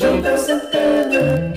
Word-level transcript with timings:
Júnior 0.00 0.38
Santana. 0.38 1.52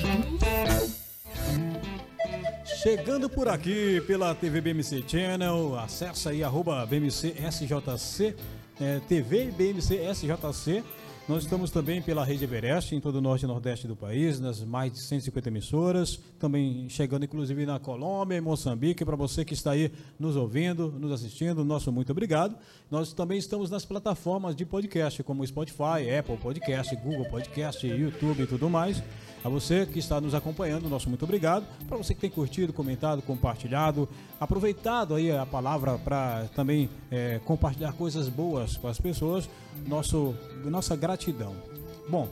Chegando 2.66 3.30
por 3.30 3.48
aqui 3.48 4.01
pela 4.01 4.35
TV 4.35 4.59
BMC 4.59 5.05
Channel, 5.08 5.80
acessa 5.80 6.32
aí 6.32 6.43
arroba 6.43 6.85
BMC 6.85 7.35
SJC, 7.50 8.36
é, 8.82 9.00
TV 9.07 9.46
BMC 9.46 9.96
SJC. 10.14 10.84
Nós 11.26 11.44
estamos 11.44 11.71
também 11.71 12.02
pela 12.02 12.26
Rede 12.26 12.44
Everest, 12.44 12.94
em 12.94 13.00
todo 13.00 13.16
o 13.16 13.21
norte 13.21 13.44
e 13.44 13.48
nordeste 13.48 13.88
do 13.88 13.96
país, 13.96 14.42
nas 14.42 14.62
mais 14.62 14.92
de 14.92 15.00
150 15.00 15.48
emissoras, 15.48 16.20
também 16.38 16.89
chegando 16.89 17.24
inclusive 17.24 17.66
na 17.66 17.80
Colômbia 17.80 18.36
e 18.36 18.42
Moçambique, 18.42 19.06
para 19.06 19.16
você 19.16 19.46
que 19.46 19.54
está 19.54 19.71
aí 19.71 19.89
nos 20.20 20.36
ouvindo, 20.36 20.92
nos 20.92 21.14
assistindo, 21.14 21.64
nosso 21.64 21.94
muito 21.94 22.12
obrigado. 22.12 22.57
Nós 22.92 23.14
também 23.14 23.38
estamos 23.38 23.70
nas 23.70 23.86
plataformas 23.86 24.54
de 24.54 24.66
podcast, 24.66 25.24
como 25.24 25.47
Spotify, 25.47 26.14
Apple 26.20 26.36
Podcast, 26.36 26.94
Google 26.97 27.25
Podcast, 27.30 27.88
YouTube 27.88 28.44
e 28.44 28.47
tudo 28.47 28.69
mais. 28.69 29.02
A 29.43 29.50
você 29.50 29.86
que 29.86 30.00
está 30.00 30.21
nos 30.21 30.33
acompanhando, 30.33 30.88
nosso 30.88 31.10
muito 31.10 31.24
obrigado. 31.24 31.65
Para 31.88 31.97
você 31.97 32.13
que 32.15 32.21
tem 32.21 32.29
curtido, 32.29 32.71
comentado, 32.71 33.21
compartilhado, 33.21 34.07
aproveitado 34.39 35.16
aí 35.16 35.35
a 35.35 35.45
palavra 35.45 35.97
para 35.97 36.45
também 36.55 36.89
é, 37.11 37.41
compartilhar 37.43 37.91
coisas 37.93 38.29
boas 38.29 38.77
com 38.77 38.88
as 38.88 38.99
pessoas, 38.99 39.49
nosso, 39.85 40.33
nossa 40.63 40.95
gratidão. 40.95 41.53
Bom, 42.07 42.29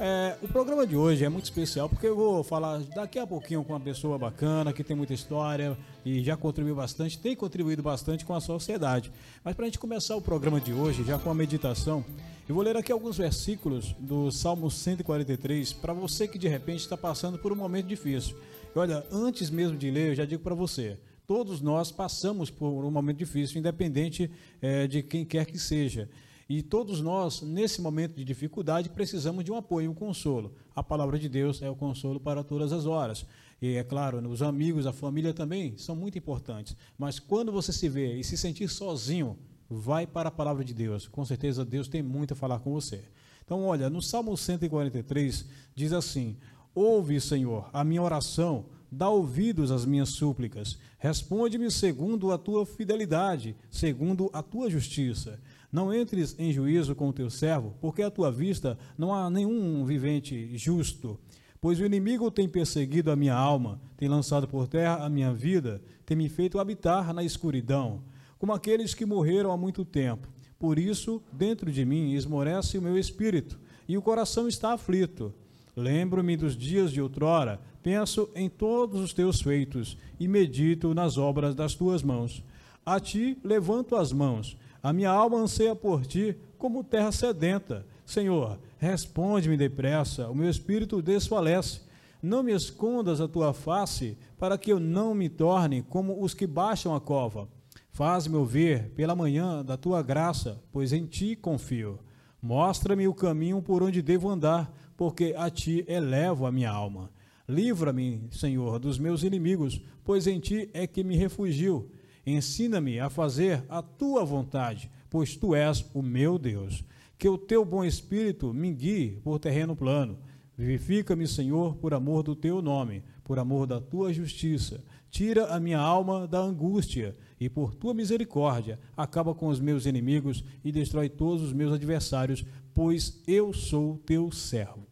é, 0.00 0.36
o 0.42 0.48
programa 0.48 0.86
de 0.86 0.96
hoje 0.96 1.24
é 1.24 1.28
muito 1.28 1.44
especial 1.44 1.88
porque 1.88 2.06
eu 2.06 2.16
vou 2.16 2.42
falar 2.42 2.78
daqui 2.94 3.18
a 3.18 3.26
pouquinho 3.26 3.62
com 3.62 3.72
uma 3.72 3.80
pessoa 3.80 4.18
bacana 4.18 4.72
que 4.72 4.82
tem 4.82 4.96
muita 4.96 5.14
história 5.14 5.76
e 6.04 6.22
já 6.22 6.36
contribuiu 6.36 6.74
bastante, 6.74 7.18
tem 7.18 7.36
contribuído 7.36 7.82
bastante 7.82 8.24
com 8.24 8.34
a 8.34 8.40
sociedade. 8.40 9.12
Mas 9.44 9.54
para 9.54 9.64
a 9.64 9.68
gente 9.68 9.78
começar 9.78 10.16
o 10.16 10.20
programa 10.20 10.60
de 10.60 10.72
hoje, 10.72 11.04
já 11.04 11.18
com 11.18 11.30
a 11.30 11.34
meditação, 11.34 12.04
eu 12.48 12.54
vou 12.54 12.64
ler 12.64 12.76
aqui 12.76 12.92
alguns 12.92 13.16
versículos 13.16 13.94
do 13.98 14.30
Salmo 14.30 14.70
143 14.70 15.72
para 15.72 15.92
você 15.92 16.26
que 16.26 16.38
de 16.38 16.48
repente 16.48 16.80
está 16.80 16.96
passando 16.96 17.38
por 17.38 17.52
um 17.52 17.56
momento 17.56 17.86
difícil. 17.86 18.36
E 18.74 18.78
olha, 18.78 19.04
antes 19.10 19.48
mesmo 19.48 19.76
de 19.76 19.90
ler, 19.90 20.10
eu 20.10 20.14
já 20.14 20.24
digo 20.24 20.42
para 20.42 20.54
você: 20.54 20.98
todos 21.26 21.60
nós 21.60 21.92
passamos 21.92 22.50
por 22.50 22.84
um 22.84 22.90
momento 22.90 23.18
difícil, 23.18 23.58
independente 23.58 24.30
é, 24.60 24.86
de 24.86 25.02
quem 25.02 25.24
quer 25.24 25.46
que 25.46 25.58
seja. 25.58 26.08
E 26.48 26.62
todos 26.62 27.00
nós, 27.00 27.40
nesse 27.42 27.80
momento 27.80 28.14
de 28.14 28.24
dificuldade, 28.24 28.90
precisamos 28.90 29.44
de 29.44 29.50
um 29.50 29.56
apoio, 29.56 29.90
um 29.90 29.94
consolo. 29.94 30.54
A 30.74 30.82
palavra 30.82 31.18
de 31.18 31.28
Deus 31.28 31.62
é 31.62 31.70
o 31.70 31.76
consolo 31.76 32.20
para 32.20 32.44
todas 32.44 32.72
as 32.72 32.84
horas. 32.84 33.24
E 33.62 33.76
é 33.76 33.84
claro, 33.84 34.18
os 34.28 34.42
amigos, 34.42 34.86
a 34.86 34.92
família 34.92 35.32
também 35.32 35.76
são 35.78 35.96
muito 35.96 36.18
importantes. 36.18 36.76
Mas 36.98 37.18
quando 37.18 37.50
você 37.50 37.72
se 37.72 37.88
vê 37.88 38.14
e 38.18 38.24
se 38.24 38.36
sentir 38.36 38.68
sozinho, 38.68 39.38
vai 39.70 40.06
para 40.06 40.28
a 40.28 40.32
palavra 40.32 40.64
de 40.64 40.74
Deus. 40.74 41.08
Com 41.08 41.24
certeza 41.24 41.64
Deus 41.64 41.88
tem 41.88 42.02
muito 42.02 42.34
a 42.34 42.36
falar 42.36 42.58
com 42.58 42.72
você. 42.72 43.04
Então, 43.44 43.64
olha, 43.64 43.88
no 43.88 44.02
Salmo 44.02 44.36
143 44.36 45.46
diz 45.74 45.92
assim: 45.92 46.36
Ouve, 46.74 47.20
Senhor, 47.20 47.70
a 47.72 47.84
minha 47.84 48.02
oração, 48.02 48.66
dá 48.90 49.08
ouvidos 49.08 49.70
às 49.70 49.84
minhas 49.84 50.10
súplicas. 50.10 50.78
Responde-me 50.98 51.70
segundo 51.70 52.32
a 52.32 52.38
tua 52.38 52.64
fidelidade, 52.64 53.56
segundo 53.70 54.30
a 54.32 54.42
tua 54.42 54.70
justiça. 54.70 55.40
Não 55.74 55.92
entres 55.92 56.36
em 56.38 56.52
juízo 56.52 56.94
com 56.94 57.08
o 57.08 57.12
teu 57.12 57.28
servo, 57.28 57.74
porque 57.80 58.00
à 58.00 58.08
tua 58.08 58.30
vista 58.30 58.78
não 58.96 59.12
há 59.12 59.28
nenhum 59.28 59.84
vivente 59.84 60.56
justo. 60.56 61.18
Pois 61.60 61.80
o 61.80 61.84
inimigo 61.84 62.30
tem 62.30 62.48
perseguido 62.48 63.10
a 63.10 63.16
minha 63.16 63.34
alma, 63.34 63.80
tem 63.96 64.08
lançado 64.08 64.46
por 64.46 64.68
terra 64.68 65.04
a 65.04 65.08
minha 65.08 65.34
vida, 65.34 65.82
tem 66.06 66.16
me 66.16 66.28
feito 66.28 66.60
habitar 66.60 67.12
na 67.12 67.24
escuridão 67.24 68.04
como 68.38 68.52
aqueles 68.52 68.94
que 68.94 69.04
morreram 69.04 69.50
há 69.50 69.56
muito 69.56 69.84
tempo. 69.84 70.28
Por 70.60 70.78
isso, 70.78 71.20
dentro 71.32 71.72
de 71.72 71.84
mim 71.84 72.12
esmorece 72.12 72.78
o 72.78 72.82
meu 72.82 72.96
espírito, 72.96 73.58
e 73.88 73.98
o 73.98 74.02
coração 74.02 74.46
está 74.46 74.74
aflito. 74.74 75.34
Lembro-me 75.74 76.36
dos 76.36 76.56
dias 76.56 76.92
de 76.92 77.02
outrora, 77.02 77.60
penso 77.82 78.30
em 78.32 78.48
todos 78.48 79.00
os 79.00 79.12
teus 79.12 79.42
feitos, 79.42 79.98
e 80.20 80.28
medito 80.28 80.94
nas 80.94 81.18
obras 81.18 81.52
das 81.52 81.74
tuas 81.74 82.00
mãos. 82.00 82.44
A 82.86 83.00
ti 83.00 83.36
levanto 83.42 83.96
as 83.96 84.12
mãos, 84.12 84.56
a 84.84 84.92
minha 84.92 85.08
alma 85.08 85.38
anseia 85.38 85.74
por 85.74 86.04
ti, 86.04 86.36
como 86.58 86.84
terra 86.84 87.10
sedenta. 87.10 87.86
Senhor, 88.04 88.60
responde-me 88.76 89.56
depressa, 89.56 90.28
o 90.28 90.34
meu 90.34 90.50
espírito 90.50 91.00
desfalece. 91.00 91.80
Não 92.22 92.42
me 92.42 92.52
escondas 92.52 93.18
a 93.18 93.26
tua 93.26 93.54
face, 93.54 94.18
para 94.38 94.58
que 94.58 94.70
eu 94.70 94.78
não 94.78 95.14
me 95.14 95.30
torne 95.30 95.80
como 95.80 96.22
os 96.22 96.34
que 96.34 96.46
baixam 96.46 96.94
a 96.94 97.00
cova. 97.00 97.48
Faz-me 97.92 98.36
ouvir 98.36 98.90
pela 98.90 99.16
manhã 99.16 99.64
da 99.64 99.78
tua 99.78 100.02
graça, 100.02 100.62
pois 100.70 100.92
em 100.92 101.06
ti 101.06 101.34
confio. 101.34 101.98
Mostra-me 102.42 103.08
o 103.08 103.14
caminho 103.14 103.62
por 103.62 103.82
onde 103.82 104.02
devo 104.02 104.28
andar, 104.28 104.70
porque 104.98 105.34
a 105.34 105.48
ti 105.48 105.82
elevo 105.88 106.44
a 106.44 106.52
minha 106.52 106.70
alma. 106.70 107.10
Livra-me, 107.48 108.28
Senhor, 108.30 108.78
dos 108.78 108.98
meus 108.98 109.22
inimigos, 109.22 109.80
pois 110.04 110.26
em 110.26 110.38
ti 110.38 110.68
é 110.74 110.86
que 110.86 111.02
me 111.02 111.16
refugio. 111.16 111.88
Ensina-me 112.26 112.98
a 112.98 113.10
fazer 113.10 113.64
a 113.68 113.82
tua 113.82 114.24
vontade, 114.24 114.90
pois 115.10 115.36
tu 115.36 115.54
és 115.54 115.84
o 115.92 116.02
meu 116.02 116.38
Deus. 116.38 116.84
Que 117.18 117.28
o 117.28 117.38
teu 117.38 117.64
bom 117.64 117.84
espírito 117.84 118.52
me 118.52 118.72
guie 118.72 119.20
por 119.22 119.38
terreno 119.38 119.76
plano. 119.76 120.18
Vivifica-me, 120.56 121.26
Senhor, 121.26 121.76
por 121.76 121.92
amor 121.92 122.22
do 122.22 122.34
teu 122.34 122.62
nome, 122.62 123.02
por 123.24 123.38
amor 123.38 123.66
da 123.66 123.80
tua 123.80 124.12
justiça. 124.12 124.82
Tira 125.10 125.46
a 125.46 125.60
minha 125.60 125.78
alma 125.78 126.26
da 126.26 126.40
angústia 126.40 127.16
e 127.38 127.48
por 127.48 127.74
tua 127.74 127.94
misericórdia 127.94 128.78
acaba 128.96 129.34
com 129.34 129.48
os 129.48 129.60
meus 129.60 129.86
inimigos 129.86 130.44
e 130.64 130.72
destrói 130.72 131.08
todos 131.08 131.42
os 131.42 131.52
meus 131.52 131.72
adversários, 131.72 132.44
pois 132.72 133.22
eu 133.26 133.52
sou 133.52 133.98
teu 133.98 134.30
servo. 134.32 134.86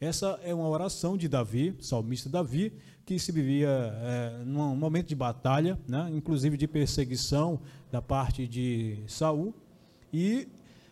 Essa 0.00 0.38
é 0.42 0.54
uma 0.54 0.68
oração 0.68 1.16
de 1.16 1.28
Davi, 1.28 1.74
salmista 1.80 2.28
Davi, 2.28 2.72
que 3.08 3.18
se 3.18 3.32
vivia 3.32 3.70
é, 3.70 4.44
num 4.44 4.76
momento 4.76 5.06
de 5.06 5.14
batalha, 5.14 5.78
né, 5.88 6.10
inclusive 6.12 6.58
de 6.58 6.68
perseguição 6.68 7.58
da 7.90 8.02
parte 8.02 8.46
de 8.46 8.98
Saul, 9.06 9.54
e 10.12 10.46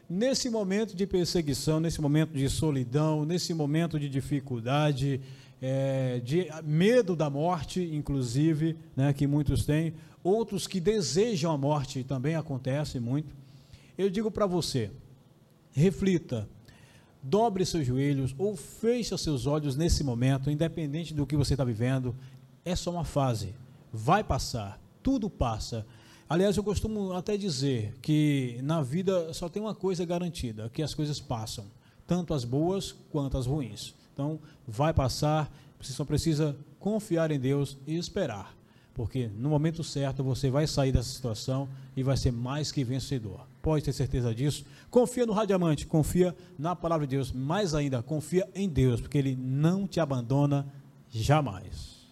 nesse 0.08 0.48
momento 0.48 0.96
de 0.96 1.06
perseguição, 1.06 1.78
nesse 1.78 2.00
momento 2.00 2.32
de 2.32 2.48
solidão, 2.48 3.26
nesse 3.26 3.52
momento 3.52 4.00
de 4.00 4.08
dificuldade, 4.08 5.20
é, 5.60 6.18
de 6.24 6.48
medo 6.64 7.14
da 7.14 7.28
morte, 7.28 7.82
inclusive, 7.92 8.78
né, 8.96 9.12
que 9.12 9.26
muitos 9.26 9.66
têm, 9.66 9.92
outros 10.24 10.66
que 10.66 10.80
desejam 10.80 11.52
a 11.52 11.58
morte 11.58 12.02
também 12.02 12.34
acontece 12.34 12.98
muito. 12.98 13.36
Eu 13.98 14.08
digo 14.08 14.30
para 14.30 14.46
você, 14.46 14.90
reflita, 15.70 16.48
dobre 17.28 17.66
seus 17.66 17.86
joelhos 17.86 18.34
ou 18.38 18.56
feche 18.56 19.16
seus 19.18 19.46
olhos 19.46 19.76
nesse 19.76 20.04
momento, 20.04 20.50
independente 20.50 21.12
do 21.12 21.26
que 21.26 21.36
você 21.36 21.54
está 21.54 21.64
vivendo, 21.64 22.14
é 22.64 22.76
só 22.76 22.90
uma 22.90 23.04
fase, 23.04 23.54
vai 23.92 24.22
passar, 24.22 24.80
tudo 25.02 25.28
passa. 25.28 25.86
Aliás, 26.28 26.56
eu 26.56 26.62
costumo 26.62 27.12
até 27.12 27.36
dizer 27.36 27.94
que 28.00 28.58
na 28.62 28.82
vida 28.82 29.32
só 29.32 29.48
tem 29.48 29.62
uma 29.62 29.74
coisa 29.74 30.04
garantida, 30.04 30.70
que 30.72 30.82
as 30.82 30.94
coisas 30.94 31.20
passam, 31.20 31.66
tanto 32.06 32.32
as 32.32 32.44
boas 32.44 32.94
quanto 33.10 33.36
as 33.36 33.46
ruins. 33.46 33.94
Então, 34.12 34.38
vai 34.66 34.92
passar, 34.92 35.52
você 35.80 35.92
só 35.92 36.04
precisa 36.04 36.56
confiar 36.78 37.30
em 37.30 37.38
Deus 37.38 37.76
e 37.86 37.96
esperar 37.96 38.56
porque 38.96 39.28
no 39.36 39.50
momento 39.50 39.84
certo 39.84 40.24
você 40.24 40.48
vai 40.48 40.66
sair 40.66 40.90
dessa 40.90 41.10
situação 41.10 41.68
e 41.94 42.02
vai 42.02 42.16
ser 42.16 42.32
mais 42.32 42.72
que 42.72 42.82
vencedor. 42.82 43.46
Pode 43.66 43.84
ter 43.84 43.92
certeza 43.92 44.32
disso. 44.32 44.64
Confia 44.88 45.26
no 45.26 45.32
Radiamante, 45.32 45.88
confia 45.88 46.32
na 46.56 46.76
palavra 46.76 47.04
de 47.04 47.16
Deus, 47.16 47.32
mais 47.32 47.74
ainda, 47.74 48.00
confia 48.00 48.48
em 48.54 48.68
Deus, 48.68 49.00
porque 49.00 49.18
Ele 49.18 49.34
não 49.34 49.88
te 49.88 49.98
abandona 49.98 50.72
jamais. 51.10 52.06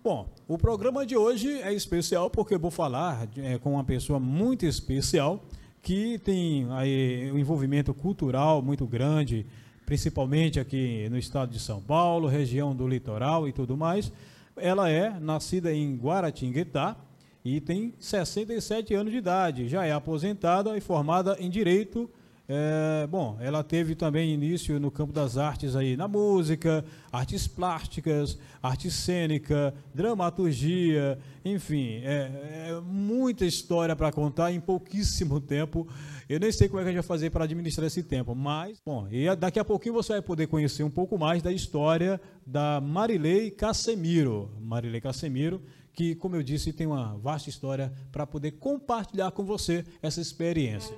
Bom, 0.00 0.28
o 0.46 0.56
programa 0.56 1.04
de 1.04 1.16
hoje 1.16 1.48
é 1.60 1.74
especial 1.74 2.30
porque 2.30 2.54
eu 2.54 2.60
vou 2.60 2.70
falar 2.70 3.26
é, 3.38 3.58
com 3.58 3.72
uma 3.72 3.82
pessoa 3.82 4.20
muito 4.20 4.64
especial 4.64 5.42
que 5.82 6.20
tem 6.20 6.68
aí 6.70 7.32
um 7.32 7.38
envolvimento 7.40 7.92
cultural 7.92 8.62
muito 8.62 8.86
grande, 8.86 9.44
principalmente 9.84 10.60
aqui 10.60 11.08
no 11.10 11.18
estado 11.18 11.50
de 11.50 11.58
São 11.58 11.82
Paulo, 11.82 12.28
região 12.28 12.76
do 12.76 12.86
litoral 12.86 13.48
e 13.48 13.52
tudo 13.52 13.76
mais 13.76 14.12
ela 14.56 14.90
é 14.90 15.18
nascida 15.18 15.72
em 15.72 15.96
Guaratinguetá 15.96 16.96
e 17.44 17.60
tem 17.60 17.94
67 17.98 18.94
anos 18.94 19.12
de 19.12 19.18
idade. 19.18 19.68
Já 19.68 19.84
é 19.84 19.92
aposentada 19.92 20.76
e 20.76 20.80
formada 20.80 21.36
em 21.38 21.48
Direito. 21.48 22.10
É, 22.52 23.06
bom, 23.06 23.38
ela 23.40 23.62
teve 23.62 23.94
também 23.94 24.34
início 24.34 24.80
no 24.80 24.90
campo 24.90 25.12
das 25.12 25.38
artes 25.38 25.76
aí, 25.76 25.96
na 25.96 26.08
música, 26.08 26.84
artes 27.12 27.46
plásticas, 27.46 28.36
arte 28.60 28.90
cênica, 28.90 29.72
dramaturgia, 29.94 31.16
enfim, 31.44 32.00
é, 32.02 32.70
é 32.70 32.80
muita 32.84 33.46
história 33.46 33.94
para 33.94 34.10
contar 34.10 34.50
em 34.50 34.58
pouquíssimo 34.58 35.38
tempo. 35.40 35.86
Eu 36.28 36.40
nem 36.40 36.50
sei 36.50 36.68
como 36.68 36.80
é 36.80 36.82
que 36.82 36.88
a 36.88 36.92
gente 36.92 37.02
vai 37.02 37.06
fazer 37.06 37.30
para 37.30 37.44
administrar 37.44 37.86
esse 37.86 38.02
tempo, 38.02 38.34
mas, 38.34 38.78
bom, 38.84 39.06
e 39.12 39.32
daqui 39.36 39.60
a 39.60 39.64
pouquinho 39.64 39.94
você 39.94 40.14
vai 40.14 40.22
poder 40.22 40.48
conhecer 40.48 40.82
um 40.82 40.90
pouco 40.90 41.16
mais 41.16 41.40
da 41.44 41.52
história 41.52 42.20
da 42.44 42.80
Marilei 42.80 43.52
Casemiro. 43.52 44.50
Marilei 44.60 45.00
Casemiro, 45.00 45.62
que, 45.92 46.14
como 46.14 46.36
eu 46.36 46.42
disse, 46.42 46.72
tem 46.72 46.86
uma 46.86 47.16
vasta 47.18 47.50
história 47.50 47.92
para 48.10 48.26
poder 48.26 48.52
compartilhar 48.52 49.30
com 49.32 49.44
você 49.44 49.84
essa 50.02 50.20
experiência. 50.20 50.96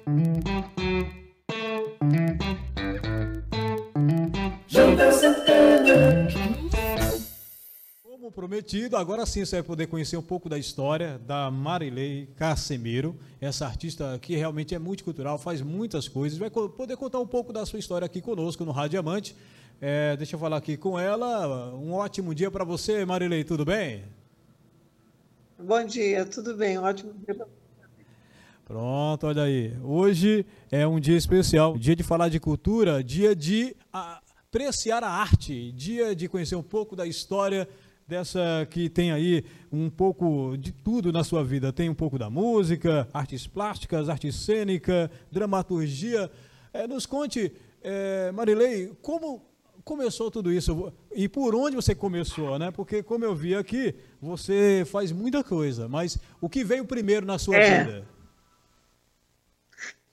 Como 8.03 8.31
prometido, 8.31 8.97
agora 8.97 9.27
sim 9.27 9.45
você 9.45 9.57
vai 9.57 9.63
poder 9.63 9.87
conhecer 9.89 10.17
um 10.17 10.23
pouco 10.23 10.49
da 10.49 10.59
história 10.59 11.19
da 11.19 11.51
Marilei 11.51 12.27
Casemiro, 12.37 13.17
essa 13.41 13.67
artista 13.67 14.19
que 14.21 14.37
realmente 14.37 14.75
é 14.75 14.79
multicultural, 14.79 15.39
faz 15.39 15.61
muitas 15.61 16.07
coisas, 16.09 16.39
vai 16.39 16.51
poder 16.51 16.97
contar 16.97 17.19
um 17.19 17.27
pouco 17.27 17.53
da 17.53 17.67
sua 17.67 17.79
história 17.79 18.07
aqui 18.07 18.21
conosco 18.21 18.65
no 18.65 18.71
Rádio 18.71 19.01
Amante. 19.01 19.35
É, 19.81 20.17
deixa 20.17 20.37
eu 20.37 20.41
falar 20.41 20.59
aqui 20.59 20.77
com 20.77 20.99
ela. 20.99 21.75
Um 21.75 21.93
ótimo 21.93 22.33
dia 22.33 22.51
para 22.51 22.65
você, 22.65 23.05
Marilei, 23.05 23.43
tudo 23.43 23.65
bem? 23.65 24.05
Bom 25.65 25.85
dia, 25.85 26.27
tudo 26.27 26.57
bem, 26.57 26.77
ótimo 26.77 27.15
dia. 27.25 27.47
Pronto, 28.65 29.29
olha 29.29 29.45
aí. 29.45 29.73
Hoje 29.81 30.45
é 30.73 30.85
um 30.85 30.99
dia 30.99 31.17
especial, 31.17 31.79
dia 31.79 31.95
de 31.95 32.03
falar 32.03 32.29
de 32.29 32.41
cultura, 32.41 33.03
dia 33.03 33.35
de 33.37 33.77
apreciar 33.93 35.05
a 35.05 35.09
arte, 35.09 35.71
dia 35.71 36.17
de 36.17 36.27
conhecer 36.29 36.57
um 36.57 36.63
pouco 36.65 36.97
da 36.97 37.07
história 37.07 37.69
dessa 38.09 38.67
que 38.71 38.89
tem 38.89 39.13
aí 39.13 39.45
um 39.71 39.89
pouco 39.89 40.57
de 40.57 40.73
tudo 40.73 41.13
na 41.13 41.23
sua 41.23 41.45
vida. 41.45 41.73
Tem 41.73 41.89
um 41.89 41.95
pouco 41.95 42.19
da 42.19 42.29
música, 42.29 43.09
artes 43.15 43.47
plásticas, 43.47 44.09
arte 44.09 44.33
cênica, 44.33 45.09
dramaturgia. 45.31 46.29
É, 46.73 46.89
nos 46.89 47.07
conte, 47.07 47.53
é, 47.81 48.33
Marilei, 48.33 48.91
como 49.01 49.52
começou 49.85 50.31
tudo 50.31 50.53
isso 50.53 50.93
e 51.13 51.29
por 51.29 51.55
onde 51.55 51.77
você 51.77 51.95
começou, 51.95 52.59
né? 52.59 52.71
Porque 52.71 53.03
como 53.03 53.25
eu 53.25 53.35
vi 53.35 53.55
aqui, 53.55 53.95
você 54.21 54.85
faz 54.87 55.13
muita 55.13 55.43
coisa, 55.43 55.89
mas 55.89 56.19
o 56.41 56.49
que 56.49 56.65
veio 56.65 56.85
primeiro 56.85 57.27
na 57.27 57.39
sua 57.39 57.57
é. 57.57 57.85
vida? 57.85 58.09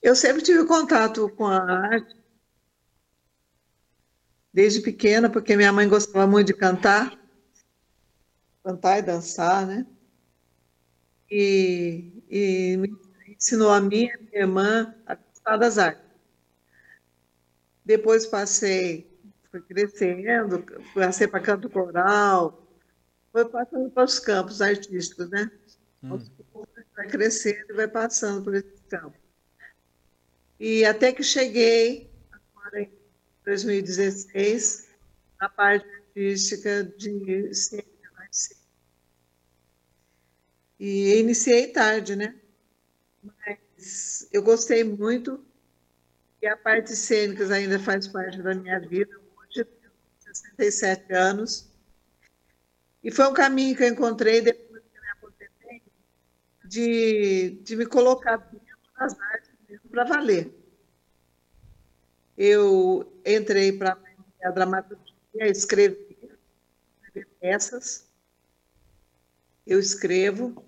Eu 0.01 0.15
sempre 0.15 0.41
tive 0.41 0.65
contato 0.65 1.29
com 1.29 1.45
a 1.45 1.59
arte 1.59 2.15
desde 4.53 4.81
pequena, 4.81 5.29
porque 5.29 5.55
minha 5.55 5.71
mãe 5.71 5.87
gostava 5.87 6.25
muito 6.25 6.47
de 6.47 6.53
cantar, 6.53 7.17
cantar 8.63 8.99
e 8.99 9.01
dançar, 9.01 9.65
né? 9.65 9.85
E, 11.29 12.23
e 12.29 12.77
me 12.77 12.97
ensinou 13.29 13.69
a 13.69 13.79
mim 13.79 14.05
e 14.05 14.11
a 14.11 14.17
minha 14.17 14.41
irmã 14.41 14.95
a 15.05 15.15
gostar 15.15 15.57
das 15.57 15.77
artes. 15.77 16.03
Depois 17.85 18.25
passei, 18.25 19.08
fui 19.51 19.61
crescendo, 19.61 20.63
passei 20.93 21.27
para 21.27 21.39
canto 21.39 21.69
coral, 21.69 22.67
foi 23.31 23.45
passando 23.49 23.89
para 23.89 24.03
os 24.03 24.19
campos 24.19 24.61
artísticos, 24.61 25.29
né? 25.29 25.51
Hum. 26.03 26.19
Vai 26.95 27.07
crescendo 27.07 27.71
e 27.71 27.73
vai 27.73 27.87
passando 27.87 28.43
por 28.43 28.55
esses 28.55 28.81
campos. 28.89 29.19
E 30.59 30.83
até 30.85 31.11
que 31.11 31.23
cheguei, 31.23 32.11
agora 32.31 32.81
em 32.81 32.91
2016, 33.45 34.89
a 35.39 35.49
parte 35.49 35.87
artística 35.87 36.83
de 36.83 37.53
cênica. 37.53 37.99
E 40.79 41.19
iniciei 41.19 41.67
tarde, 41.67 42.15
né? 42.15 42.39
Mas 43.21 44.29
eu 44.31 44.41
gostei 44.41 44.81
muito 44.81 45.43
e 46.41 46.47
a 46.47 46.55
parte 46.55 46.95
cênica 46.95 47.53
ainda 47.53 47.77
faz 47.79 48.07
parte 48.07 48.41
da 48.41 48.55
minha 48.55 48.79
vida. 48.79 49.18
Hoje 50.41 50.51
eu 50.51 50.57
tenho 50.57 50.71
67 50.71 51.13
anos. 51.13 51.69
E 53.03 53.11
foi 53.11 53.27
um 53.27 53.33
caminho 53.33 53.75
que 53.75 53.83
eu 53.83 53.87
encontrei 53.87 54.41
depois 54.41 54.83
que 54.83 54.97
eu 54.97 55.31
me 55.31 55.81
de, 56.65 57.49
de 57.63 57.75
me 57.75 57.85
colocar 57.85 58.37
dentro 58.37 58.77
das 58.97 59.19
artes 59.19 59.51
mesmo 59.67 59.89
para 59.89 60.03
valer 60.03 60.59
eu 62.39 63.21
entrei 63.25 63.73
para 63.73 63.97
a 64.41 64.51
dramaturgia, 64.51 65.05
escrever, 65.41 66.39
escrever 67.03 67.27
peças. 67.41 68.07
Eu 69.67 69.77
escrevo. 69.77 70.63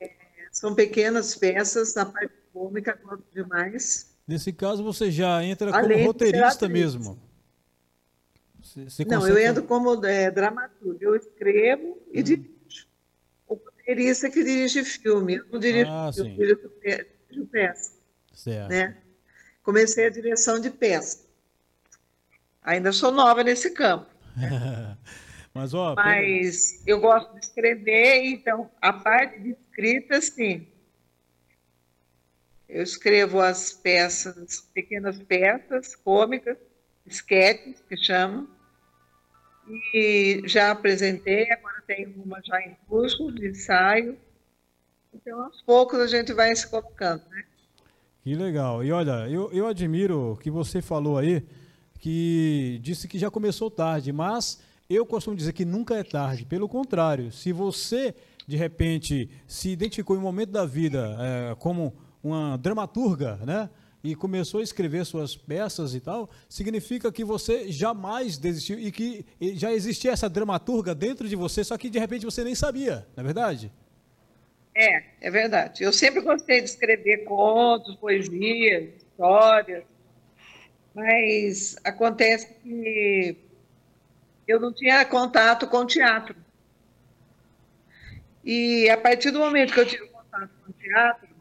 É, 0.00 0.14
são 0.52 0.72
pequenas 0.72 1.34
peças, 1.34 1.96
a 1.96 2.06
parte 2.06 2.32
cômica 2.52 2.96
gosto 3.02 3.24
demais. 3.34 4.14
Nesse 4.26 4.52
caso, 4.52 4.84
você 4.84 5.10
já 5.10 5.42
entra 5.42 5.72
como 5.72 5.84
Além 5.84 6.06
roteirista 6.06 6.68
mesmo? 6.68 7.20
Você, 8.74 9.04
Não, 9.04 9.26
eu 9.26 9.38
entro 9.38 9.62
como 9.62 10.04
é, 10.04 10.30
dramaturgo. 10.30 10.98
Eu 11.00 11.14
escrevo 11.14 11.98
e 12.12 12.20
hum. 12.20 12.22
dirijo. 12.22 12.86
O 13.46 13.54
roteirista 13.54 14.28
que 14.30 14.42
dirige 14.42 14.84
filme. 14.84 15.36
Eu 15.36 15.46
não 15.52 15.60
dirijo 15.60 15.90
ah, 15.90 16.10
filme, 16.12 16.36
eu 16.38 16.58
dirijo 17.28 17.46
peça. 17.46 17.92
Certo. 18.32 18.68
Né? 18.68 18.96
comecei 19.64 20.06
a 20.06 20.10
direção 20.10 20.60
de 20.60 20.70
peça. 20.70 21.24
Ainda 22.62 22.92
sou 22.92 23.10
nova 23.10 23.42
nesse 23.42 23.70
campo. 23.70 24.06
Mas, 25.52 25.72
ó, 25.72 25.94
Mas 25.94 26.82
eu 26.86 27.00
gosto 27.00 27.32
de 27.34 27.40
escrever, 27.40 28.24
então 28.24 28.70
a 28.80 28.92
parte 28.92 29.40
de 29.40 29.50
escrita, 29.50 30.20
sim. 30.20 30.66
Eu 32.68 32.82
escrevo 32.82 33.40
as 33.40 33.72
peças, 33.72 34.68
pequenas 34.74 35.22
peças 35.22 35.94
cômicas, 35.94 36.58
esquetes, 37.06 37.80
que 37.88 37.96
chamam, 37.96 38.48
e 39.92 40.42
já 40.46 40.70
apresentei, 40.70 41.50
agora 41.50 41.82
tenho 41.86 42.12
uma 42.24 42.40
já 42.42 42.60
em 42.60 42.76
curso 42.88 43.32
de 43.32 43.48
ensaio. 43.48 44.16
Então, 45.12 45.42
aos 45.42 45.62
poucos 45.62 45.98
a 46.00 46.06
gente 46.06 46.32
vai 46.32 46.54
se 46.54 46.68
colocando, 46.68 47.22
né? 47.30 47.44
Que 48.22 48.34
legal. 48.34 48.82
E 48.82 48.90
olha, 48.90 49.28
eu, 49.28 49.50
eu 49.52 49.66
admiro 49.66 50.38
que 50.42 50.50
você 50.50 50.80
falou 50.80 51.18
aí, 51.18 51.46
que 51.98 52.78
disse 52.82 53.06
que 53.06 53.18
já 53.18 53.30
começou 53.30 53.70
tarde, 53.70 54.12
mas 54.12 54.60
eu 54.88 55.06
costumo 55.06 55.36
dizer 55.36 55.52
que 55.52 55.64
nunca 55.64 55.94
é 55.94 56.02
tarde. 56.02 56.44
Pelo 56.44 56.68
contrário, 56.68 57.30
se 57.32 57.52
você, 57.52 58.14
de 58.46 58.56
repente, 58.56 59.30
se 59.46 59.70
identificou 59.70 60.16
em 60.16 60.18
um 60.18 60.22
momento 60.22 60.50
da 60.50 60.66
vida 60.66 61.16
é, 61.18 61.54
como 61.56 61.94
uma 62.22 62.56
dramaturga, 62.56 63.36
né? 63.44 63.68
E 64.04 64.14
começou 64.14 64.60
a 64.60 64.62
escrever 64.62 65.06
suas 65.06 65.34
peças 65.34 65.94
e 65.94 66.00
tal, 66.00 66.28
significa 66.46 67.10
que 67.10 67.24
você 67.24 67.72
jamais 67.72 68.36
desistiu 68.36 68.78
e 68.78 68.92
que 68.92 69.24
já 69.54 69.72
existia 69.72 70.12
essa 70.12 70.28
dramaturga 70.28 70.94
dentro 70.94 71.26
de 71.26 71.34
você, 71.34 71.64
só 71.64 71.78
que 71.78 71.88
de 71.88 71.98
repente 71.98 72.26
você 72.26 72.44
nem 72.44 72.54
sabia, 72.54 73.06
não 73.16 73.22
é 73.22 73.24
verdade? 73.24 73.72
É, 74.74 75.04
é 75.22 75.30
verdade. 75.30 75.82
Eu 75.82 75.92
sempre 75.92 76.20
gostei 76.20 76.60
de 76.60 76.68
escrever 76.68 77.24
contos, 77.24 77.96
poesias, 77.96 78.90
histórias, 78.96 79.84
mas 80.94 81.76
acontece 81.82 82.52
que 82.62 83.38
eu 84.46 84.60
não 84.60 84.70
tinha 84.70 85.02
contato 85.06 85.66
com 85.66 85.86
teatro. 85.86 86.36
E 88.44 88.90
a 88.90 88.98
partir 88.98 89.30
do 89.30 89.38
momento 89.38 89.72
que 89.72 89.80
eu 89.80 89.86
tive 89.86 90.06
contato 90.08 90.50
com 90.66 90.72
teatro, 90.72 91.33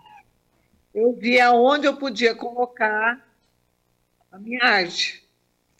eu 0.93 1.13
vi 1.13 1.39
aonde 1.39 1.87
eu 1.87 1.97
podia 1.97 2.35
colocar 2.35 3.25
a 4.31 4.37
minha 4.37 4.63
arte, 4.63 5.27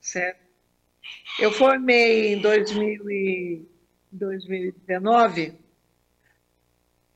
certo? 0.01 0.41
Eu 1.39 1.51
formei 1.51 2.33
em 2.33 2.41
2000 2.41 3.09
e 3.09 3.67
2019 4.11 5.63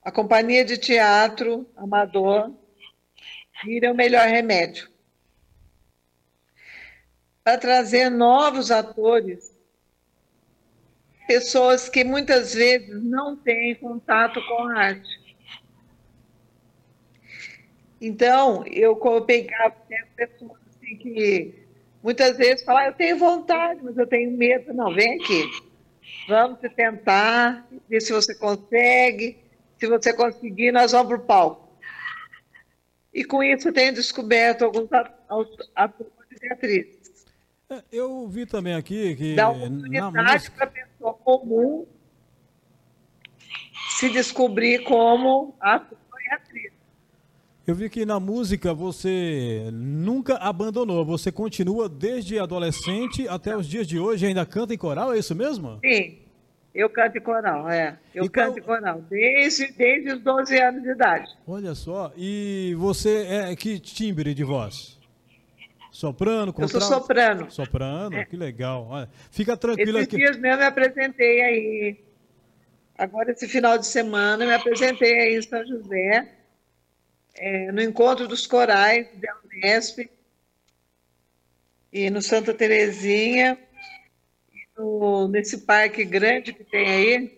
a 0.08 0.12
companhia 0.12 0.63
de 0.63 0.77
teatro 0.77 1.70
amador 1.75 2.54
vira 3.66 3.92
o 3.92 3.96
melhor 3.96 4.25
remédio. 4.25 4.89
Para 7.44 7.58
trazer 7.58 8.10
novos 8.10 8.72
atores, 8.72 9.54
pessoas 11.27 11.89
que 11.89 12.06
muitas 12.06 12.54
vezes 12.54 13.04
não 13.04 13.36
têm 13.36 13.75
contato 13.75 14.42
com 14.48 14.70
a 14.70 14.77
arte. 14.77 15.26
Então, 18.00 18.63
eu 18.68 18.96
pegava 19.25 19.75
pessoas 20.16 20.60
assim 20.70 20.96
que 20.98 21.66
muitas 22.04 22.38
vezes 22.38 22.63
falam, 22.63 22.86
eu 22.86 22.94
tenho 22.94 23.18
vontade, 23.18 23.80
mas 23.84 23.98
eu 23.98 24.08
tenho 24.08 24.32
medo. 24.32 24.74
Não, 24.74 24.94
vem 24.94 25.16
aqui. 25.16 25.44
Vamos 26.27 26.60
tentar, 26.75 27.68
ver 27.89 28.01
se 28.01 28.13
você 28.13 28.36
consegue. 28.36 29.38
Se 29.80 29.88
você 29.88 30.13
conseguir, 30.13 30.72
nós 30.72 30.92
vamos 30.92 31.08
para 31.08 31.18
o 31.18 31.25
palco. 31.25 31.68
E 33.13 33.24
com 33.24 33.44
isso 33.44 33.70
eu 33.70 33.74
tenho 33.74 33.94
descoberto 33.94 34.63
alguns 34.63 34.89
atores 35.75 36.12
e 36.42 36.54
atrizes. 36.54 37.25
É, 37.70 37.84
eu 37.92 38.27
vi 38.27 38.46
também 38.46 38.75
aqui 38.75 39.16
que. 39.16 39.36
Dá 39.36 39.50
oportunidade 39.50 40.51
para 40.51 40.66
a 40.66 40.68
pessoa 40.68 41.13
comum 41.13 41.86
se 43.98 44.10
descobrir 44.10 44.84
como 44.84 45.56
ator. 45.60 45.98
Eu 47.68 47.76
vi 47.76 47.90
que 47.90 48.06
na 48.06 48.18
música 48.18 48.74
você 48.74 49.70
nunca 49.74 50.38
abandonou, 50.38 51.04
você 51.04 51.34
continua 51.34 51.90
desde 51.90 52.40
adolescente 52.40 53.28
até 53.28 53.58
os 53.58 53.68
dias 53.68 53.86
de 53.86 54.00
hoje, 54.00 54.26
ainda 54.26 54.46
canta 54.46 54.74
em 54.74 54.78
coral, 54.78 55.14
é 55.14 55.18
isso 55.18 55.36
mesmo? 55.36 55.78
Sim, 55.84 56.18
eu 56.74 56.90
canto 56.90 57.18
em 57.18 57.22
coral, 57.22 57.70
é. 57.70 58.00
Eu 58.16 58.24
e 58.24 58.30
canto 58.30 58.62
qual... 58.62 58.78
em 58.78 58.82
coral, 58.82 59.02
desde, 59.10 59.70
desde 59.74 60.14
os 60.14 60.22
12 60.22 60.58
anos 60.58 60.82
de 60.82 60.92
idade. 60.92 61.30
Olha 61.46 61.76
só, 61.76 62.14
e 62.16 62.74
você 62.78 63.26
é 63.28 63.54
que 63.54 63.78
timbre 63.82 64.34
de 64.34 64.46
voz? 64.46 64.98
Soprano, 65.92 66.54
contralto? 66.54 66.78
Eu 66.78 66.82
sou 66.82 67.00
soprano. 67.02 67.52
Soprano, 67.52 68.16
é. 68.16 68.24
que 68.24 68.38
legal. 68.38 68.88
Olha, 68.90 69.10
fica 69.30 69.58
tranquilo 69.58 69.98
Esses 69.98 70.08
aqui. 70.08 70.16
dias 70.16 70.38
mesmo 70.38 70.62
eu 70.62 70.68
apresentei 70.70 71.42
aí 71.42 71.98
agora 72.98 73.32
esse 73.32 73.46
final 73.46 73.78
de 73.78 73.86
semana 73.86 74.46
me 74.46 74.54
apresentei 74.54 75.20
aí 75.20 75.36
em 75.36 75.42
São 75.42 75.68
José, 75.68 76.37
é, 77.38 77.72
no 77.72 77.82
encontro 77.82 78.27
dos 78.27 78.48
corais 78.48 79.08
da 79.15 79.34
Unesp, 79.46 80.10
e 81.91 82.10
no 82.10 82.22
Santa 82.22 82.53
Terezinha, 82.53 83.58
no, 84.77 85.27
nesse 85.27 85.60
parque 85.60 86.03
grande 86.03 86.53
que 86.53 86.63
tem 86.63 86.88
aí. 86.88 87.38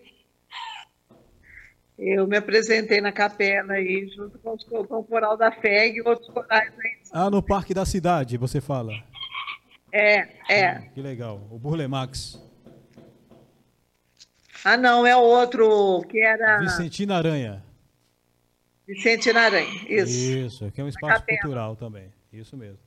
Eu 1.97 2.25
me 2.27 2.37
apresentei 2.37 3.01
na 3.01 3.11
capela 3.11 3.73
aí, 3.73 4.07
junto 4.15 4.39
com, 4.39 4.53
os, 4.53 4.63
com 4.63 4.99
o 4.99 5.03
coral 5.03 5.35
da 5.35 5.51
FEG 5.51 5.97
e 5.97 6.01
outros 6.01 6.29
corais 6.29 6.73
aí. 6.79 6.97
Ah, 7.11 7.29
no 7.29 7.43
Parque 7.43 7.73
da 7.73 7.85
Cidade, 7.85 8.37
você 8.37 8.61
fala? 8.61 8.93
É, 9.91 10.27
é. 10.49 10.65
Ah, 10.67 10.81
que 10.93 11.01
legal. 11.01 11.45
O 11.51 11.59
Burlemax. 11.59 12.41
Ah, 14.63 14.77
não, 14.77 15.05
é 15.05 15.15
outro 15.15 16.01
que 16.09 16.21
era. 16.21 16.59
Vicentina 16.59 17.17
Aranha. 17.17 17.63
Vicentina 18.89 19.41
Aranha, 19.41 19.85
isso. 19.87 20.11
Isso, 20.11 20.71
que 20.71 20.81
é 20.81 20.83
um 20.83 20.87
espaço 20.87 21.23
cultural 21.23 21.75
também. 21.75 22.11
Isso 22.33 22.57
mesmo. 22.57 22.79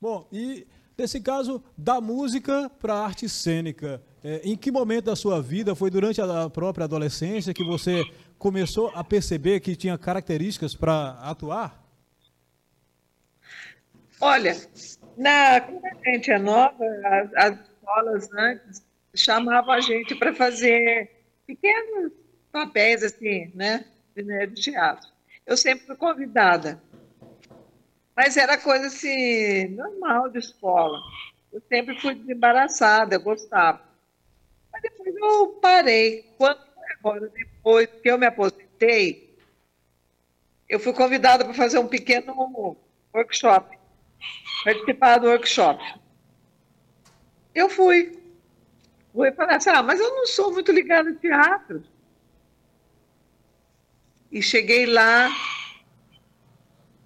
Bom, 0.00 0.26
e 0.32 0.66
nesse 0.98 1.20
caso, 1.20 1.62
da 1.78 2.00
música 2.00 2.68
para 2.80 2.94
a 2.94 3.04
arte 3.04 3.28
cênica, 3.28 4.02
é, 4.24 4.40
em 4.42 4.56
que 4.56 4.72
momento 4.72 5.04
da 5.04 5.14
sua 5.14 5.40
vida, 5.40 5.76
foi 5.76 5.90
durante 5.90 6.20
a 6.20 6.50
própria 6.50 6.86
adolescência, 6.86 7.54
que 7.54 7.62
você 7.62 8.02
começou 8.36 8.90
a 8.96 9.04
perceber 9.04 9.60
que 9.60 9.76
tinha 9.76 9.96
características 9.96 10.74
para 10.74 11.10
atuar? 11.20 11.80
Olha, 14.20 14.56
na, 15.16 15.60
quando 15.60 15.86
a 15.86 16.10
gente 16.10 16.32
é 16.32 16.38
nova, 16.38 16.84
as, 17.04 17.34
as 17.36 17.58
escolas 17.60 18.28
antes 18.32 18.82
chamavam 19.14 19.72
a 19.72 19.80
gente 19.80 20.16
para 20.16 20.34
fazer 20.34 21.12
pequenos 21.46 22.10
papéis 22.50 23.04
assim, 23.04 23.52
né, 23.54 23.84
de 24.16 24.54
teatro. 24.60 25.13
Eu 25.46 25.56
sempre 25.56 25.86
fui 25.86 25.96
convidada. 25.96 26.82
Mas 28.16 28.36
era 28.36 28.56
coisa 28.56 28.86
assim, 28.86 29.68
normal 29.68 30.30
de 30.30 30.38
escola. 30.38 30.98
Eu 31.52 31.62
sempre 31.68 32.00
fui 32.00 32.14
desembaraçada, 32.14 33.16
eu 33.16 33.20
gostava. 33.20 33.80
Mas 34.72 34.82
depois 34.82 35.14
eu 35.14 35.48
parei. 35.60 36.22
Quando 36.38 36.60
agora, 36.98 37.28
depois 37.28 37.88
que 38.02 38.10
eu 38.10 38.18
me 38.18 38.26
aposentei, 38.26 39.36
eu 40.68 40.80
fui 40.80 40.92
convidada 40.92 41.44
para 41.44 41.54
fazer 41.54 41.78
um 41.78 41.88
pequeno 41.88 42.76
workshop, 43.12 43.78
participar 44.64 45.18
do 45.18 45.28
workshop. 45.28 45.82
Eu 47.54 47.68
fui. 47.68 48.18
Fui 49.12 49.30
falar 49.32 49.56
assim, 49.56 49.70
ah, 49.70 49.82
mas 49.82 50.00
eu 50.00 50.10
não 50.10 50.26
sou 50.26 50.52
muito 50.52 50.72
ligada 50.72 51.10
a 51.10 51.14
teatro. 51.14 51.84
E 54.34 54.42
cheguei 54.42 54.84
lá 54.84 55.30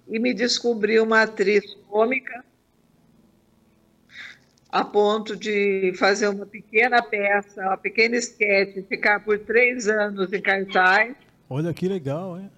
e 0.07 0.17
me 0.17 0.33
descobri 0.33 0.99
uma 0.99 1.21
atriz 1.21 1.75
cômica 1.87 2.43
a 4.67 4.83
ponto 4.83 5.35
de 5.35 5.93
fazer 5.95 6.27
uma 6.27 6.47
pequena 6.47 7.03
peça, 7.03 7.61
uma 7.61 7.77
pequena 7.77 8.15
esquete, 8.15 8.81
ficar 8.89 9.23
por 9.23 9.37
três 9.37 9.87
anos 9.87 10.33
em 10.33 10.41
cartaz. 10.41 11.15
Olha 11.47 11.71
que 11.71 11.87
legal, 11.87 12.39
hein? 12.39 12.49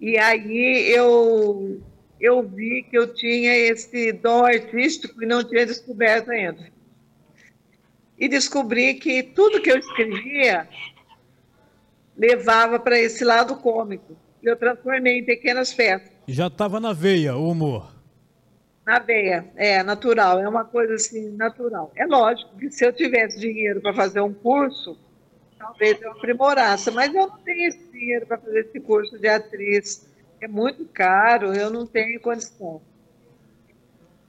E 0.00 0.16
aí 0.16 0.90
eu, 0.90 1.78
eu 2.18 2.42
vi 2.48 2.84
que 2.84 2.96
eu 2.96 3.12
tinha 3.12 3.54
esse 3.54 4.10
dom 4.12 4.42
artístico 4.46 5.22
e 5.22 5.26
não 5.26 5.44
tinha 5.44 5.66
descoberto 5.66 6.30
ainda. 6.30 6.66
E 8.18 8.26
descobri 8.26 8.94
que 8.94 9.22
tudo 9.22 9.60
que 9.60 9.70
eu 9.70 9.76
escrevia 9.76 10.66
levava 12.18 12.80
para 12.80 12.98
esse 12.98 13.24
lado 13.24 13.54
cômico. 13.56 14.16
Eu 14.42 14.56
transformei 14.56 15.20
em 15.20 15.24
pequenas 15.24 15.72
peças. 15.72 16.10
Já 16.26 16.48
estava 16.48 16.80
na 16.80 16.92
veia 16.92 17.36
o 17.36 17.50
humor. 17.50 17.94
Na 18.84 18.98
veia, 18.98 19.46
é 19.54 19.82
natural, 19.82 20.40
é 20.40 20.48
uma 20.48 20.64
coisa 20.64 20.94
assim 20.94 21.30
natural. 21.36 21.92
É 21.94 22.06
lógico 22.06 22.56
que 22.56 22.70
se 22.70 22.84
eu 22.84 22.92
tivesse 22.92 23.38
dinheiro 23.38 23.80
para 23.80 23.92
fazer 23.92 24.20
um 24.20 24.32
curso, 24.32 24.98
talvez 25.58 26.00
eu 26.00 26.10
aprimorasse, 26.12 26.90
mas 26.90 27.14
eu 27.14 27.26
não 27.26 27.38
tenho 27.38 27.68
esse 27.68 27.86
dinheiro 27.92 28.26
para 28.26 28.38
fazer 28.38 28.60
esse 28.60 28.80
curso 28.80 29.18
de 29.18 29.28
atriz. 29.28 30.08
É 30.40 30.48
muito 30.48 30.86
caro, 30.86 31.54
eu 31.54 31.70
não 31.70 31.86
tenho 31.86 32.18
condição. 32.20 32.80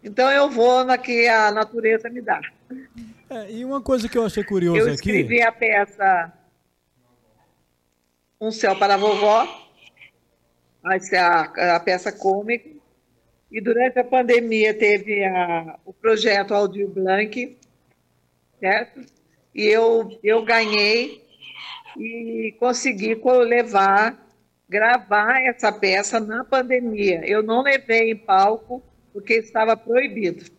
Então 0.04 0.30
eu 0.30 0.50
vou 0.50 0.84
na 0.84 0.98
que 0.98 1.28
a 1.28 1.52
natureza 1.52 2.10
me 2.10 2.22
dá. 2.22 2.42
É, 3.30 3.52
e 3.52 3.64
uma 3.64 3.82
coisa 3.82 4.10
que 4.10 4.18
eu 4.18 4.26
achei 4.26 4.44
curiosa 4.44 4.80
aqui. 4.80 4.90
Eu 4.90 4.94
escrevi 4.94 5.42
aqui... 5.42 5.48
a 5.48 5.52
peça 5.52 6.34
Um 8.42 8.52
Céu 8.52 8.74
para 8.74 8.94
a 8.94 8.98
Vovó, 8.98 9.46
essa 10.94 11.16
é 11.16 11.20
a, 11.20 11.76
a 11.76 11.80
peça 11.82 12.10
cômica. 12.10 12.70
E 13.52 13.60
durante 13.60 14.00
a 14.00 14.04
pandemia 14.04 14.74
teve 14.74 15.26
a, 15.26 15.78
o 15.84 15.92
projeto 15.92 16.54
Aldir 16.54 16.88
Blanc, 16.88 17.58
certo? 18.58 19.02
E 19.54 19.66
eu, 19.66 20.18
eu 20.24 20.42
ganhei 20.46 21.22
e 21.98 22.56
consegui 22.60 23.20
levar, 23.46 24.18
gravar 24.70 25.42
essa 25.42 25.70
peça 25.70 26.18
na 26.18 26.46
pandemia. 26.46 27.22
Eu 27.26 27.44
não 27.44 27.62
levei 27.62 28.12
em 28.12 28.16
palco 28.16 28.82
porque 29.12 29.34
estava 29.34 29.76
proibido. 29.76 30.50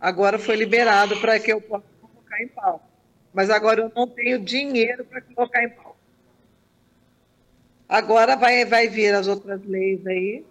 Agora 0.00 0.36
foi 0.36 0.56
liberado 0.56 1.20
para 1.20 1.38
que 1.38 1.52
eu 1.52 1.60
possa 1.60 1.86
colocar 2.00 2.42
em 2.42 2.48
palco. 2.48 2.88
Mas 3.32 3.50
agora 3.50 3.82
eu 3.82 3.92
não 3.94 4.08
tenho 4.08 4.40
dinheiro 4.40 5.04
para 5.04 5.20
colocar 5.20 5.62
em 5.62 5.68
palco. 5.68 5.83
Agora 7.94 8.34
vai, 8.34 8.64
vai 8.64 8.88
vir 8.88 9.14
as 9.14 9.28
outras 9.28 9.64
leis 9.64 10.04
aí. 10.04 10.44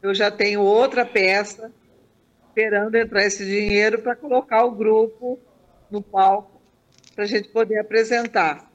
Eu 0.00 0.14
já 0.14 0.30
tenho 0.30 0.62
outra 0.62 1.04
peça 1.04 1.70
esperando 2.48 2.94
entrar 2.94 3.26
esse 3.26 3.44
dinheiro 3.44 4.00
para 4.00 4.16
colocar 4.16 4.64
o 4.64 4.70
grupo 4.70 5.38
no 5.90 6.00
palco 6.00 6.58
para 7.14 7.24
a 7.24 7.26
gente 7.26 7.48
poder 7.48 7.78
apresentar. 7.80 8.66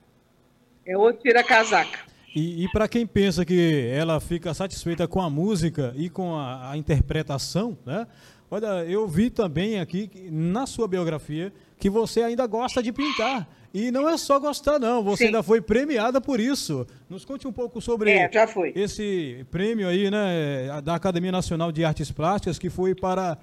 É 0.85 0.95
o 0.95 1.11
tira 1.13 1.43
casaca. 1.43 2.01
E, 2.35 2.63
e 2.63 2.71
para 2.71 2.87
quem 2.87 3.07
pensa 3.07 3.43
que 3.43 3.89
ela 3.91 4.19
fica 4.19 4.53
satisfeita 4.53 5.07
com 5.07 5.19
a 5.19 5.27
música 5.27 5.95
e 5.97 6.11
com 6.11 6.35
a, 6.35 6.69
a 6.69 6.77
interpretação, 6.77 7.75
né? 7.83 8.05
Olha, 8.51 8.85
eu 8.85 9.07
vi 9.07 9.31
também 9.31 9.79
aqui 9.79 10.11
na 10.29 10.67
sua 10.67 10.87
biografia 10.87 11.51
que 11.81 11.89
você 11.89 12.21
ainda 12.21 12.45
gosta 12.45 12.81
de 12.83 12.93
pintar. 12.93 13.49
E 13.73 13.89
não 13.89 14.07
é 14.07 14.15
só 14.15 14.39
gostar, 14.39 14.77
não. 14.77 15.03
Você 15.03 15.23
Sim. 15.23 15.25
ainda 15.25 15.41
foi 15.41 15.59
premiada 15.59 16.21
por 16.21 16.39
isso. 16.39 16.85
Nos 17.09 17.25
conte 17.25 17.47
um 17.47 17.51
pouco 17.51 17.81
sobre 17.81 18.11
é, 18.11 18.29
esse 18.75 19.43
prêmio 19.49 19.87
aí, 19.87 20.11
né, 20.11 20.79
da 20.83 20.93
Academia 20.93 21.31
Nacional 21.31 21.71
de 21.71 21.83
Artes 21.83 22.11
Plásticas, 22.11 22.59
que 22.59 22.69
foi 22.69 22.93
para 22.93 23.35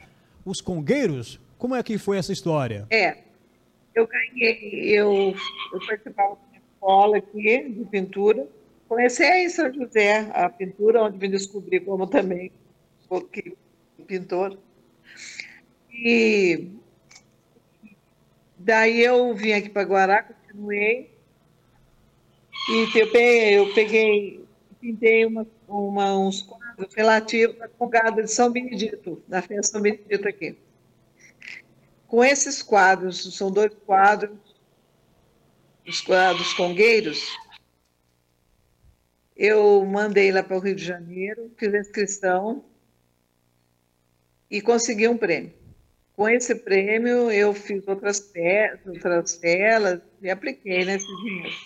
os 0.45 0.61
congueiros. 0.61 1.41
Como 1.59 1.75
é 1.75 1.83
que 1.83 1.99
foi 1.99 2.17
essa 2.17 2.33
história? 2.33 2.87
É, 2.91 3.19
eu 3.93 4.07
ganhei, 4.07 4.85
eu, 4.85 5.35
eu 5.73 5.81
participava 5.85 6.37
de 6.37 6.59
uma 6.59 6.63
escola 6.75 7.17
aqui 7.17 7.69
de 7.71 7.85
pintura. 7.87 8.47
Comecei 8.89 9.47
em 9.47 9.49
São 9.49 9.73
José 9.73 10.31
a 10.33 10.49
pintura, 10.49 11.03
onde 11.03 11.19
me 11.19 11.29
descobri 11.29 11.81
como 11.81 12.07
também 12.07 12.53
pintor. 14.07 14.57
E 15.93 16.78
Daí 18.59 19.03
eu 19.03 19.35
vim 19.35 19.53
aqui 19.53 19.69
para 19.69 19.83
Guará, 19.83 20.23
continuei. 20.23 21.11
E 22.71 22.99
eu 22.99 23.11
peguei, 23.11 23.59
eu 23.59 23.75
peguei 23.75 24.49
pintei 24.81 25.25
uma, 25.27 25.47
uma, 25.67 26.17
uns 26.19 26.43
quadros 26.43 26.95
relativos 26.95 27.61
à 27.61 27.69
congada 27.69 28.23
de 28.23 28.31
São 28.31 28.51
Benedito, 28.51 29.23
da 29.27 29.43
festa 29.43 29.73
São 29.73 29.81
Benedito 29.81 30.27
aqui. 30.29 30.57
Com 32.07 32.25
esses 32.25 32.63
quadros, 32.63 33.37
são 33.37 33.51
dois 33.51 33.75
quadros, 33.87 34.39
os 35.87 36.01
quadros 36.01 36.53
congueiros, 36.55 37.29
eu 39.37 39.85
mandei 39.85 40.33
lá 40.33 40.43
para 40.43 40.57
o 40.57 40.61
Rio 40.61 40.75
de 40.75 40.85
Janeiro, 40.85 41.53
fiz 41.57 41.73
a 41.73 41.79
inscrição 41.79 42.65
e 44.51 44.61
consegui 44.61 45.07
um 45.07 45.17
prêmio. 45.17 45.58
Com 46.19 46.29
esse 46.29 46.53
prêmio, 46.53 47.31
eu 47.31 47.55
fiz 47.55 47.87
outras, 47.87 48.19
peças, 48.19 48.85
outras 48.85 49.37
telas 49.37 50.01
e 50.21 50.29
apliquei 50.29 50.85
nesse 50.85 51.07
dinheiro. 51.07 51.57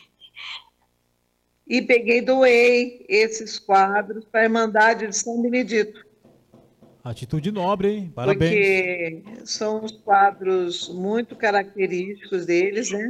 E 1.67 1.81
peguei, 1.81 2.21
doei 2.21 3.07
esses 3.09 3.59
quadros 3.59 4.27
para 4.27 4.43
a 4.43 4.45
Irmandade 4.45 5.07
de 5.07 5.17
São 5.17 5.41
Benedito. 5.41 6.05
Atitude 7.03 7.51
nobre, 7.51 7.95
hein? 7.95 8.13
Parabéns. 8.15 8.51
Porque 8.51 9.23
são 9.47 9.83
os 9.83 9.93
quadros 9.93 10.87
muito 10.91 11.35
característicos 11.35 12.45
deles, 12.45 12.91
né? 12.91 13.09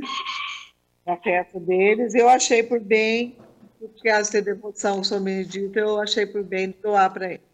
Da 1.04 1.16
festa 1.16 1.58
deles. 1.58 2.14
Eu 2.14 2.28
achei 2.28 2.62
por 2.62 2.78
bem, 2.78 3.37
porque 3.80 4.08
as 4.08 4.30
ter 4.30 4.42
devoção 4.42 4.99
ao 4.99 5.04
São 5.04 5.20
Benedito, 5.20 5.76
eu 5.76 6.00
achei 6.00 6.25
por 6.25 6.44
bem 6.44 6.72
doar 6.80 7.12
para 7.12 7.32
ele. 7.32 7.51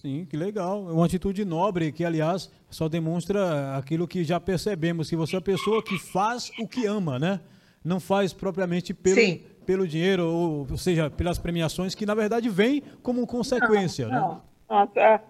Sim, 0.00 0.26
que 0.28 0.36
legal. 0.36 0.88
É 0.88 0.92
uma 0.92 1.06
atitude 1.06 1.44
nobre 1.44 1.92
que, 1.92 2.04
aliás, 2.04 2.50
só 2.70 2.88
demonstra 2.88 3.76
aquilo 3.76 4.08
que 4.08 4.24
já 4.24 4.40
percebemos, 4.40 5.10
que 5.10 5.16
você 5.16 5.36
é 5.36 5.38
uma 5.38 5.44
pessoa 5.44 5.82
que 5.82 5.98
faz 5.98 6.50
o 6.58 6.66
que 6.66 6.86
ama, 6.86 7.18
né? 7.18 7.40
não 7.84 7.98
faz 7.98 8.32
propriamente 8.32 8.92
pelo, 8.92 9.16
Sim. 9.16 9.42
pelo 9.64 9.88
dinheiro, 9.88 10.26
ou, 10.26 10.66
ou, 10.70 10.76
seja, 10.76 11.10
pelas 11.10 11.38
premiações, 11.38 11.94
que 11.94 12.06
na 12.06 12.14
verdade 12.14 12.48
vem 12.48 12.82
como 13.02 13.26
consequência. 13.26 14.06
Não, 14.06 14.12
né? 14.12 14.20
não. 14.68 14.86
Nossa, 14.86 15.22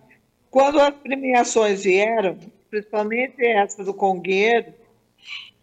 quando 0.50 0.80
as 0.80 0.94
premiações 0.96 1.84
vieram, 1.84 2.36
principalmente 2.68 3.44
essa 3.44 3.84
do 3.84 3.94
Congueiro, 3.94 4.72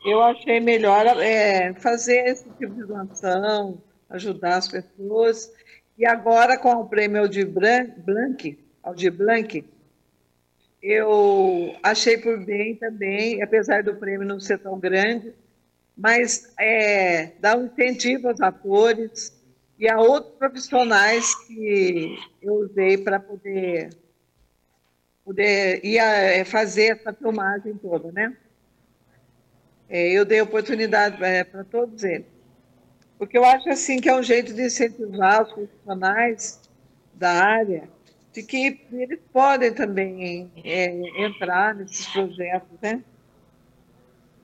eu 0.05 0.21
achei 0.23 0.59
melhor 0.59 1.05
é, 1.05 1.73
fazer 1.73 2.25
esse 2.27 2.49
tipo 2.57 2.73
de 2.73 2.85
doação, 2.85 3.77
ajudar 4.09 4.57
as 4.57 4.67
pessoas. 4.67 5.51
E 5.97 6.05
agora, 6.05 6.57
com 6.57 6.71
o 6.73 6.87
prêmio 6.87 7.21
Aldir 7.21 7.47
Blanc, 7.47 8.57
Aldir 8.87 9.11
Blanc, 9.11 9.65
eu 10.81 11.75
achei 11.83 12.17
por 12.17 12.39
bem 12.45 12.73
também, 12.75 13.43
apesar 13.43 13.83
do 13.83 13.93
prêmio 13.95 14.25
não 14.25 14.39
ser 14.39 14.59
tão 14.59 14.79
grande, 14.79 15.33
mas 15.97 16.53
é, 16.57 17.33
um 17.57 17.65
incentivo 17.65 18.29
aos 18.29 18.39
atores 18.39 19.37
e 19.77 19.89
a 19.89 19.99
outros 19.99 20.33
profissionais 20.35 21.35
que 21.45 22.17
eu 22.41 22.53
usei 22.53 22.97
para 22.97 23.19
poder, 23.19 23.89
poder 25.25 25.83
ir 25.83 25.99
a, 25.99 26.13
é, 26.13 26.45
fazer 26.45 26.97
essa 26.97 27.11
filmagem 27.11 27.75
toda, 27.75 28.09
né? 28.13 28.37
É, 29.89 30.11
eu 30.11 30.23
dei 30.23 30.39
oportunidade 30.39 31.21
é, 31.21 31.43
para 31.43 31.65
todos 31.65 32.05
eles. 32.05 32.27
Porque 33.17 33.37
eu 33.37 33.43
acho 33.43 33.69
assim 33.69 33.99
que 33.99 34.07
é 34.07 34.15
um 34.15 34.23
jeito 34.23 34.53
de 34.53 34.61
incentivar 34.61 35.43
os 35.43 35.51
profissionais 35.51 36.61
da 37.13 37.31
área 37.31 37.96
de 38.37 38.43
que 38.43 38.79
eles 38.91 39.19
podem 39.33 39.73
também 39.73 40.51
é, 40.63 41.25
entrar 41.25 41.73
nesses 41.73 42.05
projetos, 42.05 42.69
né? 42.79 43.03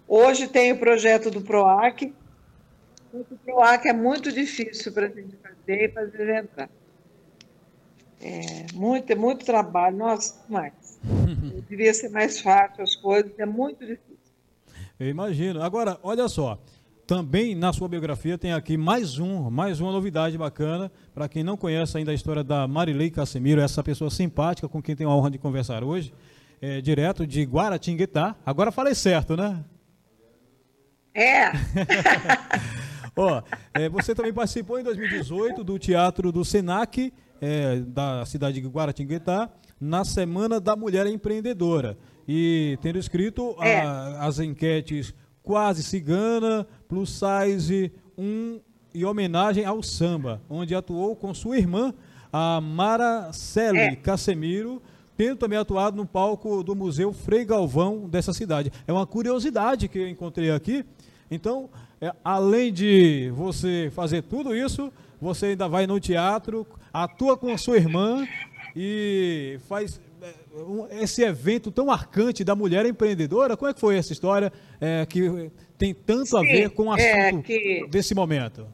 Hoje 0.08 0.48
tem 0.48 0.72
o 0.72 0.80
projeto 0.80 1.30
do 1.30 1.42
PROAC. 1.42 2.12
O 3.14 3.24
PROAC 3.46 3.86
é 3.86 3.94
muito 3.94 4.32
difícil 4.32 4.92
para 4.92 5.06
a 5.06 5.10
gente 5.10 5.36
fazer 5.38 5.86
e 5.86 5.90
fazer 5.90 6.30
entrar. 6.30 6.70
É 8.20 8.66
muito, 8.74 9.16
muito 9.16 9.46
trabalho. 9.46 9.96
Nossa, 9.96 10.44
mais. 10.50 11.00
Devia 11.70 11.94
ser 11.94 12.10
mais 12.10 12.40
fácil 12.40 12.84
as 12.84 12.96
coisas, 12.96 13.32
é 13.38 13.46
muito 13.46 13.86
difícil. 13.86 14.18
Eu 15.00 15.08
imagino. 15.08 15.62
Agora, 15.62 16.00
olha 16.02 16.28
só. 16.28 16.58
Também 17.06 17.54
na 17.54 17.74
sua 17.74 17.90
biografia 17.90 18.38
tem 18.38 18.54
aqui 18.54 18.78
mais 18.78 19.20
um, 19.20 19.50
mais 19.50 19.82
uma 19.82 19.92
novidade 19.92 20.38
bacana. 20.38 20.90
Para 21.14 21.28
quem 21.28 21.44
não 21.44 21.58
conhece 21.58 21.98
ainda 21.98 22.12
a 22.12 22.14
história 22.14 22.46
da 22.46 22.66
Marilei 22.66 23.12
Casemiro, 23.12 23.60
essa 23.60 23.84
pessoa 23.84 24.10
simpática 24.10 24.70
com 24.70 24.82
quem 24.82 24.96
tenho 24.96 25.10
a 25.10 25.16
honra 25.16 25.30
de 25.30 25.38
conversar 25.38 25.84
hoje, 25.84 26.14
é, 26.62 26.80
direto 26.80 27.28
de 27.28 27.44
Guaratinguetá. 27.44 28.38
Agora 28.46 28.72
falei 28.72 28.96
certo, 28.96 29.36
né? 29.36 29.66
É. 31.14 31.52
Ó, 33.18 33.44
é, 33.74 33.90
você 33.90 34.16
também 34.16 34.32
participou 34.32 34.80
em 34.80 34.84
2018 34.84 35.62
do 35.62 35.78
Teatro 35.78 36.32
do 36.32 36.46
Senac, 36.46 37.12
é, 37.42 37.82
da 37.82 38.26
cidade 38.26 38.62
de 38.62 38.68
Guaratinguetá, 38.68 39.50
na 39.80 40.06
Semana 40.06 40.58
da 40.58 40.74
Mulher 40.74 41.06
Empreendedora. 41.06 41.98
E 42.26 42.78
tendo 42.82 42.98
escrito 42.98 43.58
é. 43.60 43.82
a, 43.82 44.26
as 44.26 44.40
enquetes 44.40 45.14
Quase 45.44 45.84
Cigana, 45.84 46.66
Plus 46.88 47.20
Size, 47.20 47.92
um 48.18 48.60
e 48.94 49.04
homenagem 49.04 49.66
ao 49.66 49.82
samba, 49.82 50.42
onde 50.50 50.76
atuou 50.76 51.16
com 51.16 51.34
sua 51.34 51.58
irmã, 51.58 51.94
a 52.32 52.62
Maracele 52.62 53.80
é. 53.80 53.96
Casemiro, 53.96 54.82
tendo 55.18 55.38
também 55.38 55.58
atuado 55.58 55.98
no 55.98 56.06
palco 56.06 56.64
do 56.64 56.76
Museu 56.76 57.12
Frei 57.12 57.44
Galvão 57.46 58.08
dessa 58.08 58.34
cidade. 58.34 58.72
É 58.88 58.94
uma 58.94 59.06
curiosidade 59.06 59.88
que 59.88 60.00
eu 60.00 60.08
encontrei 60.08 60.52
aqui. 60.52 60.86
Então, 61.30 61.70
é, 62.00 62.14
além 62.24 62.72
de 62.72 63.32
você 63.36 63.92
fazer 63.94 64.24
tudo 64.24 64.56
isso, 64.56 64.92
você 65.22 65.48
ainda 65.48 65.68
vai 65.68 65.88
no 65.88 66.00
teatro, 66.00 66.66
atua 66.94 67.38
com 67.38 67.52
a 67.52 67.58
sua 67.58 67.78
irmã 67.78 68.28
e 68.76 69.60
faz 69.68 70.00
esse 70.92 71.24
evento 71.24 71.72
tão 71.72 71.88
marcante 71.88 72.44
da 72.44 72.56
mulher 72.56 72.86
empreendedora, 72.86 73.58
como 73.58 73.70
é 73.70 73.74
que 73.74 73.80
foi 73.80 73.98
essa 73.98 74.14
história 74.14 74.52
é, 74.80 75.06
que 75.06 75.52
tem 75.78 75.94
tanto 75.94 76.28
Sim, 76.30 76.38
a 76.38 76.42
ver 76.42 76.70
com 76.70 76.84
o 76.90 76.98
é 76.98 77.28
assunto 77.28 77.52
é 77.52 77.88
desse 77.88 78.14
momento? 78.14 78.68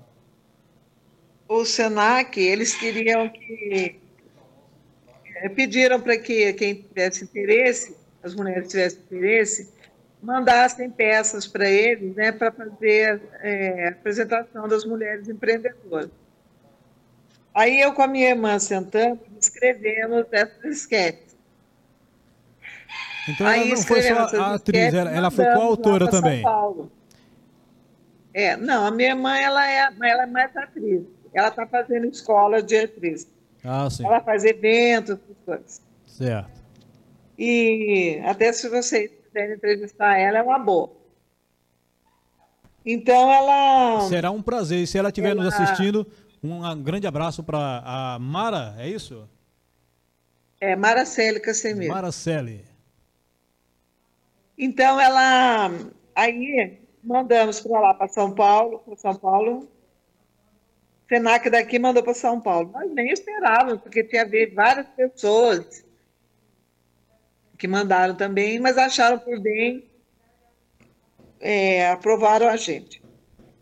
O 1.47 1.65
Senac, 1.65 2.39
eles 2.39 2.75
queriam 2.75 3.29
que 3.29 3.99
é, 5.35 5.49
pediram 5.49 5.99
para 6.01 6.17
que 6.17 6.53
quem 6.53 6.75
tivesse 6.75 7.23
interesse, 7.23 7.95
as 8.21 8.35
mulheres 8.35 8.67
tivessem 8.67 8.99
interesse, 8.99 9.69
mandassem 10.21 10.89
peças 10.89 11.47
para 11.47 11.69
eles, 11.69 12.13
né, 12.13 12.31
para 12.31 12.51
fazer 12.51 13.21
é, 13.41 13.87
a 13.87 13.89
apresentação 13.91 14.67
das 14.67 14.83
mulheres 14.83 15.29
empreendedoras. 15.29 16.09
Aí 17.53 17.79
eu 17.79 17.93
com 17.93 18.01
a 18.01 18.07
minha 18.07 18.29
irmã 18.29 18.59
sentando, 18.59 19.21
escrevemos 19.39 20.25
essas 20.31 20.63
esquetes. 20.65 21.28
Então 23.29 23.47
ela 23.47 23.65
não 23.65 23.77
foi 23.77 24.01
só 24.01 24.15
a 24.15 24.55
atriz, 24.55 24.93
ela, 24.93 25.11
ela 25.11 25.31
foi 25.31 25.45
coautora 25.53 26.09
também. 26.09 26.43
É, 28.33 28.57
não, 28.57 28.85
a 28.85 28.91
minha 28.91 29.09
irmã 29.09 29.37
ela 29.37 29.69
é, 29.69 29.89
ela 30.01 30.23
é 30.23 30.25
mais 30.25 30.55
atriz. 30.55 31.03
Ela 31.33 31.49
está 31.49 31.67
fazendo 31.67 32.07
escola 32.07 32.61
de 32.61 32.77
atriz. 32.77 33.27
Ah, 33.63 33.89
sim. 33.89 34.05
Ela 34.05 34.19
faz 34.21 34.43
eventos, 34.43 35.11
essas 35.11 35.37
coisas. 35.45 35.81
Certo. 36.07 36.59
E 37.37 38.19
até 38.25 38.51
se 38.51 38.67
vocês 38.67 39.11
quiserem 39.25 39.55
entrevistar 39.55 40.17
ela, 40.17 40.39
é 40.39 40.41
uma 40.41 40.57
boa. 40.57 40.91
Então 42.85 43.31
ela. 43.31 44.07
Será 44.09 44.31
um 44.31 44.41
prazer. 44.41 44.79
E 44.79 44.87
se 44.87 44.97
ela 44.97 45.09
estiver 45.09 45.31
ela... 45.31 45.43
nos 45.43 45.53
assistindo, 45.53 46.07
um 46.41 46.81
grande 46.81 47.05
abraço 47.05 47.43
para 47.43 47.83
a 47.85 48.17
Mara, 48.19 48.75
é 48.79 48.89
isso? 48.89 49.29
É, 50.59 50.75
Maracele 50.75 51.39
Casemiro. 51.39 51.93
Maracele. 51.93 52.68
Então 54.59 54.99
ela 54.99 55.71
aí 56.13 56.81
mandamos 57.01 57.61
para 57.61 57.79
lá 57.79 57.93
para 57.93 58.09
São 58.09 58.35
Paulo, 58.35 58.79
para 58.79 58.97
São 58.97 59.15
Paulo. 59.15 59.69
Senac 61.07 61.49
daqui 61.49 61.79
mandou 61.79 62.03
para 62.03 62.13
São 62.13 62.41
Paulo. 62.41 62.69
Nós 62.73 62.91
nem 62.91 63.09
esperávamos, 63.09 63.81
porque 63.81 64.03
tinha 64.03 64.29
várias 64.53 64.85
pessoas 64.89 65.85
que 67.57 67.67
mandaram 67.69 68.15
também, 68.15 68.59
mas 68.59 68.77
acharam 68.77 69.17
por 69.17 69.39
bem, 69.39 69.89
é, 71.39 71.89
aprovaram 71.89 72.49
a 72.49 72.57
gente. 72.57 73.01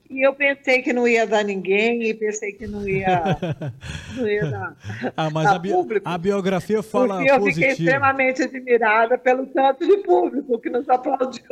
E 0.10 0.26
eu 0.26 0.34
pensei 0.34 0.82
que 0.82 0.94
não 0.94 1.06
ia 1.06 1.28
dar 1.28 1.44
ninguém, 1.44 2.04
e 2.04 2.14
pensei 2.14 2.54
que 2.54 2.66
não 2.66 2.88
ia, 2.88 3.38
não 4.16 4.28
ia 4.28 4.50
dar. 4.50 4.78
Ah, 5.18 5.30
mas 5.30 5.48
a, 5.48 5.60
bi 5.60 5.70
público, 5.70 6.08
a, 6.08 6.18
biografia 6.18 6.82
fala 6.82 7.18
porque 7.18 7.32
eu 7.32 7.44
fiquei 7.44 7.70
extremamente 7.72 8.44
admirada 8.44 9.18
pelo 9.18 9.46
tanto 9.48 9.86
de 9.86 9.98
público 9.98 10.60
que 10.60 10.70
nos 10.70 10.88
aplaudiu. 10.88 11.44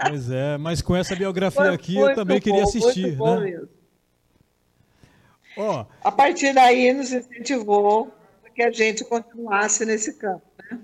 Pois 0.00 0.30
é, 0.30 0.56
mas 0.58 0.80
com 0.80 0.94
essa 0.94 1.16
biografia 1.16 1.64
foi, 1.64 1.74
aqui 1.74 1.96
eu 1.96 2.14
também 2.14 2.36
bom, 2.36 2.42
queria 2.42 2.62
assistir. 2.62 3.06
Muito 3.06 3.16
bom 3.16 3.40
né? 3.40 3.50
mesmo. 3.50 3.68
Oh. 5.56 5.84
A 6.04 6.12
partir 6.12 6.54
daí 6.54 6.92
nos 6.92 7.12
incentivou 7.12 8.12
para 8.40 8.50
que 8.52 8.62
a 8.62 8.70
gente 8.70 9.04
continuasse 9.04 9.84
nesse 9.84 10.16
campo. 10.16 10.42
Né? 10.70 10.78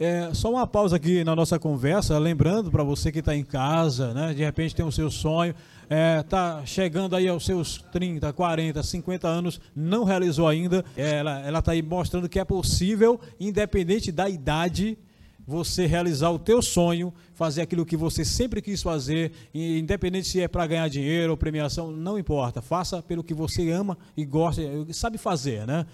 É, 0.00 0.34
só 0.34 0.50
uma 0.50 0.66
pausa 0.66 0.96
aqui 0.96 1.22
na 1.22 1.36
nossa 1.36 1.60
conversa, 1.60 2.18
lembrando 2.18 2.72
para 2.72 2.82
você 2.82 3.12
que 3.12 3.20
está 3.20 3.36
em 3.36 3.44
casa, 3.44 4.12
né, 4.12 4.34
de 4.34 4.42
repente 4.42 4.74
tem 4.74 4.84
o 4.84 4.90
seu 4.90 5.10
sonho, 5.12 5.54
está 5.90 5.96
é, 5.96 6.22
tá 6.22 6.62
chegando 6.64 7.16
aí 7.16 7.26
aos 7.26 7.44
seus 7.44 7.78
30, 7.90 8.32
40, 8.32 8.80
50 8.80 9.26
anos, 9.26 9.60
não 9.74 10.04
realizou 10.04 10.46
ainda. 10.46 10.84
É, 10.96 11.16
ela 11.18 11.58
está 11.58 11.72
aí 11.72 11.82
mostrando 11.82 12.28
que 12.28 12.38
é 12.38 12.44
possível, 12.44 13.20
independente 13.40 14.12
da 14.12 14.28
idade, 14.28 14.96
você 15.44 15.86
realizar 15.86 16.30
o 16.30 16.38
teu 16.38 16.62
sonho, 16.62 17.12
fazer 17.34 17.62
aquilo 17.62 17.84
que 17.84 17.96
você 17.96 18.24
sempre 18.24 18.62
quis 18.62 18.80
fazer, 18.80 19.32
independente 19.52 20.28
se 20.28 20.40
é 20.40 20.46
para 20.46 20.64
ganhar 20.64 20.88
dinheiro 20.88 21.32
ou 21.32 21.36
premiação, 21.36 21.90
não 21.90 22.16
importa. 22.16 22.62
Faça 22.62 23.02
pelo 23.02 23.24
que 23.24 23.34
você 23.34 23.68
ama 23.70 23.98
e 24.16 24.24
gosta, 24.24 24.62
sabe 24.92 25.18
fazer, 25.18 25.66
né? 25.66 25.86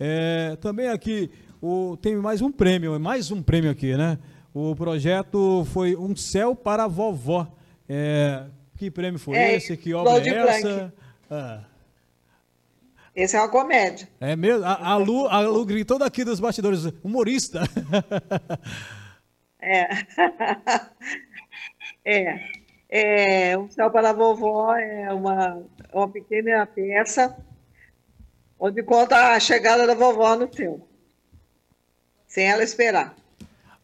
É, 0.00 0.56
também 0.62 0.88
aqui 0.88 1.30
o, 1.60 1.98
tem 2.00 2.16
mais 2.16 2.40
um 2.40 2.50
prêmio, 2.50 2.98
mais 2.98 3.30
um 3.30 3.42
prêmio 3.42 3.70
aqui, 3.70 3.94
né? 3.98 4.18
O 4.54 4.74
projeto 4.74 5.66
foi 5.72 5.94
Um 5.94 6.16
Céu 6.16 6.56
para 6.56 6.84
a 6.84 6.88
Vovó. 6.88 7.46
É, 7.86 8.44
que 8.82 8.90
prêmio 8.90 9.20
foi 9.20 9.36
é, 9.36 9.54
esse? 9.54 9.76
Que 9.76 9.94
obra 9.94 10.28
é 10.28 10.56
essa? 10.56 10.92
Ah. 11.30 11.60
Esse 13.14 13.36
é 13.36 13.38
uma 13.38 13.48
comédia. 13.48 14.08
É 14.20 14.34
mesmo? 14.34 14.64
A, 14.64 14.74
a, 14.74 14.96
Lu, 14.96 15.28
a 15.28 15.38
Lu 15.40 15.64
gritou 15.64 16.00
daqui 16.00 16.24
dos 16.24 16.40
bastidores, 16.40 16.86
humorista. 17.04 17.62
É. 19.64 19.88
é. 22.04 22.40
é. 22.88 23.56
O 23.56 23.70
Céu 23.70 23.88
para 23.92 24.10
a 24.10 24.12
Vovó 24.12 24.74
é 24.74 25.12
uma, 25.12 25.62
uma 25.92 26.08
pequena 26.08 26.66
peça 26.66 27.36
onde 28.58 28.82
conta 28.82 29.36
a 29.36 29.38
chegada 29.38 29.86
da 29.86 29.94
vovó 29.94 30.34
no 30.34 30.52
céu. 30.52 30.84
Sem 32.26 32.50
ela 32.50 32.64
esperar. 32.64 33.14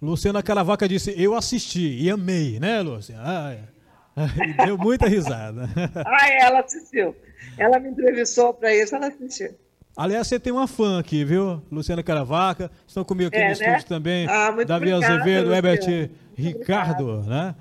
Luciana 0.02 0.42
Caravaca 0.42 0.88
disse, 0.88 1.14
eu 1.16 1.36
assisti 1.36 2.02
e 2.02 2.10
amei, 2.10 2.58
né, 2.58 2.80
Luciana? 2.80 3.22
Ah, 3.24 3.52
é. 3.52 3.77
Deu 4.64 4.78
muita 4.78 5.06
risada. 5.06 5.68
ah, 6.04 6.28
ela 6.28 6.60
assistiu. 6.60 7.14
Ela 7.56 7.78
me 7.78 7.90
entrevistou 7.90 8.54
para 8.54 8.74
isso, 8.74 8.94
ela 8.94 9.08
assistiu. 9.08 9.54
Aliás, 9.96 10.28
você 10.28 10.38
tem 10.38 10.52
uma 10.52 10.68
fã 10.68 11.00
aqui, 11.00 11.24
viu? 11.24 11.60
Luciana 11.72 12.02
Caravaca. 12.02 12.70
Estão 12.86 13.04
comigo 13.04 13.28
aqui 13.28 13.36
é, 13.36 13.40
no 13.40 13.46
né? 13.48 13.52
estúdio 13.52 13.86
também. 13.86 14.26
Ah, 14.28 14.52
muito 14.52 14.68
Davi 14.68 14.92
obrigada, 14.92 15.14
Azevedo, 15.14 15.52
Herbert 15.52 16.10
Ricardo, 16.36 17.22
né? 17.22 17.54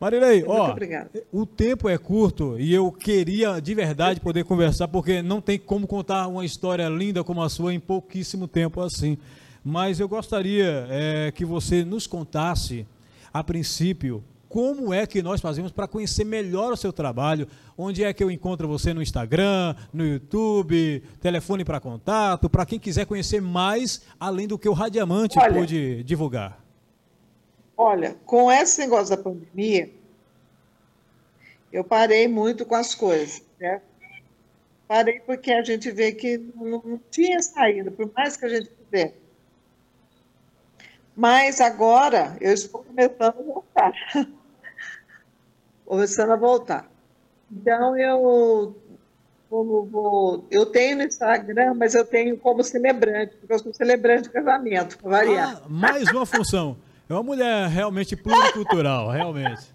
Marilei, 0.00 0.42
ó, 0.46 0.74
o 1.30 1.44
tempo 1.44 1.86
é 1.86 1.98
curto 1.98 2.58
e 2.58 2.72
eu 2.72 2.90
queria 2.90 3.60
de 3.60 3.74
verdade 3.74 4.18
poder 4.18 4.44
conversar, 4.44 4.88
porque 4.88 5.20
não 5.20 5.42
tem 5.42 5.58
como 5.58 5.86
contar 5.86 6.26
uma 6.26 6.42
história 6.42 6.88
linda 6.88 7.22
como 7.22 7.42
a 7.42 7.50
sua 7.50 7.74
em 7.74 7.78
pouquíssimo 7.78 8.48
tempo 8.48 8.80
assim. 8.80 9.18
Mas 9.62 10.00
eu 10.00 10.08
gostaria 10.08 10.86
é, 10.88 11.30
que 11.32 11.44
você 11.44 11.84
nos 11.84 12.06
contasse, 12.06 12.86
a 13.30 13.44
princípio, 13.44 14.24
como 14.50 14.92
é 14.92 15.06
que 15.06 15.22
nós 15.22 15.40
fazemos 15.40 15.70
para 15.70 15.86
conhecer 15.86 16.24
melhor 16.24 16.72
o 16.72 16.76
seu 16.76 16.92
trabalho, 16.92 17.46
onde 17.78 18.02
é 18.02 18.12
que 18.12 18.22
eu 18.22 18.28
encontro 18.28 18.66
você 18.66 18.92
no 18.92 19.00
Instagram, 19.00 19.76
no 19.92 20.04
YouTube, 20.04 21.04
telefone 21.20 21.64
para 21.64 21.78
contato, 21.78 22.50
para 22.50 22.66
quem 22.66 22.76
quiser 22.76 23.06
conhecer 23.06 23.40
mais, 23.40 24.02
além 24.18 24.48
do 24.48 24.58
que 24.58 24.68
o 24.68 24.72
Radiamante 24.72 25.38
Olha, 25.38 25.54
pôde 25.54 26.02
divulgar. 26.02 26.60
Olha, 27.76 28.16
com 28.26 28.50
esse 28.50 28.80
negócio 28.80 29.16
da 29.16 29.22
pandemia, 29.22 29.88
eu 31.72 31.84
parei 31.84 32.26
muito 32.26 32.66
com 32.66 32.74
as 32.74 32.92
coisas, 32.92 33.44
né? 33.60 33.80
Parei 34.88 35.20
porque 35.20 35.52
a 35.52 35.62
gente 35.62 35.92
vê 35.92 36.10
que 36.10 36.38
não, 36.56 36.82
não 36.84 37.00
tinha 37.08 37.40
saída, 37.40 37.92
por 37.92 38.10
mais 38.16 38.36
que 38.36 38.46
a 38.46 38.48
gente 38.48 38.68
pudesse. 38.68 39.14
Mas 41.16 41.60
agora 41.60 42.36
eu 42.40 42.52
estou 42.52 42.82
começando 42.82 43.22
a 43.22 43.42
voltar. 43.42 43.92
começando 45.90 46.30
a 46.30 46.36
voltar. 46.36 46.88
Então 47.50 47.98
eu 47.98 48.76
como 49.48 49.84
vou, 49.84 50.46
eu 50.48 50.64
tenho 50.64 50.98
no 50.98 51.02
Instagram, 51.02 51.74
mas 51.74 51.96
eu 51.96 52.04
tenho 52.04 52.38
como 52.38 52.62
celebrante, 52.62 53.34
porque 53.34 53.52
eu 53.52 53.58
sou 53.58 53.74
celebrante 53.74 54.22
de 54.22 54.30
casamento, 54.30 54.96
para 54.96 55.10
variar. 55.10 55.56
Ah, 55.56 55.68
mais 55.68 56.08
uma 56.12 56.24
função. 56.24 56.76
É 57.08 57.12
uma 57.12 57.24
mulher 57.24 57.66
realmente 57.66 58.14
pluricultural, 58.14 59.10
realmente. 59.10 59.66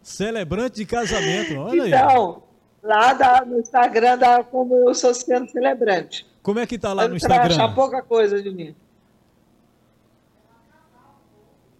Celebrante 0.00 0.76
de 0.76 0.86
casamento, 0.86 1.58
olha 1.58 1.82
aí. 1.82 1.88
Então, 1.90 2.42
lá 2.82 3.12
da, 3.12 3.44
no 3.44 3.60
Instagram 3.60 4.16
dá 4.16 4.42
como 4.42 4.74
eu 4.88 4.94
sou 4.94 5.12
sendo 5.12 5.50
celebrante. 5.50 6.26
Como 6.42 6.58
é 6.58 6.66
que 6.66 6.78
tá 6.78 6.94
lá 6.94 7.06
no 7.06 7.16
Instagram? 7.16 7.54
achar 7.54 7.74
pouca 7.74 8.00
coisa 8.00 8.42
de 8.42 8.50
mim. 8.50 8.74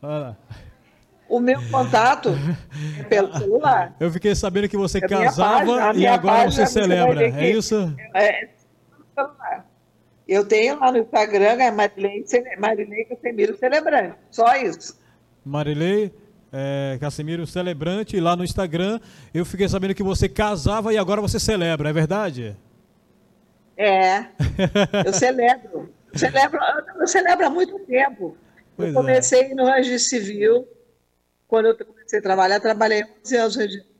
Olha 0.02 0.36
O 1.28 1.40
meu 1.40 1.60
contato 1.70 2.30
é 2.98 3.02
pelo 3.04 3.36
celular. 3.36 3.94
Eu 4.00 4.10
fiquei 4.10 4.34
sabendo 4.34 4.68
que 4.68 4.76
você 4.76 4.98
é 4.98 5.06
casava 5.06 5.76
página, 5.76 5.94
e 5.94 6.06
agora 6.06 6.50
você 6.50 6.66
celebra. 6.66 7.22
É 7.22 7.50
isso? 7.50 7.94
É, 8.14 8.44
é 8.44 8.48
celular. 9.14 9.66
Eu 10.26 10.44
tenho 10.44 10.78
lá 10.78 10.90
no 10.90 10.98
Instagram, 10.98 11.62
é 11.62 11.70
Marilei, 11.70 12.24
Marilei 12.58 13.04
Casemiro 13.04 13.56
Celebrante. 13.58 14.16
Só 14.30 14.56
isso. 14.56 14.98
Marilei 15.44 16.12
é, 16.52 16.96
Casemiro 17.00 17.46
Celebrante, 17.46 18.18
lá 18.20 18.34
no 18.34 18.44
Instagram. 18.44 19.00
Eu 19.32 19.44
fiquei 19.44 19.68
sabendo 19.68 19.94
que 19.94 20.02
você 20.02 20.28
casava 20.28 20.92
e 20.92 20.98
agora 20.98 21.20
você 21.20 21.38
celebra, 21.38 21.90
é 21.90 21.92
verdade? 21.92 22.56
É. 23.76 24.26
Eu 25.06 25.12
celebro. 25.12 25.92
celebro 26.14 26.58
eu 27.00 27.06
celebro 27.06 27.46
há 27.46 27.50
muito 27.50 27.78
tempo. 27.80 28.36
Pois 28.76 28.88
eu 28.88 28.94
comecei 28.94 29.52
é. 29.52 29.54
no 29.54 29.66
registro 29.66 30.18
civil. 30.18 30.68
Quando 31.48 31.66
eu 31.66 31.86
comecei 31.86 32.18
a 32.18 32.22
trabalhar, 32.22 32.60
trabalhei 32.60 33.04
11 33.24 33.36
anos 33.36 33.56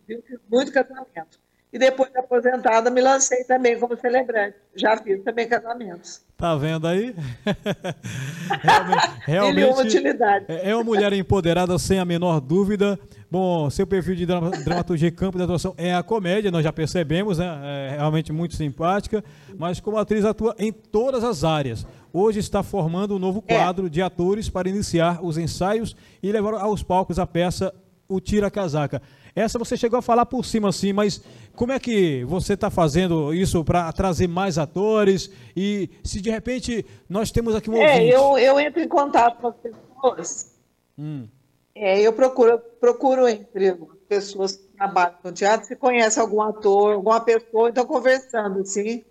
fiz 0.06 0.38
muito 0.50 0.70
casamento. 0.70 1.38
E 1.70 1.78
depois 1.78 2.10
de 2.10 2.18
aposentada, 2.18 2.90
me 2.90 3.00
lancei 3.02 3.44
também 3.44 3.78
como 3.78 3.94
celebrante. 3.98 4.56
Já 4.74 4.96
fiz 4.96 5.22
também 5.22 5.46
casamentos. 5.46 6.22
Tá 6.36 6.56
vendo 6.56 6.86
aí? 6.86 7.14
realmente, 8.62 9.20
realmente 9.26 9.80
utilidade. 9.80 10.46
É, 10.48 10.70
é 10.70 10.74
uma 10.74 10.84
mulher 10.84 11.12
empoderada 11.12 11.78
sem 11.78 11.98
a 11.98 12.06
menor 12.06 12.40
dúvida. 12.40 12.98
Bom, 13.30 13.68
seu 13.68 13.86
perfil 13.86 14.14
de 14.14 14.24
dramaturgia 14.24 15.08
e 15.08 15.10
campo 15.10 15.36
de 15.36 15.44
atuação 15.44 15.74
é 15.76 15.94
a 15.94 16.02
comédia, 16.02 16.50
nós 16.50 16.64
já 16.64 16.72
percebemos, 16.72 17.36
né? 17.36 17.90
É 17.92 17.96
realmente 17.96 18.32
muito 18.32 18.54
simpática, 18.56 19.22
mas 19.58 19.78
como 19.78 19.98
atriz 19.98 20.24
atua 20.24 20.54
em 20.58 20.72
todas 20.72 21.22
as 21.22 21.44
áreas. 21.44 21.86
Hoje 22.12 22.40
está 22.40 22.62
formando 22.62 23.16
um 23.16 23.18
novo 23.18 23.42
é. 23.46 23.56
quadro 23.56 23.86
é. 23.86 23.88
de 23.90 24.02
atores 24.02 24.48
para 24.48 24.68
iniciar 24.68 25.24
os 25.24 25.36
ensaios 25.36 25.96
e 26.22 26.32
levar 26.32 26.54
aos 26.54 26.82
palcos 26.82 27.18
a 27.18 27.26
peça 27.26 27.74
O 28.08 28.20
Tira 28.20 28.50
Casaca. 28.50 29.02
Essa 29.34 29.58
você 29.58 29.76
chegou 29.76 29.98
a 29.98 30.02
falar 30.02 30.26
por 30.26 30.44
cima 30.44 30.68
assim, 30.68 30.92
mas 30.92 31.22
como 31.54 31.72
é 31.72 31.78
que 31.78 32.24
você 32.24 32.54
está 32.54 32.70
fazendo 32.70 33.32
isso 33.32 33.62
para 33.62 33.92
trazer 33.92 34.26
mais 34.26 34.58
atores? 34.58 35.30
E 35.56 35.90
se 36.02 36.20
de 36.20 36.30
repente 36.30 36.84
nós 37.08 37.30
temos 37.30 37.54
aqui 37.54 37.70
um 37.70 37.76
é, 37.76 37.92
ouvinte... 37.92 38.12
Eu, 38.12 38.38
eu 38.38 38.60
entro 38.60 38.82
em 38.82 38.88
contato 38.88 39.40
com 39.40 39.48
as 39.48 39.56
pessoas. 39.56 40.56
Hum. 40.98 41.28
É, 41.74 42.00
eu 42.00 42.12
procuro, 42.12 42.58
procuro 42.80 43.28
entre 43.28 43.76
pessoas 44.08 44.56
que 44.56 44.64
trabalham 44.76 45.14
no 45.22 45.30
teatro, 45.30 45.68
se 45.68 45.76
conhece 45.76 46.18
algum 46.18 46.42
ator, 46.42 46.94
alguma 46.94 47.20
pessoa, 47.20 47.68
então 47.68 47.86
conversando 47.86 48.60
assim. 48.60 49.04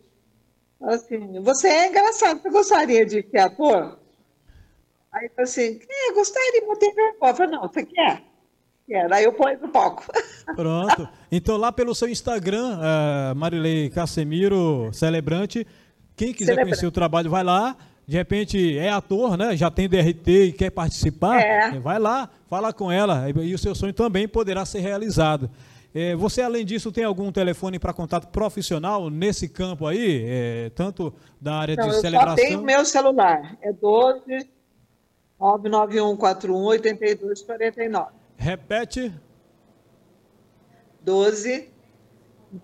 Assim, 0.81 1.41
você 1.41 1.67
é 1.67 1.89
engraçado, 1.89 2.41
você 2.41 2.49
gostaria 2.49 3.05
de 3.05 3.25
ser 3.29 3.39
ator? 3.39 3.97
Aí 5.11 5.29
assim, 5.37 5.79
é, 5.89 6.13
gostaria, 6.13 6.63
mas 6.67 6.77
tem 6.77 6.93
vergonha. 6.93 7.31
Eu 7.31 7.35
falei, 7.35 7.51
não, 7.51 7.61
você 7.61 7.85
quer? 7.85 8.23
É, 8.89 9.07
daí 9.07 9.23
eu 9.25 9.33
ponho 9.33 9.59
no 9.59 9.69
palco. 9.69 10.05
Pronto. 10.55 11.09
Então, 11.31 11.57
lá 11.57 11.71
pelo 11.71 11.93
seu 11.93 12.07
Instagram, 12.07 12.77
uh, 12.77 13.35
Marilei 13.35 13.89
Casemiro, 13.89 14.89
celebrante, 14.93 15.67
quem 16.15 16.31
quiser 16.31 16.53
Celebrante. 16.53 16.69
conhecer 16.69 16.87
o 16.87 16.91
trabalho, 16.91 17.29
vai 17.29 17.43
lá. 17.43 17.75
De 18.07 18.15
repente 18.15 18.77
é 18.77 18.89
ator, 18.89 19.35
né? 19.35 19.57
Já 19.57 19.69
tem 19.69 19.89
DRT 19.89 20.45
e 20.45 20.51
quer 20.53 20.69
participar, 20.69 21.41
é. 21.41 21.77
vai 21.79 21.99
lá, 21.99 22.29
fala 22.49 22.71
com 22.71 22.89
ela 22.89 23.29
e 23.29 23.53
o 23.53 23.57
seu 23.57 23.75
sonho 23.75 23.91
também 23.91 24.25
poderá 24.29 24.65
ser 24.65 24.79
realizado. 24.79 25.49
É, 25.99 26.15
você, 26.15 26.43
além 26.43 26.63
disso, 26.63 26.91
tem 26.91 27.03
algum 27.03 27.31
telefone 27.31 27.79
para 27.79 27.91
contato 27.91 28.27
profissional 28.27 29.10
nesse 29.10 29.49
campo 29.49 29.88
aí? 29.88 30.23
É, 30.27 30.69
tanto 30.75 31.12
da 31.41 31.55
área 31.55 31.75
Não, 31.75 31.88
de 31.88 31.95
eu 31.95 31.99
celebração? 31.99 32.38
Eu 32.38 32.49
tenho 32.49 32.62
meu 32.62 32.86
celular, 32.86 33.57
é 33.63 33.73
12 33.73 34.47
99141 35.39 36.55
8249. 36.55 38.12
Repete. 38.38 39.12
12 41.01 41.67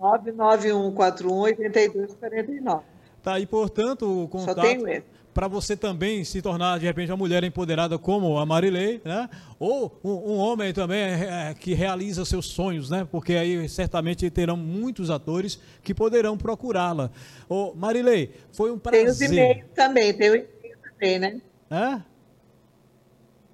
99141 0.00 1.32
8249. 1.36 2.84
Tá, 3.20 3.40
e 3.40 3.46
portanto, 3.46 4.22
o 4.22 4.28
contato 4.28 4.60
para 5.34 5.48
você 5.48 5.76
também 5.76 6.24
se 6.24 6.40
tornar 6.40 6.78
de 6.78 6.86
repente 6.86 7.10
uma 7.10 7.18
mulher 7.18 7.42
empoderada 7.42 7.98
como 7.98 8.38
a 8.38 8.46
Marilei, 8.46 9.02
né? 9.04 9.28
Ou 9.58 9.98
um, 10.02 10.10
um 10.10 10.36
homem 10.38 10.72
também 10.72 11.00
é, 11.00 11.50
é, 11.50 11.54
que 11.54 11.74
realiza 11.74 12.24
seus 12.24 12.46
sonhos, 12.46 12.88
né? 12.88 13.06
Porque 13.10 13.34
aí 13.34 13.68
certamente 13.68 14.30
terão 14.30 14.56
muitos 14.56 15.10
atores 15.10 15.58
que 15.82 15.92
poderão 15.92 16.38
procurá-la. 16.38 17.10
Ô, 17.48 17.74
Marilei, 17.74 18.32
foi 18.52 18.70
um 18.70 18.78
prazer. 18.78 19.02
Tem 19.04 19.10
os 19.10 19.20
e-mails 19.20 19.64
também, 19.74 20.14
tem 20.14 20.30
o 20.30 20.36
e-mail 20.36 20.78
também, 20.82 21.18
né? 21.18 21.40
É? 21.68 22.00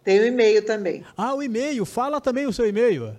Tem 0.05 0.21
o 0.21 0.27
e-mail 0.27 0.65
também. 0.65 1.05
Ah, 1.17 1.35
o 1.35 1.43
e-mail. 1.43 1.87
Fala 1.87 2.21
também 2.21 2.47
o 2.47 2.53
seu 2.53 2.69
e-mail. 2.69 3.17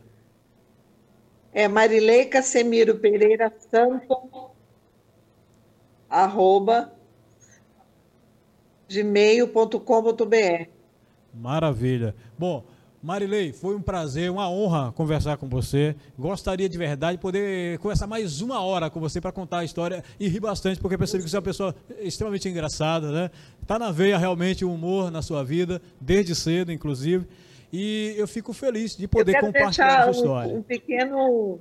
É 1.51 1.67
Marilei 1.67 2.25
Casemiro 2.25 2.95
Pereira 2.95 3.51
Santo, 3.69 4.51
arroba 6.07 6.93
gmail.com.br. 8.91 10.67
Maravilha. 11.33 12.13
Bom, 12.37 12.65
Marilei, 13.01 13.51
foi 13.51 13.75
um 13.75 13.81
prazer, 13.81 14.29
uma 14.29 14.49
honra 14.49 14.91
conversar 14.91 15.37
com 15.37 15.47
você. 15.47 15.95
Gostaria 16.19 16.69
de 16.69 16.77
verdade 16.77 17.17
de 17.17 17.21
poder 17.21 17.79
conversar 17.79 18.05
mais 18.05 18.41
uma 18.41 18.61
hora 18.61 18.89
com 18.89 18.99
você 18.99 19.19
para 19.19 19.31
contar 19.31 19.59
a 19.59 19.63
história 19.63 20.03
e 20.19 20.27
rir 20.27 20.39
bastante, 20.39 20.79
porque 20.79 20.97
percebi 20.97 21.23
que 21.23 21.29
você 21.29 21.37
é 21.37 21.39
uma 21.39 21.43
pessoa 21.43 21.75
extremamente 21.99 22.47
engraçada, 22.47 23.11
né? 23.11 23.31
Tá 23.65 23.79
na 23.79 23.91
veia 23.91 24.17
realmente 24.17 24.63
o 24.63 24.71
humor 24.71 25.09
na 25.09 25.21
sua 25.21 25.43
vida, 25.43 25.81
desde 25.99 26.35
cedo, 26.35 26.71
inclusive. 26.71 27.25
E 27.73 28.13
eu 28.17 28.27
fico 28.27 28.53
feliz 28.53 28.95
de 28.95 29.07
poder 29.07 29.39
compartilhar 29.39 30.01
a 30.01 30.13
sua 30.13 30.21
história. 30.21 30.53
Um, 30.53 30.57
um 30.57 30.63
pequeno 30.63 31.59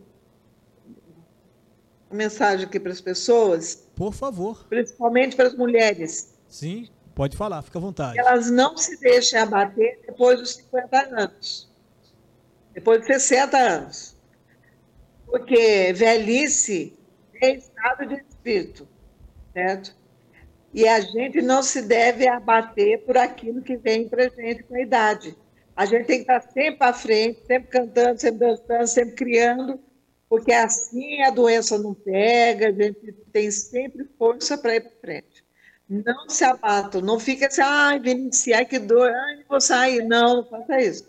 mensagem 2.10 2.66
aqui 2.66 2.80
para 2.80 2.92
as 2.92 3.00
pessoas. 3.00 3.86
Por 3.94 4.12
favor. 4.12 4.66
Principalmente 4.68 5.36
para 5.36 5.48
as 5.48 5.56
mulheres. 5.56 6.34
Sim. 6.48 6.88
Pode 7.20 7.36
falar, 7.36 7.60
fica 7.60 7.78
à 7.78 7.82
vontade. 7.82 8.18
Elas 8.18 8.50
não 8.50 8.78
se 8.78 8.98
deixem 8.98 9.38
abater 9.38 10.00
depois 10.06 10.40
dos 10.40 10.54
50 10.54 11.20
anos, 11.20 11.70
depois 12.72 13.02
de 13.02 13.08
60 13.08 13.58
anos. 13.58 14.16
Porque 15.26 15.92
velhice 15.92 16.98
é 17.42 17.56
estado 17.56 18.06
de 18.06 18.14
espírito, 18.14 18.88
certo? 19.52 19.94
E 20.72 20.88
a 20.88 20.98
gente 20.98 21.42
não 21.42 21.62
se 21.62 21.82
deve 21.82 22.26
abater 22.26 23.04
por 23.04 23.18
aquilo 23.18 23.60
que 23.60 23.76
vem 23.76 24.08
para 24.08 24.30
gente 24.30 24.62
com 24.62 24.76
a 24.76 24.80
idade. 24.80 25.36
A 25.76 25.84
gente 25.84 26.06
tem 26.06 26.24
que 26.24 26.32
estar 26.32 26.40
sempre 26.40 26.88
à 26.88 26.94
frente, 26.94 27.42
sempre 27.46 27.68
cantando, 27.68 28.18
sempre 28.18 28.38
dançando, 28.38 28.86
sempre 28.86 29.14
criando, 29.14 29.78
porque 30.26 30.54
assim 30.54 31.20
a 31.20 31.28
doença 31.28 31.78
não 31.78 31.92
pega, 31.92 32.68
a 32.68 32.72
gente 32.72 33.12
tem 33.30 33.50
sempre 33.50 34.08
força 34.16 34.56
para 34.56 34.76
ir 34.76 34.80
para 34.80 35.00
frente. 35.02 35.29
Não 35.90 36.28
se 36.28 36.44
abatam, 36.44 37.00
não 37.00 37.18
fica 37.18 37.48
assim, 37.48 37.62
ai, 37.62 37.98
Vinícius, 37.98 38.56
ai, 38.56 38.64
que 38.64 38.78
dor, 38.78 39.10
ai, 39.10 39.44
vou 39.48 39.60
sair. 39.60 40.04
Não, 40.04 40.36
não 40.36 40.44
faça 40.44 40.80
isso. 40.80 41.04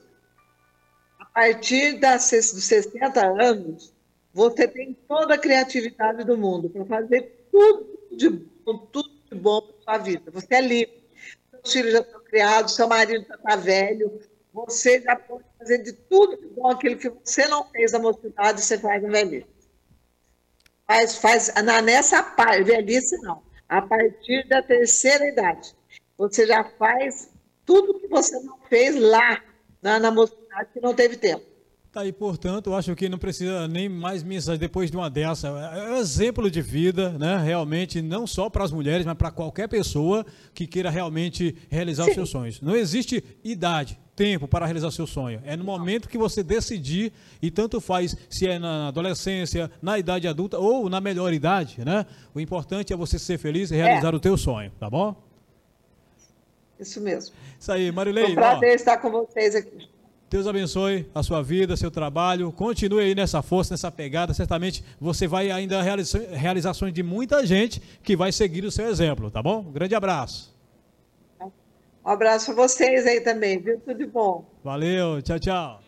A 1.20 1.26
partir 1.26 2.00
das, 2.00 2.32
dos 2.32 2.64
60 2.64 3.24
anos, 3.24 3.94
você 4.34 4.68
tem 4.68 4.98
toda 5.08 5.36
a 5.36 5.38
criatividade 5.38 6.24
do 6.24 6.36
mundo 6.36 6.68
para 6.68 6.84
fazer 6.86 7.48
tudo 7.52 8.00
de 8.12 8.30
bom, 8.30 8.78
tudo 8.92 9.08
de 9.32 9.36
bom 9.36 9.62
para 9.62 9.84
sua 9.84 10.04
vida. 10.04 10.32
Você 10.32 10.56
é 10.56 10.62
livre. 10.62 11.04
Seus 11.52 11.74
filhos 11.74 11.92
já 11.92 12.00
estão 12.00 12.24
criados, 12.24 12.76
seu 12.76 12.88
marido 12.88 13.24
já 13.28 13.36
está 13.36 13.56
velho, 13.56 14.20
você 14.52 15.00
já 15.00 15.16
pode 15.16 15.44
fazer 15.60 15.78
de 15.84 15.94
tudo 15.94 16.38
de 16.38 16.48
bom 16.48 16.72
aquilo 16.72 16.98
que 16.98 17.10
você 17.10 17.48
não 17.48 17.70
fez 17.70 17.92
na 17.92 18.00
mocidade, 18.00 18.62
você 18.62 18.80
faz 18.80 19.04
na 19.04 19.10
velhice. 19.10 19.46
Faz, 20.88 21.16
faz 21.18 21.54
na, 21.64 21.84
nessa 21.84 22.24
parte, 22.24 22.64
velhice 22.64 23.16
não, 23.22 23.44
a 23.72 23.82
partir 23.82 24.46
da 24.50 24.62
terceira 24.62 25.26
idade. 25.26 25.74
Você 26.18 26.46
já 26.46 26.62
faz 26.78 27.32
tudo 27.66 27.98
que 28.02 28.08
você 28.10 28.38
não 28.42 28.58
fez 28.70 29.00
lá 29.00 29.42
na, 29.82 29.98
na 29.98 30.12
mocidade 30.12 30.70
que 30.74 30.82
não 30.82 30.94
teve 30.94 31.16
tempo. 31.16 31.46
Tá 31.90 32.02
aí, 32.02 32.12
portanto, 32.12 32.70
eu 32.70 32.76
acho 32.76 32.94
que 32.96 33.08
não 33.08 33.18
precisa 33.18 33.68
nem 33.70 33.88
mais 33.88 34.24
mensagem 34.24 34.60
depois 34.60 34.92
de 34.92 34.98
uma 34.98 35.10
dessa. 35.10 35.48
É 35.48 35.92
um 35.92 35.98
exemplo 35.98 36.52
de 36.52 36.62
vida, 36.62 37.12
né? 37.18 37.38
Realmente, 37.38 38.02
não 38.02 38.28
só 38.28 38.50
para 38.50 38.64
as 38.64 38.72
mulheres, 38.72 39.06
mas 39.06 39.18
para 39.18 39.32
qualquer 39.32 39.70
pessoa 39.70 40.26
que 40.54 40.68
queira 40.68 40.90
realmente 40.90 41.56
realizar 41.70 42.04
Sim. 42.06 42.10
os 42.10 42.16
seus 42.16 42.30
sonhos. 42.30 42.62
Não 42.62 42.76
existe 42.76 43.24
idade, 43.44 43.98
tempo 44.16 44.48
para 44.48 44.66
realizar 44.66 44.92
seu 44.92 45.08
sonho. 45.08 45.42
É 45.46 45.56
no 45.56 45.64
momento 45.64 46.10
que 46.10 46.18
você 46.18 46.44
decidir, 46.44 47.12
e 47.42 47.50
tanto 47.50 47.80
faz 47.80 48.16
se 48.30 48.48
é 48.48 48.60
na 48.60 48.90
adolescência, 48.90 49.72
na 49.82 49.98
idade 49.98 50.28
adulta 50.28 50.58
ou 50.58 50.90
na 50.90 51.02
melhor 51.02 51.34
idade, 51.34 51.84
né? 51.84 52.06
O 52.34 52.40
importante 52.40 52.94
é 52.94 52.96
você 52.96 53.18
ser 53.18 53.38
feliz 53.38 53.72
e 53.72 53.76
realizar 53.76 54.14
é. 54.14 54.16
o 54.16 54.20
teu 54.20 54.38
sonho, 54.38 54.72
tá 54.80 54.90
bom? 54.90 55.16
Isso 56.80 57.00
mesmo. 57.00 57.36
Isso 57.60 57.72
aí, 57.72 57.92
Marilei. 57.92 58.24
Foi 58.24 58.34
um 58.34 58.36
prazer 58.36 58.72
ó, 58.72 58.76
estar 58.76 58.98
com 58.98 59.12
vocês 59.12 59.56
aqui. 59.56 59.88
Deus 60.32 60.48
abençoe 60.48 61.06
a 61.14 61.22
sua 61.22 61.44
vida, 61.44 61.76
seu 61.76 61.92
trabalho. 61.92 62.52
Continue 62.54 63.04
aí 63.04 63.14
nessa 63.14 63.42
força, 63.42 63.74
nessa 63.74 63.92
pegada. 63.92 64.34
Certamente 64.34 64.84
você 65.00 65.28
vai 65.28 65.52
ainda 65.52 65.82
realizar 65.82 66.20
realizações 66.20 66.94
de 66.94 67.04
muita 67.04 67.46
gente 67.46 67.82
que 68.02 68.16
vai 68.16 68.32
seguir 68.32 68.64
o 68.64 68.72
seu 68.72 68.88
exemplo, 68.88 69.30
tá 69.30 69.44
bom? 69.44 69.60
Um 69.60 69.72
grande 69.72 69.94
abraço. 69.94 70.51
Um 72.04 72.10
abraço 72.10 72.48
para 72.48 72.56
vocês 72.56 73.06
aí 73.06 73.22
também, 73.22 73.60
viu? 73.60 73.80
Tudo 73.80 73.98
de 73.98 74.06
bom. 74.06 74.46
Valeu, 74.64 75.22
tchau, 75.22 75.40
tchau. 75.40 75.82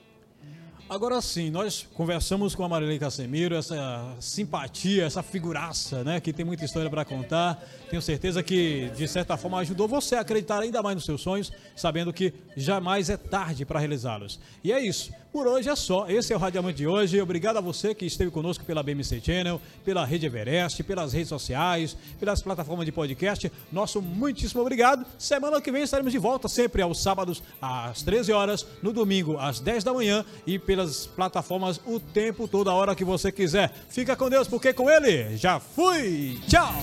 Agora 0.90 1.20
sim, 1.22 1.50
nós 1.50 1.88
conversamos 1.94 2.54
com 2.54 2.64
a 2.64 2.70
Marilei 2.70 3.00
Casemiro, 3.00 3.56
essa 3.56 4.16
simpatia, 4.20 5.06
essa 5.06 5.24
figuraça, 5.24 6.04
né, 6.04 6.20
que 6.20 6.32
tem 6.32 6.46
muita 6.46 6.66
história 6.66 6.90
para 6.90 7.04
contar. 7.04 7.60
Tenho 7.90 8.02
certeza 8.02 8.44
que, 8.44 8.92
de 8.96 9.08
certa 9.08 9.36
forma, 9.36 9.58
ajudou 9.60 9.88
você 9.88 10.16
a 10.16 10.20
acreditar 10.20 10.62
ainda 10.62 10.84
mais 10.84 10.96
nos 10.96 11.06
seus 11.06 11.22
sonhos, 11.22 11.52
sabendo 11.76 12.14
que 12.14 12.34
jamais 12.56 13.10
é 13.10 13.18
tarde 13.18 13.66
para 13.66 13.80
realizá-los. 13.80 14.40
E 14.64 14.72
é 14.72 14.80
isso. 14.80 15.12
Por 15.34 15.48
hoje 15.48 15.68
é 15.68 15.76
só. 15.76 16.08
Esse 16.08 16.32
é 16.32 16.36
o 16.36 16.40
Radiamante 16.40 16.78
de 16.78 16.88
hoje. 16.88 17.20
Obrigado 17.20 17.58
a 17.58 17.62
você 17.62 17.96
que 17.96 18.06
esteve 18.06 18.30
conosco 18.30 18.64
pela 18.64 18.84
BMC 18.84 19.20
Channel, 19.20 19.60
pela 19.84 20.06
Rede 20.06 20.28
Everest, 20.28 20.84
pelas 20.84 21.12
redes 21.12 21.30
sociais, 21.30 21.98
pelas 22.20 22.44
plataformas 22.44 22.86
de 22.86 22.92
podcast. 22.92 23.52
Nosso 23.72 24.00
muitíssimo 24.00 24.62
obrigado. 24.62 25.04
Semana 25.18 25.60
que 25.60 25.72
vem 25.72 25.82
estaremos 25.82 26.12
de 26.12 26.20
volta, 26.20 26.48
sempre 26.48 26.84
aos 26.84 27.02
sábados, 27.02 27.42
às 27.60 28.04
13 28.04 28.32
horas, 28.32 28.64
no 28.84 28.94
domingo, 28.94 29.40
às 29.40 29.60
10 29.60 29.84
da 29.84 29.92
manhã 29.92 30.24
e 30.46 30.60
pelas 30.60 31.08
plataformas 31.08 31.82
o 31.84 32.00
tempo, 32.00 32.48
toda 32.48 32.72
hora 32.72 32.94
que 32.94 33.04
você 33.04 33.32
quiser. 33.32 33.74
Fica 33.90 34.16
com 34.16 34.30
Deus, 34.30 34.48
porque 34.48 34.72
com 34.72 34.88
Ele 34.88 35.36
já 35.36 35.60
fui. 35.60 36.40
Tchau! 36.48 36.76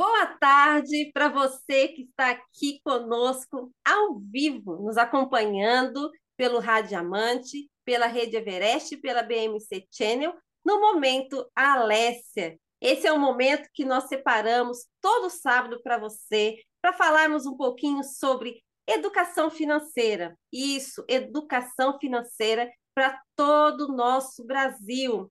Boa 0.00 0.28
tarde 0.40 1.10
para 1.12 1.28
você 1.28 1.88
que 1.88 2.04
está 2.04 2.30
aqui 2.30 2.80
conosco 2.82 3.70
ao 3.86 4.18
vivo, 4.18 4.76
nos 4.76 4.96
acompanhando 4.96 6.10
pelo 6.38 6.58
Rádio 6.58 6.98
Amante, 6.98 7.70
pela 7.84 8.06
Rede 8.06 8.34
Everest, 8.34 8.96
pela 8.96 9.22
BMC 9.22 9.86
Channel, 9.90 10.34
no 10.64 10.80
momento 10.80 11.46
Alessia. 11.54 12.58
Esse 12.80 13.06
é 13.06 13.12
o 13.12 13.20
momento 13.20 13.68
que 13.74 13.84
nós 13.84 14.04
separamos 14.04 14.86
todo 15.02 15.28
sábado 15.28 15.82
para 15.82 15.98
você, 15.98 16.56
para 16.80 16.94
falarmos 16.94 17.44
um 17.44 17.54
pouquinho 17.54 18.02
sobre 18.02 18.64
educação 18.86 19.50
financeira. 19.50 20.34
Isso, 20.50 21.04
educação 21.08 21.98
financeira 21.98 22.72
para 22.94 23.20
todo 23.36 23.82
o 23.90 23.94
nosso 23.94 24.46
Brasil 24.46 25.30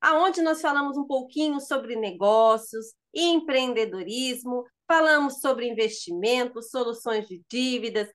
aonde 0.00 0.42
nós 0.42 0.60
falamos 0.60 0.96
um 0.96 1.06
pouquinho 1.06 1.60
sobre 1.60 1.96
negócios, 1.96 2.94
empreendedorismo, 3.14 4.64
falamos 4.86 5.40
sobre 5.40 5.68
investimentos, 5.68 6.70
soluções 6.70 7.28
de 7.28 7.42
dívidas, 7.48 8.10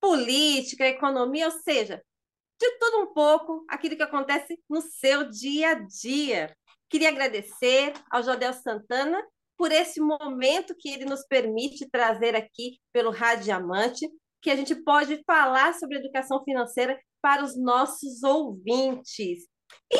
política, 0.00 0.86
economia, 0.86 1.46
ou 1.46 1.52
seja, 1.52 2.02
de 2.60 2.70
tudo 2.78 3.02
um 3.02 3.14
pouco 3.14 3.64
aquilo 3.68 3.96
que 3.96 4.02
acontece 4.02 4.58
no 4.68 4.80
seu 4.80 5.28
dia 5.28 5.70
a 5.70 5.74
dia. 5.74 6.56
Queria 6.88 7.08
agradecer 7.08 7.92
ao 8.10 8.22
Jodel 8.22 8.52
Santana 8.52 9.22
por 9.56 9.72
esse 9.72 10.00
momento 10.00 10.76
que 10.78 10.88
ele 10.90 11.04
nos 11.04 11.26
permite 11.26 11.88
trazer 11.90 12.36
aqui 12.36 12.78
pelo 12.92 13.10
Radiamante, 13.10 14.08
que 14.40 14.50
a 14.50 14.56
gente 14.56 14.74
pode 14.74 15.22
falar 15.26 15.74
sobre 15.74 15.98
educação 15.98 16.44
financeira 16.44 16.98
para 17.20 17.42
os 17.42 17.56
nossos 17.56 18.22
ouvintes. 18.22 19.48
E 19.90 19.98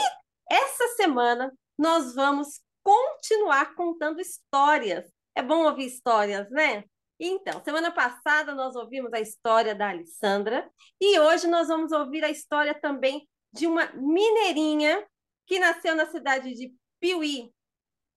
essa 0.51 0.89
semana 0.97 1.53
nós 1.79 2.15
vamos 2.15 2.61
continuar 2.83 3.75
contando 3.75 4.21
histórias. 4.21 5.11
É 5.35 5.43
bom 5.43 5.65
ouvir 5.65 5.87
histórias, 5.87 6.51
né? 6.51 6.85
Então, 7.19 7.63
semana 7.65 7.91
passada 7.91 8.55
nós 8.55 8.77
ouvimos 8.77 9.13
a 9.13 9.21
história 9.21 9.75
da 9.75 9.89
Alessandra 9.91 10.71
e 11.01 11.19
hoje 11.19 11.47
nós 11.47 11.69
vamos 11.69 11.91
ouvir 11.91 12.23
a 12.25 12.31
história 12.31 12.79
também 12.79 13.27
de 13.53 13.67
uma 13.67 13.91
mineirinha 13.95 15.05
que 15.47 15.59
nasceu 15.59 15.95
na 15.95 16.07
cidade 16.07 16.53
de 16.55 16.75
Piuí, 17.01 17.51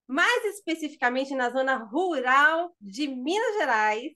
mais 0.06 0.44
especificamente 0.56 1.34
na 1.34 1.50
zona 1.50 1.76
rural 1.76 2.74
de 2.80 3.08
Minas 3.08 3.54
Gerais, 3.56 4.12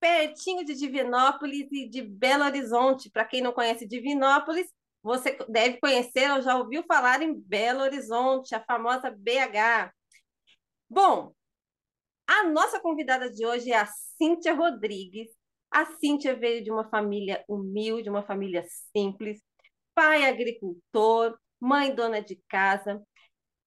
pertinho 0.00 0.64
de 0.64 0.74
Divinópolis 0.74 1.68
e 1.70 1.88
de 1.88 2.02
Belo 2.02 2.44
Horizonte. 2.44 3.10
Para 3.10 3.24
quem 3.24 3.42
não 3.42 3.52
conhece 3.52 3.86
Divinópolis, 3.86 4.68
você 5.02 5.36
deve 5.48 5.78
conhecer 5.78 6.30
ou 6.32 6.42
já 6.42 6.56
ouviu 6.56 6.84
falar 6.84 7.22
em 7.22 7.34
Belo 7.34 7.82
Horizonte, 7.82 8.54
a 8.54 8.64
famosa 8.64 9.10
BH. 9.10 9.92
Bom, 10.88 11.32
a 12.26 12.44
nossa 12.44 12.80
convidada 12.80 13.30
de 13.30 13.46
hoje 13.46 13.72
é 13.72 13.76
a 13.78 13.86
Cíntia 13.86 14.54
Rodrigues. 14.54 15.28
A 15.70 15.84
Cíntia 15.84 16.34
veio 16.34 16.62
de 16.62 16.70
uma 16.70 16.88
família 16.88 17.44
humilde, 17.48 18.08
uma 18.10 18.22
família 18.22 18.64
simples, 18.92 19.40
pai 19.94 20.26
agricultor, 20.26 21.38
mãe 21.60 21.94
dona 21.94 22.22
de 22.22 22.36
casa, 22.48 23.02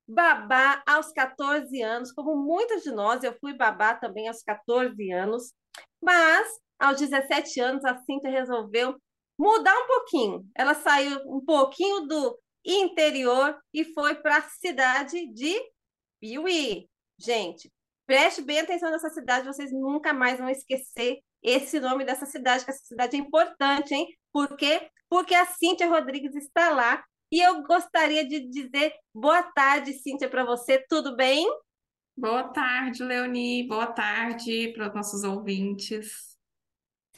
babá 0.07 0.81
aos 0.85 1.11
14 1.11 1.81
anos, 1.81 2.11
como 2.11 2.35
muitas 2.35 2.83
de 2.83 2.91
nós, 2.91 3.23
eu 3.23 3.37
fui 3.39 3.53
babá 3.53 3.95
também 3.95 4.27
aos 4.27 4.41
14 4.43 5.11
anos, 5.11 5.53
mas 6.01 6.47
aos 6.79 6.97
17 6.99 7.59
anos 7.59 7.85
a 7.85 7.97
Cíntia 7.99 8.29
resolveu 8.29 8.99
mudar 9.41 9.75
um 9.75 9.87
pouquinho. 9.87 10.47
Ela 10.55 10.75
saiu 10.75 11.19
um 11.25 11.43
pouquinho 11.43 12.01
do 12.01 12.37
interior 12.63 13.59
e 13.73 13.83
foi 13.85 14.13
para 14.13 14.37
a 14.37 14.41
cidade 14.41 15.25
de 15.33 15.59
Piuí. 16.19 16.87
Gente, 17.17 17.73
preste 18.05 18.43
bem 18.43 18.59
atenção 18.59 18.91
nessa 18.91 19.09
cidade, 19.09 19.47
vocês 19.47 19.71
nunca 19.71 20.13
mais 20.13 20.37
vão 20.37 20.47
esquecer 20.47 21.19
esse 21.41 21.79
nome 21.79 22.05
dessa 22.05 22.27
cidade, 22.27 22.63
que 22.63 22.69
essa 22.69 22.85
cidade 22.85 23.15
é 23.15 23.19
importante, 23.19 23.95
hein? 23.95 24.07
Por 24.31 24.55
quê? 24.55 24.87
Porque 25.09 25.33
a 25.33 25.47
Cíntia 25.47 25.89
Rodrigues 25.89 26.35
está 26.35 26.69
lá 26.69 27.03
e 27.31 27.39
eu 27.41 27.63
gostaria 27.63 28.23
de 28.23 28.47
dizer 28.47 28.93
boa 29.11 29.41
tarde, 29.41 29.93
Cíntia, 29.93 30.29
para 30.29 30.45
você, 30.45 30.85
tudo 30.87 31.15
bem? 31.15 31.47
Boa 32.15 32.43
tarde, 32.43 33.03
Leonie, 33.03 33.67
boa 33.67 33.87
tarde 33.87 34.71
para 34.75 34.89
os 34.89 34.93
nossos 34.93 35.23
ouvintes. 35.23 36.30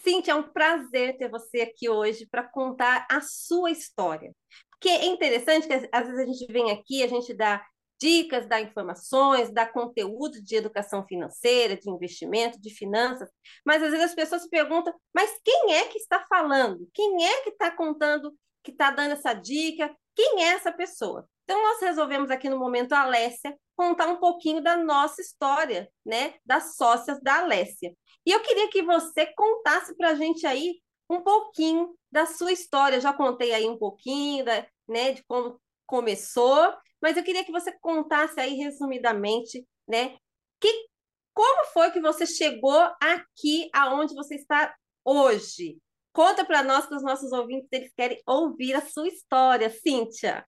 Cintia, 0.03 0.33
é 0.33 0.35
um 0.35 0.43
prazer 0.43 1.17
ter 1.17 1.29
você 1.29 1.61
aqui 1.61 1.89
hoje 1.89 2.27
para 2.29 2.43
contar 2.43 3.07
a 3.09 3.21
sua 3.21 3.71
história. 3.71 4.35
Porque 4.71 4.89
é 4.89 5.05
interessante 5.05 5.65
que 5.65 5.73
às 5.73 6.07
vezes 6.07 6.19
a 6.19 6.25
gente 6.25 6.51
vem 6.51 6.71
aqui, 6.71 7.01
a 7.03 7.07
gente 7.07 7.33
dá 7.33 7.65
dicas, 8.01 8.45
dá 8.47 8.59
informações, 8.59 9.49
dá 9.49 9.65
conteúdo 9.65 10.41
de 10.43 10.57
educação 10.57 11.05
financeira, 11.07 11.77
de 11.77 11.89
investimento, 11.89 12.59
de 12.59 12.69
finanças, 12.69 13.29
mas 13.65 13.81
às 13.81 13.91
vezes 13.91 14.07
as 14.07 14.15
pessoas 14.15 14.45
perguntam, 14.49 14.93
mas 15.15 15.39
quem 15.41 15.73
é 15.73 15.87
que 15.87 15.97
está 15.97 16.25
falando? 16.27 16.85
Quem 16.93 17.25
é 17.25 17.41
que 17.43 17.51
está 17.51 17.71
contando, 17.71 18.35
que 18.61 18.71
está 18.71 18.91
dando 18.91 19.13
essa 19.13 19.33
dica? 19.33 19.89
Quem 20.13 20.43
é 20.43 20.47
essa 20.49 20.71
pessoa? 20.71 21.25
Então, 21.43 21.61
nós 21.61 21.81
resolvemos 21.81 22.29
aqui 22.29 22.49
no 22.49 22.57
Momento 22.57 22.93
Alessia 22.93 23.55
contar 23.75 24.07
um 24.07 24.17
pouquinho 24.17 24.61
da 24.61 24.77
nossa 24.77 25.21
história, 25.21 25.89
né? 26.05 26.35
Das 26.45 26.75
sócias 26.75 27.21
da 27.21 27.39
Alessia. 27.39 27.93
E 28.25 28.31
eu 28.31 28.39
queria 28.41 28.69
que 28.69 28.81
você 28.81 29.25
contasse 29.33 29.95
para 29.95 30.09
a 30.09 30.15
gente 30.15 30.45
aí 30.45 30.75
um 31.09 31.21
pouquinho 31.21 31.95
da 32.11 32.25
sua 32.25 32.51
história. 32.51 32.97
Eu 32.97 33.01
já 33.01 33.13
contei 33.13 33.53
aí 33.53 33.67
um 33.67 33.77
pouquinho 33.77 34.45
da, 34.45 34.65
né, 34.87 35.13
de 35.13 35.23
como 35.25 35.59
começou, 35.85 36.73
mas 37.01 37.17
eu 37.17 37.23
queria 37.23 37.43
que 37.43 37.51
você 37.51 37.71
contasse 37.79 38.39
aí 38.39 38.55
resumidamente, 38.55 39.67
né? 39.87 40.17
Que, 40.59 40.87
como 41.33 41.65
foi 41.67 41.91
que 41.91 41.99
você 41.99 42.25
chegou 42.25 42.79
aqui 43.01 43.69
aonde 43.73 44.15
você 44.15 44.35
está 44.35 44.73
hoje? 45.03 45.77
Conta 46.13 46.45
para 46.45 46.63
nós, 46.63 46.85
que 46.85 46.95
os 46.95 47.03
nossos 47.03 47.31
ouvintes 47.31 47.67
eles 47.71 47.91
querem 47.95 48.21
ouvir 48.25 48.75
a 48.75 48.81
sua 48.81 49.07
história, 49.07 49.69
Cíntia. 49.69 50.45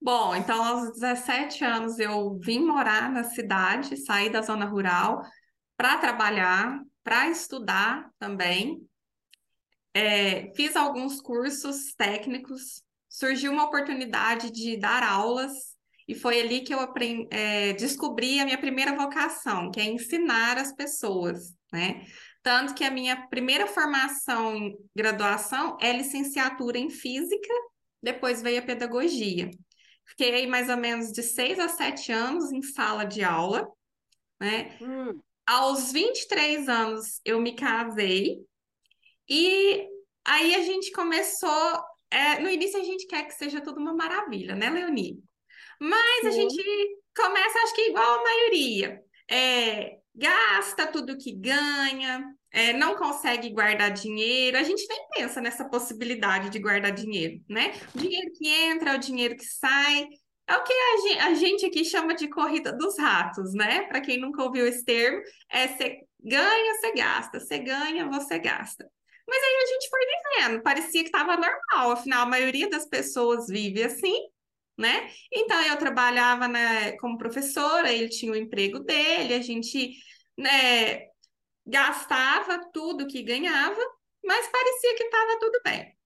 Bom, 0.00 0.34
então 0.34 0.62
aos 0.62 0.92
17 0.92 1.64
anos 1.64 1.98
eu 1.98 2.38
vim 2.38 2.60
morar 2.60 3.10
na 3.10 3.24
cidade, 3.24 3.96
saí 3.96 4.30
da 4.30 4.42
zona 4.42 4.66
rural 4.66 5.22
para 5.76 5.98
trabalhar, 5.98 6.80
para 7.02 7.28
estudar 7.28 8.10
também. 8.18 8.80
É, 9.94 10.52
fiz 10.54 10.76
alguns 10.76 11.20
cursos 11.20 11.94
técnicos, 11.96 12.82
surgiu 13.08 13.50
uma 13.50 13.64
oportunidade 13.64 14.50
de 14.50 14.76
dar 14.76 15.02
aulas, 15.02 15.52
e 16.06 16.14
foi 16.14 16.40
ali 16.40 16.60
que 16.60 16.72
eu 16.72 16.78
aprendi, 16.78 17.26
é, 17.30 17.72
descobri 17.72 18.38
a 18.38 18.44
minha 18.44 18.58
primeira 18.58 18.94
vocação, 18.94 19.70
que 19.70 19.80
é 19.80 19.84
ensinar 19.84 20.56
as 20.58 20.72
pessoas, 20.72 21.54
né? 21.72 22.04
Tanto 22.42 22.74
que 22.74 22.84
a 22.84 22.90
minha 22.90 23.26
primeira 23.28 23.66
formação 23.66 24.54
em 24.54 24.76
graduação 24.94 25.76
é 25.80 25.92
licenciatura 25.92 26.78
em 26.78 26.90
física, 26.90 27.52
depois 28.00 28.40
veio 28.40 28.60
a 28.60 28.64
pedagogia. 28.64 29.50
Fiquei 30.08 30.46
mais 30.46 30.68
ou 30.68 30.76
menos 30.76 31.12
de 31.12 31.22
seis 31.22 31.58
a 31.58 31.68
sete 31.68 32.12
anos 32.12 32.52
em 32.52 32.62
sala 32.62 33.04
de 33.04 33.22
aula, 33.22 33.66
né? 34.40 34.76
Hum. 34.80 35.20
Aos 35.46 35.92
23 35.92 36.68
anos 36.68 37.20
eu 37.24 37.40
me 37.40 37.54
casei 37.54 38.44
e 39.28 39.86
aí 40.24 40.54
a 40.54 40.62
gente 40.62 40.90
começou. 40.92 41.82
É, 42.10 42.38
no 42.38 42.48
início 42.48 42.80
a 42.80 42.84
gente 42.84 43.06
quer 43.06 43.24
que 43.24 43.34
seja 43.34 43.60
tudo 43.60 43.80
uma 43.80 43.92
maravilha, 43.92 44.54
né, 44.54 44.70
Leonie? 44.70 45.20
Mas 45.80 46.20
Sim. 46.20 46.28
a 46.28 46.30
gente 46.30 46.98
começa, 47.14 47.58
acho 47.60 47.74
que 47.74 47.88
igual 47.88 48.20
a 48.20 48.22
maioria. 48.22 49.02
É, 49.28 49.98
gasta 50.14 50.86
tudo 50.86 51.18
que 51.18 51.32
ganha, 51.32 52.24
é, 52.56 52.72
não 52.72 52.96
consegue 52.96 53.50
guardar 53.50 53.90
dinheiro. 53.90 54.56
A 54.56 54.62
gente 54.62 54.88
nem 54.88 55.06
pensa 55.14 55.42
nessa 55.42 55.68
possibilidade 55.68 56.48
de 56.48 56.58
guardar 56.58 56.90
dinheiro, 56.90 57.38
né? 57.46 57.74
O 57.94 57.98
dinheiro 57.98 58.32
que 58.32 58.48
entra, 58.48 58.94
o 58.94 58.98
dinheiro 58.98 59.36
que 59.36 59.44
sai. 59.44 60.08
É 60.48 60.56
o 60.56 60.64
que 60.64 60.72
a 61.20 61.34
gente, 61.34 61.66
aqui 61.66 61.84
chama 61.84 62.14
de 62.14 62.28
corrida 62.28 62.72
dos 62.72 62.98
ratos, 62.98 63.52
né? 63.52 63.82
Para 63.82 64.00
quem 64.00 64.18
nunca 64.18 64.42
ouviu 64.42 64.66
esse 64.66 64.82
termo, 64.86 65.20
é 65.50 65.68
você 65.68 65.98
ganha, 66.18 66.74
você 66.76 66.92
gasta, 66.94 67.40
você 67.40 67.58
ganha, 67.58 68.08
você 68.08 68.38
gasta. 68.38 68.90
Mas 69.28 69.42
aí 69.42 69.62
a 69.62 69.66
gente 69.66 69.88
foi 69.90 70.00
vivendo, 70.06 70.62
parecia 70.62 71.02
que 71.02 71.08
estava 71.08 71.36
normal, 71.36 71.90
afinal, 71.90 72.22
a 72.22 72.30
maioria 72.30 72.70
das 72.70 72.86
pessoas 72.86 73.48
vive 73.48 73.82
assim, 73.82 74.16
né? 74.78 75.10
Então 75.30 75.60
eu 75.62 75.76
trabalhava 75.76 76.48
né, 76.48 76.92
como 76.92 77.18
professora, 77.18 77.92
ele 77.92 78.08
tinha 78.08 78.32
o 78.32 78.36
emprego 78.36 78.78
dele, 78.78 79.34
a 79.34 79.42
gente 79.42 79.94
né, 80.38 81.06
gastava 81.66 82.70
tudo 82.72 83.06
que 83.06 83.22
ganhava, 83.22 83.80
mas 84.24 84.46
parecia 84.48 84.96
que 84.96 85.04
estava 85.04 85.38
tudo 85.40 85.60
bem. 85.64 85.96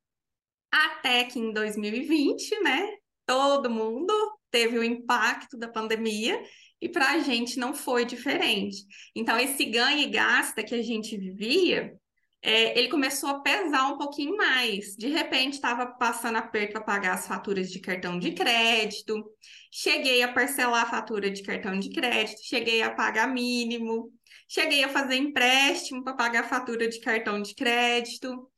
Até 0.70 1.24
que 1.24 1.38
em 1.38 1.52
2020, 1.52 2.60
né, 2.60 2.96
todo 3.26 3.70
mundo 3.70 4.12
teve 4.50 4.78
o 4.78 4.84
impacto 4.84 5.56
da 5.56 5.68
pandemia 5.68 6.42
e 6.80 6.88
para 6.88 7.10
a 7.10 7.18
gente 7.18 7.58
não 7.58 7.74
foi 7.74 8.04
diferente. 8.04 8.84
Então, 9.14 9.38
esse 9.38 9.64
ganha 9.66 10.04
e 10.04 10.10
gasta 10.10 10.62
que 10.62 10.74
a 10.74 10.82
gente 10.82 11.16
vivia, 11.16 11.94
é, 12.42 12.78
ele 12.78 12.88
começou 12.88 13.28
a 13.28 13.40
pesar 13.40 13.92
um 13.92 13.98
pouquinho 13.98 14.36
mais. 14.36 14.96
De 14.96 15.08
repente, 15.08 15.54
estava 15.54 15.86
passando 15.86 16.36
aperto 16.36 16.72
para 16.72 16.80
pagar 16.82 17.14
as 17.14 17.26
faturas 17.26 17.70
de 17.70 17.80
cartão 17.80 18.18
de 18.18 18.32
crédito, 18.32 19.22
cheguei 19.70 20.22
a 20.22 20.32
parcelar 20.32 20.84
a 20.84 20.90
fatura 20.90 21.30
de 21.30 21.42
cartão 21.42 21.78
de 21.78 21.90
crédito, 21.90 22.40
cheguei 22.42 22.82
a 22.82 22.90
pagar 22.90 23.28
mínimo, 23.28 24.10
cheguei 24.50 24.82
a 24.82 24.88
fazer 24.88 25.14
empréstimo 25.14 26.02
para 26.02 26.14
pagar 26.14 26.40
a 26.40 26.48
fatura 26.48 26.88
de 26.88 26.98
cartão 27.00 27.40
de 27.40 27.54
crédito. 27.54 28.50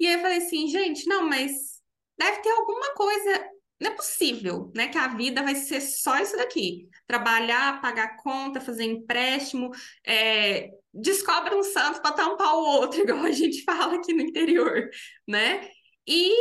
E 0.00 0.06
aí 0.06 0.14
eu 0.14 0.20
falei 0.20 0.38
assim, 0.38 0.66
gente, 0.68 1.06
não, 1.06 1.28
mas 1.28 1.82
deve 2.16 2.40
ter 2.40 2.50
alguma 2.50 2.94
coisa. 2.94 3.50
Não 3.78 3.90
é 3.92 3.94
possível, 3.94 4.72
né? 4.74 4.88
Que 4.88 4.96
a 4.96 5.08
vida 5.08 5.42
vai 5.42 5.54
ser 5.54 5.82
só 5.82 6.18
isso 6.18 6.34
daqui. 6.36 6.88
Trabalhar, 7.06 7.80
pagar 7.82 8.16
conta, 8.16 8.60
fazer 8.60 8.84
empréstimo, 8.84 9.70
é, 10.04 10.70
descobre 10.92 11.54
um 11.54 11.62
santo 11.62 12.00
para 12.00 12.12
tampar 12.12 12.54
o 12.54 12.64
outro, 12.64 12.98
igual 13.02 13.24
a 13.24 13.30
gente 13.30 13.62
fala 13.64 13.96
aqui 13.96 14.14
no 14.14 14.22
interior, 14.22 14.88
né? 15.28 15.70
E 16.06 16.32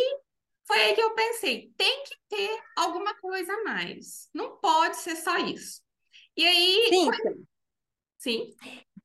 foi 0.66 0.78
aí 0.80 0.96
que 0.96 1.02
eu 1.02 1.14
pensei, 1.14 1.72
tem 1.78 2.04
que 2.06 2.16
ter 2.30 2.64
alguma 2.76 3.14
coisa 3.20 3.54
a 3.54 3.64
mais. 3.66 4.30
Não 4.34 4.58
pode 4.58 4.96
ser 4.98 5.18
só 5.18 5.38
isso. 5.40 5.82
E 6.38 6.46
aí. 6.46 6.88
Sim. 6.90 7.10
Sim. 8.28 8.54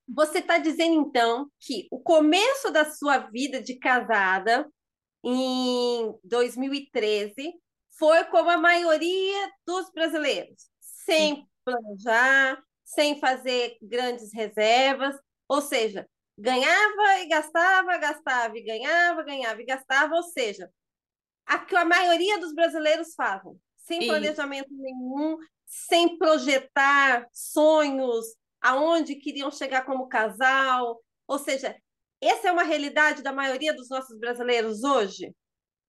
Você 0.09 0.39
está 0.39 0.59
dizendo, 0.59 1.01
então, 1.01 1.49
que 1.61 1.87
o 1.91 2.01
começo 2.01 2.71
da 2.71 2.91
sua 2.91 3.19
vida 3.19 3.63
de 3.63 3.79
casada, 3.79 4.69
em 5.25 6.13
2013, 6.25 7.55
foi 7.97 8.25
como 8.25 8.51
a 8.51 8.59
maioria 8.59 9.53
dos 9.65 9.91
brasileiros, 9.93 10.69
sem 10.81 11.47
planejar, 11.65 12.61
sem 12.85 13.21
fazer 13.21 13.77
grandes 13.81 14.35
reservas, 14.35 15.17
ou 15.49 15.63
seja, 15.63 16.07
ganhava 16.37 17.21
e 17.21 17.29
gastava, 17.29 17.97
gastava 17.99 18.59
e 18.59 18.63
ganhava, 18.63 19.23
ganhava 19.23 19.63
e 19.63 19.65
gastava, 19.65 20.17
ou 20.17 20.23
seja, 20.25 20.69
a 21.47 21.59
que 21.59 21.77
a 21.77 21.85
maioria 21.85 22.41
dos 22.41 22.53
brasileiros 22.53 23.15
fazem, 23.15 23.53
sem 23.77 24.07
planejamento 24.07 24.71
nenhum, 24.73 25.39
sem 25.67 26.19
projetar 26.19 27.29
sonhos, 27.33 28.27
aonde 28.63 29.17
queriam 29.17 29.51
chegar 29.51 29.85
como 29.85 30.09
casal, 30.09 31.03
ou 31.27 31.39
seja, 31.39 31.77
essa 32.21 32.49
é 32.49 32.53
uma 32.53 32.63
realidade 32.63 33.23
da 33.23 33.33
maioria 33.33 33.75
dos 33.75 33.89
nossos 33.89 34.19
brasileiros 34.19 34.85
hoje? 34.85 35.35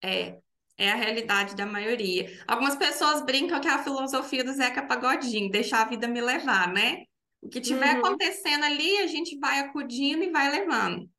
É, 0.03 0.39
é 0.77 0.91
a 0.91 0.95
realidade 0.95 1.55
da 1.55 1.65
maioria. 1.65 2.27
Algumas 2.47 2.75
pessoas 2.75 3.23
brincam 3.23 3.61
que 3.61 3.67
é 3.67 3.71
a 3.71 3.83
filosofia 3.83 4.43
do 4.43 4.51
Zeca 4.51 4.85
Pagodinho, 4.85 5.51
deixar 5.51 5.83
a 5.83 5.89
vida 5.89 6.07
me 6.07 6.19
levar, 6.19 6.73
né? 6.73 7.03
O 7.41 7.49
que 7.49 7.61
tiver 7.61 7.93
uhum. 7.93 7.99
acontecendo 7.99 8.63
ali, 8.63 8.97
a 8.97 9.07
gente 9.07 9.37
vai 9.37 9.59
acudindo 9.59 10.23
e 10.23 10.31
vai 10.31 10.49
levando. 10.49 11.09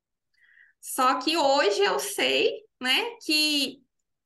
Só 0.81 1.19
que 1.19 1.37
hoje 1.37 1.81
eu 1.81 1.99
sei, 1.99 2.63
né, 2.81 3.17
que 3.25 3.79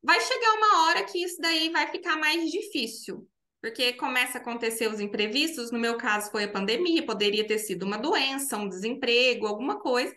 vai 0.02 0.20
chegar 0.20 0.54
uma 0.54 0.84
hora 0.84 1.04
que 1.04 1.22
isso 1.22 1.40
daí 1.40 1.70
vai 1.70 1.88
ficar 1.88 2.16
mais 2.16 2.50
difícil. 2.50 3.28
Porque 3.60 3.92
começa 3.94 4.38
a 4.38 4.40
acontecer 4.40 4.88
os 4.88 5.00
imprevistos, 5.00 5.72
no 5.72 5.78
meu 5.78 5.96
caso 5.96 6.30
foi 6.30 6.44
a 6.44 6.52
pandemia, 6.52 7.04
poderia 7.04 7.46
ter 7.46 7.58
sido 7.58 7.84
uma 7.84 7.98
doença, 7.98 8.56
um 8.56 8.68
desemprego, 8.68 9.46
alguma 9.46 9.80
coisa. 9.80 10.14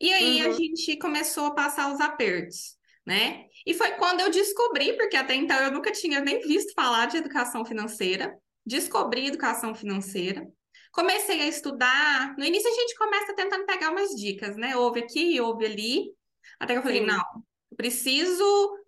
E 0.00 0.10
aí 0.12 0.42
uhum. 0.42 0.50
a 0.50 0.52
gente 0.54 0.96
começou 0.96 1.46
a 1.46 1.54
passar 1.54 1.92
os 1.92 2.00
apertos, 2.00 2.76
né? 3.04 3.44
E 3.66 3.74
foi 3.74 3.90
quando 3.92 4.20
eu 4.20 4.30
descobri, 4.30 4.94
porque 4.96 5.16
até 5.16 5.34
então 5.34 5.58
eu 5.58 5.70
nunca 5.70 5.92
tinha 5.92 6.20
nem 6.20 6.40
visto 6.40 6.72
falar 6.72 7.06
de 7.06 7.18
educação 7.18 7.66
financeira, 7.66 8.34
descobri 8.64 9.26
educação 9.26 9.74
financeira. 9.74 10.46
Comecei 10.90 11.42
a 11.42 11.46
estudar. 11.46 12.34
No 12.36 12.44
início 12.44 12.68
a 12.68 12.74
gente 12.74 12.96
começa 12.96 13.34
tentando 13.34 13.66
pegar 13.66 13.90
umas 13.90 14.10
dicas, 14.10 14.56
né? 14.56 14.74
Ouve 14.76 15.00
aqui, 15.00 15.38
ouve 15.40 15.66
ali. 15.66 16.14
Até 16.58 16.72
que 16.72 16.78
eu 16.78 16.82
falei, 16.82 17.00
Sim. 17.00 17.06
não, 17.06 17.24
preciso 17.76 18.79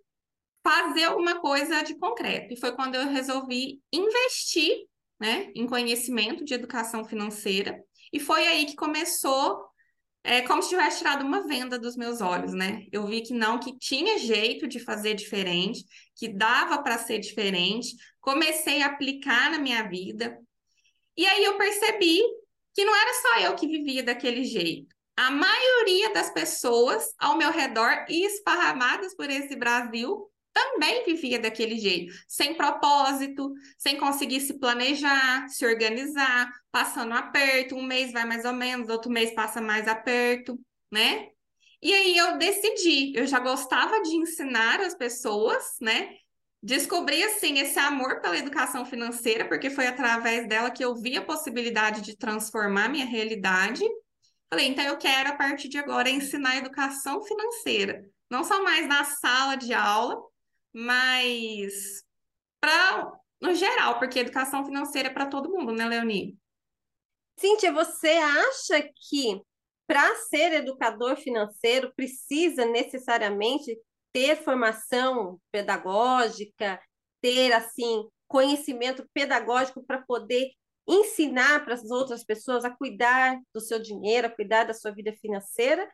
fazer 0.63 1.05
alguma 1.05 1.41
coisa 1.41 1.83
de 1.83 1.99
concreto. 1.99 2.53
E 2.55 2.57
foi 2.57 2.75
quando 2.75 2.95
eu 2.95 3.09
resolvi 3.09 3.81
investir, 3.93 4.87
né, 5.21 5.51
em 5.55 5.67
conhecimento 5.67 6.45
de 6.45 6.55
educação 6.55 7.05
financeira. 7.05 7.83
E 8.13 8.21
foi 8.21 8.47
aí 8.47 8.67
que 8.67 8.75
começou 8.75 9.73
é 10.25 10.43
como 10.43 10.63
se 10.63 10.69
tivesse 10.69 10.99
tirado 10.99 11.25
uma 11.25 11.47
venda 11.47 11.79
dos 11.79 11.97
meus 11.97 12.21
olhos, 12.21 12.53
né? 12.53 12.87
Eu 12.93 13.07
vi 13.07 13.23
que 13.23 13.35
não, 13.35 13.59
que 13.59 13.77
tinha 13.77 14.19
jeito 14.19 14.69
de 14.69 14.79
fazer 14.79 15.15
diferente, 15.15 15.85
que 16.15 16.29
dava 16.29 16.81
para 16.81 16.97
ser 16.97 17.19
diferente. 17.19 17.97
Comecei 18.21 18.83
a 18.83 18.87
aplicar 18.87 19.51
na 19.51 19.59
minha 19.59 19.83
vida. 19.89 20.39
E 21.17 21.27
aí 21.27 21.45
eu 21.45 21.59
percebi 21.59 22.21
que 22.73 22.85
não 22.85 22.95
era 22.95 23.15
só 23.15 23.39
eu 23.41 23.55
que 23.57 23.67
vivia 23.67 24.03
daquele 24.03 24.45
jeito. 24.45 24.95
A 25.17 25.31
maioria 25.31 26.13
das 26.13 26.31
pessoas 26.31 27.13
ao 27.19 27.37
meu 27.37 27.51
redor 27.51 28.07
e 28.09 28.25
esparramadas 28.25 29.15
por 29.17 29.29
esse 29.29 29.57
Brasil 29.57 30.32
também 30.53 31.05
vivia 31.05 31.39
daquele 31.39 31.79
jeito, 31.79 32.13
sem 32.29 32.55
propósito, 32.55 33.53
sem 33.79 33.97
conseguir 33.97 34.41
se 34.41 34.59
planejar, 34.59 35.49
se 35.49 35.65
organizar, 35.65 36.51
passando 36.71 37.15
aperto, 37.15 37.75
um 37.75 37.83
mês 37.83 38.13
vai 38.13 38.25
mais 38.25 38.45
ou 38.45 38.53
menos, 38.53 38.89
outro 38.89 39.11
mês 39.11 39.35
passa 39.35 39.61
mais 39.61 39.89
aperto, 39.89 40.59
né? 40.91 41.29
E 41.81 41.93
aí 41.93 42.17
eu 42.17 42.39
decidi, 42.39 43.13
eu 43.17 43.27
já 43.27 43.41
gostava 43.41 44.01
de 44.03 44.15
ensinar 44.15 44.81
as 44.81 44.95
pessoas, 44.95 45.65
né? 45.81 46.17
descobri 46.63 47.23
assim 47.25 47.59
esse 47.59 47.79
amor 47.79 48.21
pela 48.21 48.39
educação 48.39 48.87
financeira, 48.87 49.47
porque 49.49 49.69
foi 49.69 49.87
através 49.87 50.47
dela 50.47 50.71
que 50.71 50.85
eu 50.85 50.95
vi 50.95 51.17
a 51.17 51.25
possibilidade 51.25 52.03
de 52.03 52.17
transformar 52.17 52.89
minha 52.89 53.05
realidade. 53.05 53.83
Falei, 54.49 54.69
então 54.69 54.85
eu 54.85 54.97
quero 54.97 55.31
a 55.31 55.35
partir 55.35 55.69
de 55.69 55.79
agora 55.79 56.09
ensinar 56.09 56.59
educação 56.59 57.23
financeira, 57.25 58.05
não 58.31 58.45
só 58.45 58.63
mais 58.63 58.87
na 58.87 59.03
sala 59.03 59.57
de 59.57 59.75
aula, 59.75 60.23
mas 60.73 62.03
para 62.61 63.13
no 63.41 63.55
geral, 63.55 63.99
porque 63.99 64.21
educação 64.21 64.65
financeira 64.65 65.09
é 65.09 65.13
para 65.13 65.27
todo 65.27 65.51
mundo, 65.51 65.73
né, 65.73 65.85
Leonie? 65.85 66.39
Cíntia, 67.37 67.73
você 67.73 68.11
acha 68.11 68.89
que 68.95 69.43
para 69.85 70.15
ser 70.15 70.53
educador 70.53 71.17
financeiro 71.17 71.93
precisa 71.97 72.65
necessariamente 72.65 73.77
ter 74.13 74.37
formação 74.37 75.41
pedagógica, 75.51 76.81
ter 77.21 77.53
assim 77.53 78.09
conhecimento 78.29 79.05
pedagógico 79.13 79.85
para 79.85 80.01
poder 80.03 80.51
ensinar 80.87 81.65
para 81.65 81.75
as 81.75 81.91
outras 81.91 82.25
pessoas 82.25 82.65
a 82.65 82.71
cuidar 82.71 83.41
do 83.53 83.61
seu 83.61 83.81
dinheiro, 83.81 84.29
a 84.29 84.31
cuidar 84.31 84.65
da 84.65 84.75
sua 84.75 84.93
vida 84.93 85.13
financeira? 85.21 85.91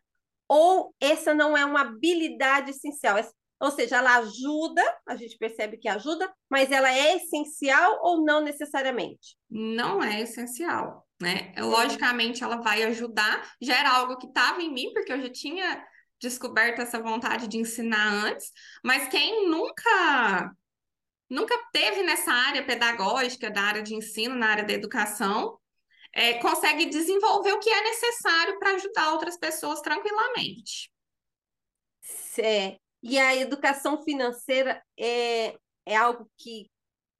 Ou 0.47 0.93
essa 0.99 1.33
não 1.33 1.57
é 1.57 1.65
uma 1.65 1.81
habilidade 1.81 2.71
essencial? 2.71 3.17
Ou 3.59 3.71
seja, 3.71 3.97
ela 3.97 4.17
ajuda, 4.17 4.81
a 5.05 5.15
gente 5.15 5.37
percebe 5.37 5.77
que 5.77 5.89
ajuda, 5.89 6.31
mas 6.49 6.71
ela 6.71 6.91
é 6.91 7.17
essencial 7.17 7.99
ou 8.01 8.23
não 8.23 8.41
necessariamente? 8.41 9.37
Não 9.49 10.01
é 10.01 10.21
essencial, 10.21 11.05
né? 11.21 11.53
Logicamente, 11.57 12.43
ela 12.43 12.57
vai 12.57 12.83
ajudar, 12.83 13.53
já 13.61 13.77
era 13.77 13.91
algo 13.91 14.17
que 14.17 14.27
estava 14.27 14.61
em 14.61 14.73
mim, 14.73 14.93
porque 14.93 15.11
eu 15.11 15.21
já 15.21 15.29
tinha 15.29 15.85
descoberto 16.21 16.79
essa 16.79 17.01
vontade 17.01 17.47
de 17.47 17.57
ensinar 17.57 18.25
antes, 18.25 18.51
mas 18.83 19.07
quem 19.09 19.49
nunca 19.49 20.53
nunca 21.29 21.55
teve 21.71 22.01
nessa 22.01 22.31
área 22.31 22.65
pedagógica, 22.65 23.51
da 23.51 23.61
área 23.61 23.83
de 23.83 23.93
ensino, 23.93 24.35
na 24.35 24.47
área 24.47 24.63
da 24.63 24.73
educação, 24.73 25.59
é, 26.11 26.35
consegue 26.35 26.87
desenvolver 26.87 27.53
o 27.53 27.59
que 27.59 27.69
é 27.69 27.83
necessário 27.83 28.57
para 28.57 28.71
ajudar 28.71 29.11
outras 29.11 29.37
pessoas 29.37 29.79
tranquilamente. 29.81 30.91
É, 32.39 32.79
e 33.01 33.17
a 33.17 33.35
educação 33.35 34.03
financeira 34.03 34.81
é, 34.97 35.57
é 35.85 35.95
algo 35.95 36.29
que, 36.37 36.69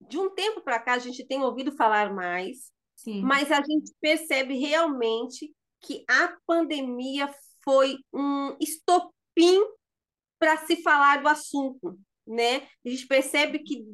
de 0.02 0.18
um 0.18 0.30
tempo 0.30 0.62
para 0.62 0.80
cá, 0.80 0.94
a 0.94 1.00
gente 1.00 1.26
tem 1.26 1.42
ouvido 1.42 1.72
falar 1.76 2.14
mais, 2.14 2.72
Sim. 2.96 3.22
mas 3.22 3.52
a 3.52 3.62
gente 3.62 3.94
percebe 4.02 4.58
realmente 4.58 5.54
que 5.82 6.04
a 6.10 6.38
pandemia 6.46 7.34
foi 7.64 7.98
um 8.14 8.58
estopim 8.60 9.64
para 10.38 10.58
se 10.66 10.82
falar 10.82 11.22
do 11.22 11.28
assunto, 11.28 11.98
né? 12.28 12.68
A 12.86 12.90
gente 12.90 13.08
percebe 13.08 13.60
que 13.60 13.86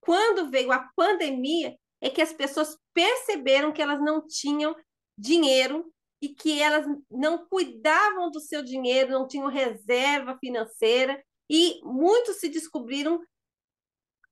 quando 0.00 0.50
veio 0.50 0.70
a 0.70 0.88
pandemia 0.94 1.76
é 2.00 2.10
que 2.10 2.20
as 2.20 2.32
pessoas 2.32 2.76
perceberam 2.92 3.72
que 3.72 3.80
elas 3.80 4.00
não 4.00 4.26
tinham 4.26 4.74
dinheiro 5.16 5.92
e 6.24 6.34
que 6.34 6.58
elas 6.58 6.86
não 7.10 7.46
cuidavam 7.46 8.30
do 8.30 8.40
seu 8.40 8.64
dinheiro, 8.64 9.12
não 9.12 9.28
tinham 9.28 9.46
reserva 9.46 10.38
financeira 10.38 11.22
e 11.50 11.80
muitos 11.84 12.36
se 12.36 12.48
descobriram 12.48 13.22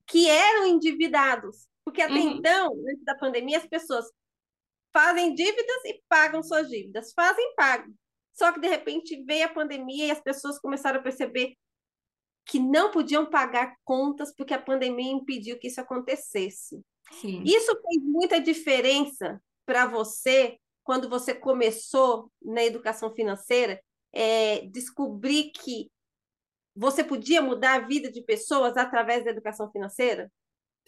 que 0.06 0.26
eram 0.26 0.66
endividados, 0.66 1.68
porque 1.84 2.00
até 2.00 2.14
uhum. 2.14 2.30
então, 2.30 2.72
antes 2.90 3.04
da 3.04 3.14
pandemia, 3.14 3.58
as 3.58 3.66
pessoas 3.66 4.06
fazem 4.90 5.34
dívidas 5.34 5.84
e 5.84 6.02
pagam 6.08 6.42
suas 6.42 6.68
dívidas, 6.70 7.12
fazem 7.12 7.44
e 7.44 7.54
pagam. 7.54 7.94
Só 8.32 8.50
que 8.52 8.60
de 8.60 8.68
repente 8.68 9.22
veio 9.24 9.44
a 9.44 9.52
pandemia 9.52 10.06
e 10.06 10.10
as 10.10 10.20
pessoas 10.20 10.58
começaram 10.58 11.00
a 11.00 11.02
perceber 11.02 11.54
que 12.46 12.58
não 12.58 12.90
podiam 12.90 13.28
pagar 13.28 13.76
contas 13.84 14.34
porque 14.34 14.54
a 14.54 14.62
pandemia 14.62 15.12
impediu 15.12 15.58
que 15.58 15.68
isso 15.68 15.80
acontecesse. 15.80 16.82
Sim. 17.20 17.42
Isso 17.44 17.70
fez 17.82 18.02
muita 18.02 18.40
diferença 18.40 19.38
para 19.66 19.86
você 19.86 20.58
quando 20.84 21.08
você 21.08 21.34
começou 21.34 22.30
na 22.40 22.64
educação 22.64 23.14
financeira, 23.14 23.80
é, 24.12 24.66
descobrir 24.66 25.50
que 25.52 25.90
você 26.74 27.04
podia 27.04 27.42
mudar 27.42 27.74
a 27.74 27.86
vida 27.86 28.10
de 28.10 28.22
pessoas 28.22 28.76
através 28.76 29.24
da 29.24 29.30
educação 29.30 29.70
financeira? 29.70 30.30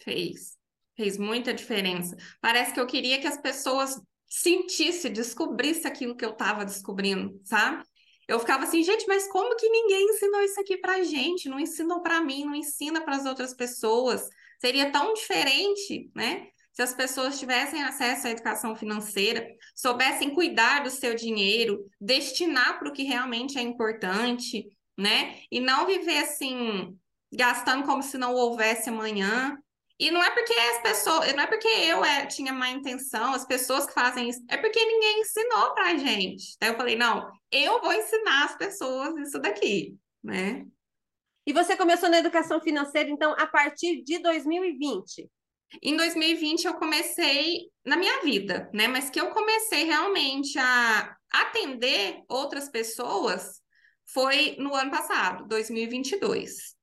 Fez, 0.01 0.57
fez 0.95 1.17
muita 1.17 1.53
diferença. 1.53 2.15
Parece 2.41 2.73
que 2.73 2.79
eu 2.79 2.87
queria 2.87 3.19
que 3.19 3.27
as 3.27 3.37
pessoas 3.37 3.99
sentisse, 4.27 5.09
descobrisse 5.09 5.87
aquilo 5.87 6.15
que 6.15 6.25
eu 6.25 6.31
estava 6.31 6.65
descobrindo, 6.65 7.39
sabe? 7.43 7.83
Eu 8.27 8.39
ficava 8.39 8.63
assim, 8.63 8.83
gente, 8.83 9.07
mas 9.07 9.27
como 9.31 9.55
que 9.55 9.69
ninguém 9.69 10.09
ensinou 10.09 10.41
isso 10.41 10.59
aqui 10.59 10.77
pra 10.77 11.03
gente? 11.03 11.47
Não 11.47 11.59
ensinou 11.59 12.01
para 12.01 12.21
mim, 12.21 12.43
não 12.43 12.55
ensina 12.55 13.01
para 13.01 13.15
as 13.15 13.25
outras 13.25 13.53
pessoas. 13.53 14.27
Seria 14.59 14.91
tão 14.91 15.13
diferente, 15.13 16.09
né? 16.15 16.47
Se 16.75 16.81
as 16.81 16.93
pessoas 16.93 17.39
tivessem 17.39 17.81
acesso 17.83 18.27
à 18.27 18.31
educação 18.31 18.75
financeira, 18.75 19.47
soubessem 19.73 20.33
cuidar 20.33 20.83
do 20.83 20.89
seu 20.89 21.15
dinheiro, 21.15 21.85
destinar 22.01 22.77
para 22.77 22.89
o 22.89 22.91
que 22.91 23.03
realmente 23.03 23.57
é 23.57 23.61
importante, 23.61 24.67
né? 24.97 25.39
E 25.49 25.61
não 25.61 25.85
viver 25.85 26.17
assim, 26.17 26.93
gastando 27.31 27.85
como 27.85 28.03
se 28.03 28.17
não 28.17 28.33
houvesse 28.33 28.89
amanhã, 28.89 29.57
e 29.97 30.11
não 30.11 30.21
é 30.21 30.29
porque 30.31 30.51
as 30.51 30.81
pessoas, 30.81 31.33
não 31.33 31.43
é 31.43 31.47
porque 31.47 31.67
eu 31.67 32.03
é, 32.03 32.25
tinha 32.25 32.51
má 32.51 32.69
intenção, 32.69 33.33
as 33.33 33.45
pessoas 33.45 33.85
que 33.85 33.93
fazem 33.93 34.27
isso, 34.27 34.43
é 34.49 34.57
porque 34.57 34.83
ninguém 34.83 35.21
ensinou 35.21 35.73
pra 35.73 35.95
gente. 35.95 36.57
Daí 36.59 36.71
eu 36.71 36.75
falei, 36.75 36.97
não, 36.97 37.31
eu 37.49 37.79
vou 37.79 37.93
ensinar 37.93 38.47
as 38.47 38.57
pessoas 38.57 39.15
isso 39.25 39.39
daqui, 39.39 39.95
né? 40.21 40.65
E 41.47 41.53
você 41.53 41.77
começou 41.77 42.09
na 42.09 42.17
educação 42.17 42.59
financeira, 42.59 43.09
então, 43.09 43.33
a 43.37 43.47
partir 43.47 44.03
de 44.03 44.19
2020? 44.19 45.29
Em 45.81 45.95
2020 45.95 46.65
eu 46.65 46.75
comecei 46.75 47.69
na 47.85 47.97
minha 47.97 48.21
vida, 48.21 48.69
né? 48.73 48.87
Mas 48.87 49.09
que 49.09 49.19
eu 49.19 49.31
comecei 49.31 49.83
realmente 49.83 50.57
a 50.57 51.15
atender 51.31 52.21
outras 52.29 52.69
pessoas 52.69 53.61
foi 54.05 54.55
no 54.59 54.73
ano 54.73 54.91
passado, 54.91 55.47
2022. 55.47 56.75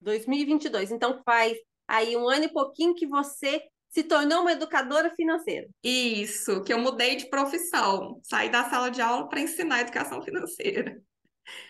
2022. 0.00 0.90
Então 0.90 1.22
faz 1.24 1.56
aí 1.86 2.16
um 2.16 2.28
ano 2.28 2.44
e 2.44 2.52
pouquinho 2.52 2.94
que 2.94 3.06
você 3.06 3.62
se 3.88 4.02
tornou 4.02 4.40
uma 4.40 4.52
educadora 4.52 5.14
financeira. 5.14 5.68
Isso, 5.82 6.62
que 6.64 6.72
eu 6.72 6.78
mudei 6.78 7.14
de 7.14 7.30
profissão, 7.30 8.20
saí 8.24 8.50
da 8.50 8.68
sala 8.68 8.90
de 8.90 9.00
aula 9.00 9.28
para 9.28 9.40
ensinar 9.40 9.82
educação 9.82 10.20
financeira. 10.20 11.00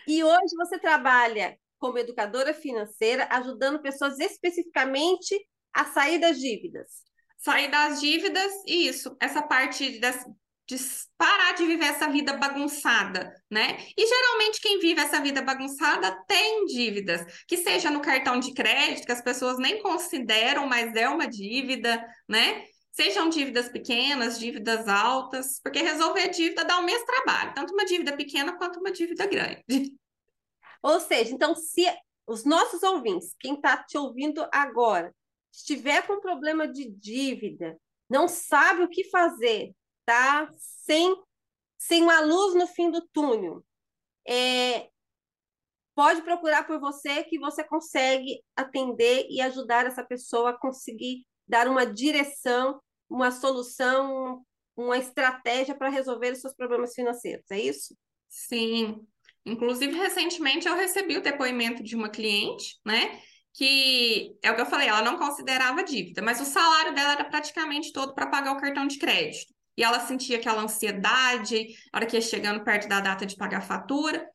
E 0.07 0.23
hoje 0.23 0.55
você 0.57 0.79
trabalha 0.79 1.55
como 1.77 1.99
educadora 1.99 2.53
financeira, 2.53 3.27
ajudando 3.29 3.81
pessoas 3.81 4.17
especificamente 4.19 5.37
a 5.75 5.85
sair 5.85 6.17
das 6.19 6.39
dívidas. 6.39 7.03
Sair 7.37 7.69
das 7.69 7.99
dívidas, 7.99 8.51
isso, 8.65 9.15
essa 9.19 9.41
parte 9.43 9.99
das, 9.99 10.25
de 10.65 10.77
parar 11.17 11.53
de 11.53 11.65
viver 11.65 11.85
essa 11.85 12.07
vida 12.07 12.33
bagunçada, 12.33 13.35
né? 13.51 13.77
E 13.95 14.07
geralmente 14.07 14.61
quem 14.61 14.79
vive 14.79 15.01
essa 15.01 15.19
vida 15.19 15.41
bagunçada 15.41 16.11
tem 16.27 16.65
dívidas, 16.65 17.43
que 17.45 17.57
seja 17.57 17.91
no 17.91 18.01
cartão 18.01 18.39
de 18.39 18.53
crédito, 18.53 19.05
que 19.05 19.11
as 19.11 19.21
pessoas 19.21 19.59
nem 19.59 19.81
consideram, 19.83 20.65
mas 20.65 20.95
é 20.95 21.09
uma 21.09 21.27
dívida, 21.27 22.03
né? 22.27 22.65
Sejam 22.91 23.27
dívidas 23.27 23.67
pequenas, 23.67 24.39
dívidas 24.39 24.87
altas, 24.87 25.59
porque 25.61 25.81
resolver 25.81 26.29
dívida 26.29 26.63
dá 26.63 26.79
o 26.79 26.85
mesmo 26.85 27.05
trabalho, 27.05 27.53
tanto 27.53 27.73
uma 27.73 27.85
dívida 27.85 28.15
pequena 28.15 28.57
quanto 28.57 28.79
uma 28.79 28.91
dívida 28.91 29.27
grande. 29.27 29.93
Ou 30.81 31.01
seja, 31.01 31.33
então, 31.33 31.53
se 31.53 31.85
os 32.25 32.45
nossos 32.45 32.81
ouvintes, 32.81 33.35
quem 33.39 33.55
está 33.55 33.83
te 33.83 33.97
ouvindo 33.97 34.47
agora, 34.51 35.13
estiver 35.57 36.05
com 36.05 36.19
problema 36.19 36.67
de 36.67 36.89
dívida, 36.89 37.77
não 38.09 38.27
sabe 38.27 38.83
o 38.83 38.89
que 38.89 39.09
fazer, 39.09 39.73
tá 40.05 40.49
sem, 40.57 41.15
sem 41.77 42.03
uma 42.03 42.19
luz 42.21 42.55
no 42.55 42.67
fim 42.67 42.91
do 42.91 43.01
túnel. 43.13 43.63
É, 44.27 44.89
pode 45.95 46.21
procurar 46.21 46.65
por 46.65 46.79
você 46.79 47.23
que 47.23 47.39
você 47.39 47.63
consegue 47.63 48.41
atender 48.55 49.27
e 49.29 49.41
ajudar 49.41 49.85
essa 49.85 50.03
pessoa 50.03 50.51
a 50.51 50.59
conseguir 50.59 51.25
dar 51.47 51.67
uma 51.67 51.85
direção, 51.85 52.81
uma 53.09 53.31
solução, 53.31 54.43
uma 54.75 54.97
estratégia 54.97 55.75
para 55.75 55.89
resolver 55.89 56.33
os 56.33 56.41
seus 56.41 56.53
problemas 56.53 56.93
financeiros, 56.93 57.49
é 57.49 57.59
isso? 57.59 57.95
Sim. 58.27 59.07
Inclusive, 59.45 59.95
recentemente 59.95 60.67
eu 60.67 60.75
recebi 60.75 61.17
o 61.17 61.21
depoimento 61.21 61.83
de 61.83 61.95
uma 61.95 62.09
cliente, 62.09 62.79
né? 62.83 63.21
Que 63.57 64.35
é 64.43 64.51
o 64.51 64.55
que 64.55 64.61
eu 64.61 64.65
falei, 64.65 64.87
ela 64.87 65.01
não 65.01 65.17
considerava 65.17 65.83
dívida, 65.83 66.21
mas 66.21 66.41
o 66.41 66.45
salário 66.45 66.93
dela 66.93 67.13
era 67.13 67.23
praticamente 67.25 67.93
todo 67.93 68.13
para 68.13 68.27
pagar 68.27 68.51
o 68.51 68.59
cartão 68.59 68.85
de 68.85 68.97
crédito 68.97 69.55
e 69.77 69.83
ela 69.83 69.99
sentia 69.99 70.37
aquela 70.37 70.61
ansiedade, 70.61 71.67
a 71.91 71.97
hora 71.97 72.05
que 72.05 72.15
ia 72.15 72.21
chegando 72.21 72.63
perto 72.63 72.87
da 72.87 72.99
data 73.01 73.25
de 73.25 73.35
pagar 73.35 73.57
a 73.57 73.61
fatura. 73.61 74.25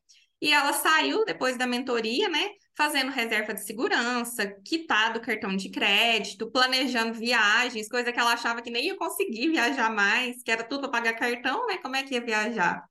E 0.41 0.53
ela 0.53 0.73
saiu 0.73 1.25
depois 1.25 1.57
da 1.57 1.67
mentoria, 1.67 2.29
né? 2.29 2.51
Fazendo 2.77 3.11
reserva 3.11 3.53
de 3.53 3.65
segurança, 3.65 4.47
quitado 4.65 5.19
o 5.19 5.23
cartão 5.23 5.55
de 5.55 5.71
crédito, 5.71 6.51
planejando 6.51 7.13
viagens, 7.13 7.89
coisa 7.89 8.13
que 8.13 8.19
ela 8.19 8.33
achava 8.33 8.63
que 8.63 8.71
nem 8.71 8.87
ia 8.87 8.97
conseguir 8.97 9.51
viajar 9.51 9.91
mais, 9.91 10.43
que 10.43 10.51
era 10.51 10.65
tudo 10.65 10.91
para 10.91 11.03
pagar 11.03 11.19
cartão, 11.19 11.67
né? 11.67 11.79
Como 11.79 11.97
é 11.97 12.03
que 12.03 12.15
ia 12.15 12.25
viajar? 12.25 12.83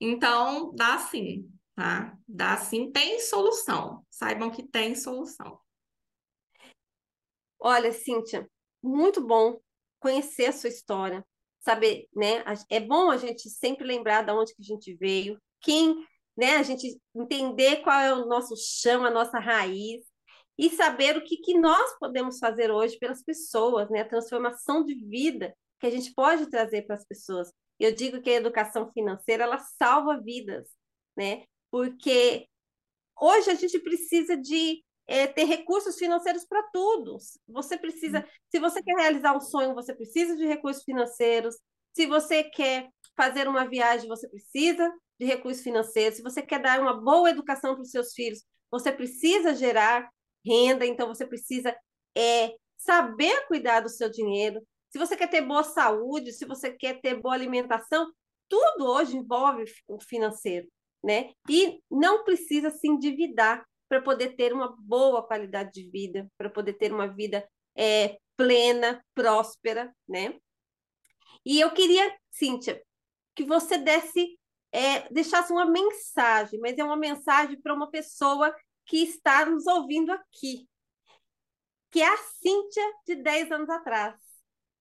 Então, 0.00 0.72
dá 0.74 0.98
sim, 0.98 1.48
tá? 1.78 2.18
Dá 2.26 2.56
sim, 2.56 2.90
tem 2.90 3.20
solução. 3.20 4.04
Saibam 4.10 4.50
que 4.50 4.66
tem 4.66 4.96
solução. 4.96 5.60
Olha, 7.56 7.92
Cíntia, 7.92 8.50
muito 8.82 9.24
bom 9.24 9.60
conhecer 10.00 10.46
a 10.46 10.52
sua 10.52 10.70
história, 10.70 11.24
saber, 11.60 12.08
né? 12.12 12.42
É 12.68 12.80
bom 12.80 13.12
a 13.12 13.16
gente 13.16 13.48
sempre 13.48 13.86
lembrar 13.86 14.22
de 14.22 14.32
onde 14.32 14.52
que 14.56 14.62
a 14.62 14.64
gente 14.64 14.92
veio, 14.96 15.40
quem, 15.60 16.04
né? 16.36 16.56
A 16.56 16.64
gente 16.64 17.00
entender 17.14 17.76
qual 17.82 18.00
é 18.00 18.12
o 18.12 18.26
nosso 18.26 18.56
chão, 18.56 19.04
a 19.04 19.10
nossa 19.10 19.38
raiz 19.38 20.04
e 20.58 20.70
saber 20.70 21.16
o 21.16 21.22
que, 21.22 21.36
que 21.36 21.56
nós 21.56 21.96
podemos 22.00 22.40
fazer 22.40 22.72
hoje 22.72 22.98
pelas 22.98 23.22
pessoas, 23.22 23.88
né? 23.88 24.00
A 24.00 24.08
transformação 24.08 24.84
de 24.84 24.96
vida 24.96 25.56
que 25.78 25.86
a 25.86 25.90
gente 25.90 26.12
pode 26.12 26.50
trazer 26.50 26.82
para 26.82 26.96
as 26.96 27.06
pessoas. 27.06 27.52
Eu 27.78 27.94
digo 27.94 28.20
que 28.20 28.30
a 28.30 28.34
educação 28.34 28.90
financeira 28.92 29.44
ela 29.44 29.60
salva 29.60 30.20
vidas, 30.20 30.68
né? 31.16 31.44
Porque 31.70 32.46
hoje 33.20 33.50
a 33.50 33.54
gente 33.54 33.78
precisa 33.80 34.36
de 34.36 34.82
é, 35.06 35.26
ter 35.26 35.44
recursos 35.44 35.96
financeiros 35.96 36.44
para 36.44 36.62
tudo. 36.72 37.16
Você 37.48 37.78
precisa, 37.78 38.24
se 38.50 38.58
você 38.58 38.82
quer 38.82 38.94
realizar 38.96 39.36
um 39.36 39.40
sonho, 39.40 39.74
você 39.74 39.94
precisa 39.94 40.36
de 40.36 40.46
recursos 40.46 40.84
financeiros. 40.84 41.56
Se 41.94 42.06
você 42.06 42.44
quer 42.44 42.88
fazer 43.16 43.48
uma 43.48 43.66
viagem, 43.66 44.06
você 44.08 44.28
precisa 44.28 44.92
de 45.18 45.26
recursos 45.26 45.62
financeiros. 45.62 46.18
Se 46.18 46.22
você 46.22 46.42
quer 46.42 46.60
dar 46.60 46.80
uma 46.80 46.94
boa 46.94 47.30
educação 47.30 47.74
para 47.74 47.82
os 47.82 47.90
seus 47.90 48.12
filhos, 48.12 48.44
você 48.70 48.92
precisa 48.92 49.54
gerar 49.54 50.08
renda, 50.46 50.86
então 50.86 51.08
você 51.08 51.26
precisa 51.26 51.74
é, 52.16 52.54
saber 52.76 53.46
cuidar 53.46 53.80
do 53.80 53.88
seu 53.88 54.10
dinheiro. 54.10 54.60
Se 54.90 54.98
você 54.98 55.16
quer 55.16 55.28
ter 55.28 55.42
boa 55.42 55.62
saúde, 55.62 56.32
se 56.32 56.44
você 56.44 56.70
quer 56.70 57.00
ter 57.00 57.20
boa 57.20 57.34
alimentação, 57.34 58.10
tudo 58.48 58.86
hoje 58.86 59.16
envolve 59.16 59.64
o 59.86 60.00
financeiro, 60.00 60.66
né? 61.02 61.32
E 61.48 61.82
não 61.90 62.24
precisa 62.24 62.70
se 62.70 62.88
endividar 62.88 63.64
para 63.88 64.02
poder 64.02 64.36
ter 64.36 64.52
uma 64.52 64.76
boa 64.80 65.26
qualidade 65.26 65.72
de 65.72 65.90
vida, 65.90 66.30
para 66.36 66.50
poder 66.50 66.74
ter 66.74 66.92
uma 66.92 67.06
vida 67.06 67.48
é, 67.76 68.18
plena, 68.36 69.02
próspera, 69.14 69.94
né? 70.08 70.38
E 71.44 71.60
eu 71.60 71.70
queria, 71.72 72.16
Cíntia, 72.30 72.82
que 73.34 73.44
você 73.44 73.78
desse, 73.78 74.38
é, 74.72 75.08
deixasse 75.12 75.52
uma 75.52 75.64
mensagem, 75.64 76.60
mas 76.60 76.76
é 76.76 76.84
uma 76.84 76.96
mensagem 76.96 77.60
para 77.60 77.74
uma 77.74 77.90
pessoa 77.90 78.54
que 78.84 78.98
está 78.98 79.46
nos 79.46 79.66
ouvindo 79.66 80.10
aqui, 80.10 80.68
que 81.90 82.02
é 82.02 82.06
a 82.06 82.16
Cíntia 82.16 82.92
de 83.06 83.16
10 83.16 83.52
anos 83.52 83.70
atrás. 83.70 84.16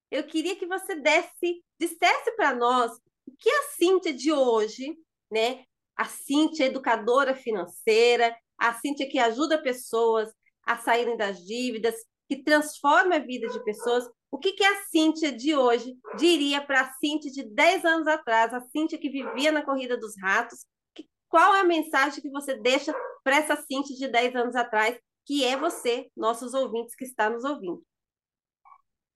Eu 0.10 0.26
queria 0.26 0.56
que 0.56 0.66
você 0.66 0.96
desse, 0.96 1.64
dissesse 1.80 2.36
para 2.36 2.56
nós 2.56 2.92
o 3.26 3.36
que 3.38 3.50
a 3.50 3.64
Cíntia 3.78 4.14
de 4.14 4.32
hoje, 4.32 4.98
né? 5.30 5.66
A 5.98 6.06
Cíntia 6.06 6.66
educadora 6.66 7.34
financeira, 7.34 8.36
a 8.58 8.74
Cíntia 8.74 9.10
que 9.10 9.20
ajuda 9.20 9.62
pessoas 9.62 10.32
a 10.64 10.78
saírem 10.78 11.18
das 11.18 11.40
dívidas, 11.46 11.96
que 12.28 12.44
transforma 12.44 13.16
a 13.16 13.20
vida 13.20 13.48
de 13.48 13.64
pessoas. 13.64 14.08
O 14.30 14.38
que, 14.38 14.54
que 14.54 14.64
a 14.64 14.84
Cíntia 14.86 15.32
de 15.32 15.56
hoje 15.56 15.98
diria 16.18 16.62
para 16.62 16.82
a 16.82 16.94
Cíntia 16.94 17.32
de 17.32 17.44
10 17.44 17.86
anos 17.86 18.08
atrás, 18.08 18.54
a 18.54 18.62
Cíntia 18.62 18.98
que 18.98 19.10
vivia 19.10 19.52
na 19.52 19.64
corrida 19.64 19.98
dos 19.98 20.14
ratos? 20.22 20.66
Que, 20.94 21.08
qual 21.30 21.56
é 21.56 21.62
a 21.62 21.66
mensagem 21.66 22.22
que 22.22 22.30
você 22.30 22.56
deixa 22.56 22.94
para 23.24 23.38
essa 23.38 23.56
Cíntia 23.56 23.96
de 23.96 24.08
10 24.10 24.36
anos 24.36 24.56
atrás, 24.56 25.00
que 25.26 25.44
é 25.44 25.56
você, 25.56 26.10
nossos 26.16 26.54
ouvintes 26.54 26.96
que 26.96 27.06
está 27.06 27.30
nos 27.30 27.44
ouvindo? 27.44 27.84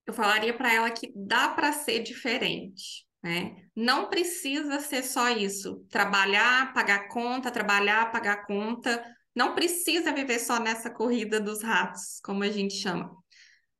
Eu 0.05 0.13
falaria 0.13 0.55
para 0.55 0.73
ela 0.73 0.89
que 0.89 1.11
dá 1.15 1.49
para 1.49 1.71
ser 1.73 1.99
diferente. 1.99 3.05
Né? 3.23 3.55
Não 3.75 4.09
precisa 4.09 4.79
ser 4.79 5.03
só 5.03 5.29
isso, 5.29 5.85
trabalhar, 5.89 6.73
pagar 6.73 7.07
conta, 7.07 7.51
trabalhar, 7.51 8.11
pagar 8.11 8.45
conta, 8.45 9.03
não 9.35 9.53
precisa 9.53 10.11
viver 10.11 10.39
só 10.39 10.59
nessa 10.59 10.89
corrida 10.89 11.39
dos 11.39 11.61
ratos, 11.61 12.19
como 12.23 12.43
a 12.43 12.49
gente 12.49 12.73
chama. 12.73 13.15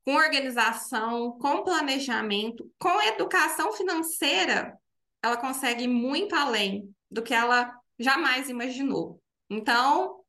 Com 0.04 0.14
organização, 0.14 1.38
com 1.38 1.62
planejamento, 1.62 2.70
com 2.78 3.02
educação 3.02 3.72
financeira, 3.72 4.76
ela 5.22 5.36
consegue 5.36 5.86
muito 5.86 6.34
além 6.34 6.92
do 7.10 7.22
que 7.22 7.34
ela 7.34 7.72
jamais 7.98 8.48
imaginou. 8.48 9.20
Então, 9.48 10.24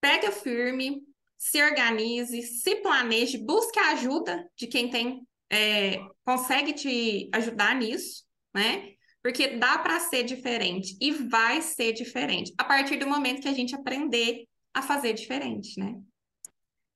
pega 0.00 0.30
firme, 0.30 1.02
se 1.36 1.62
organize, 1.62 2.42
se 2.42 2.76
planeje, 2.76 3.38
busque 3.38 3.78
a 3.78 3.92
ajuda 3.92 4.48
de 4.56 4.66
quem 4.66 4.90
tem 4.90 5.26
é, 5.50 5.98
consegue 6.24 6.72
te 6.72 7.30
ajudar 7.32 7.74
nisso, 7.74 8.24
né? 8.54 8.92
Porque 9.22 9.56
dá 9.56 9.78
para 9.78 10.00
ser 10.00 10.22
diferente 10.22 10.96
e 11.00 11.10
vai 11.10 11.60
ser 11.60 11.92
diferente 11.92 12.54
a 12.56 12.64
partir 12.64 12.96
do 12.96 13.06
momento 13.06 13.42
que 13.42 13.48
a 13.48 13.54
gente 13.54 13.74
aprender 13.74 14.46
a 14.72 14.82
fazer 14.82 15.12
diferente, 15.12 15.78
né? 15.78 15.94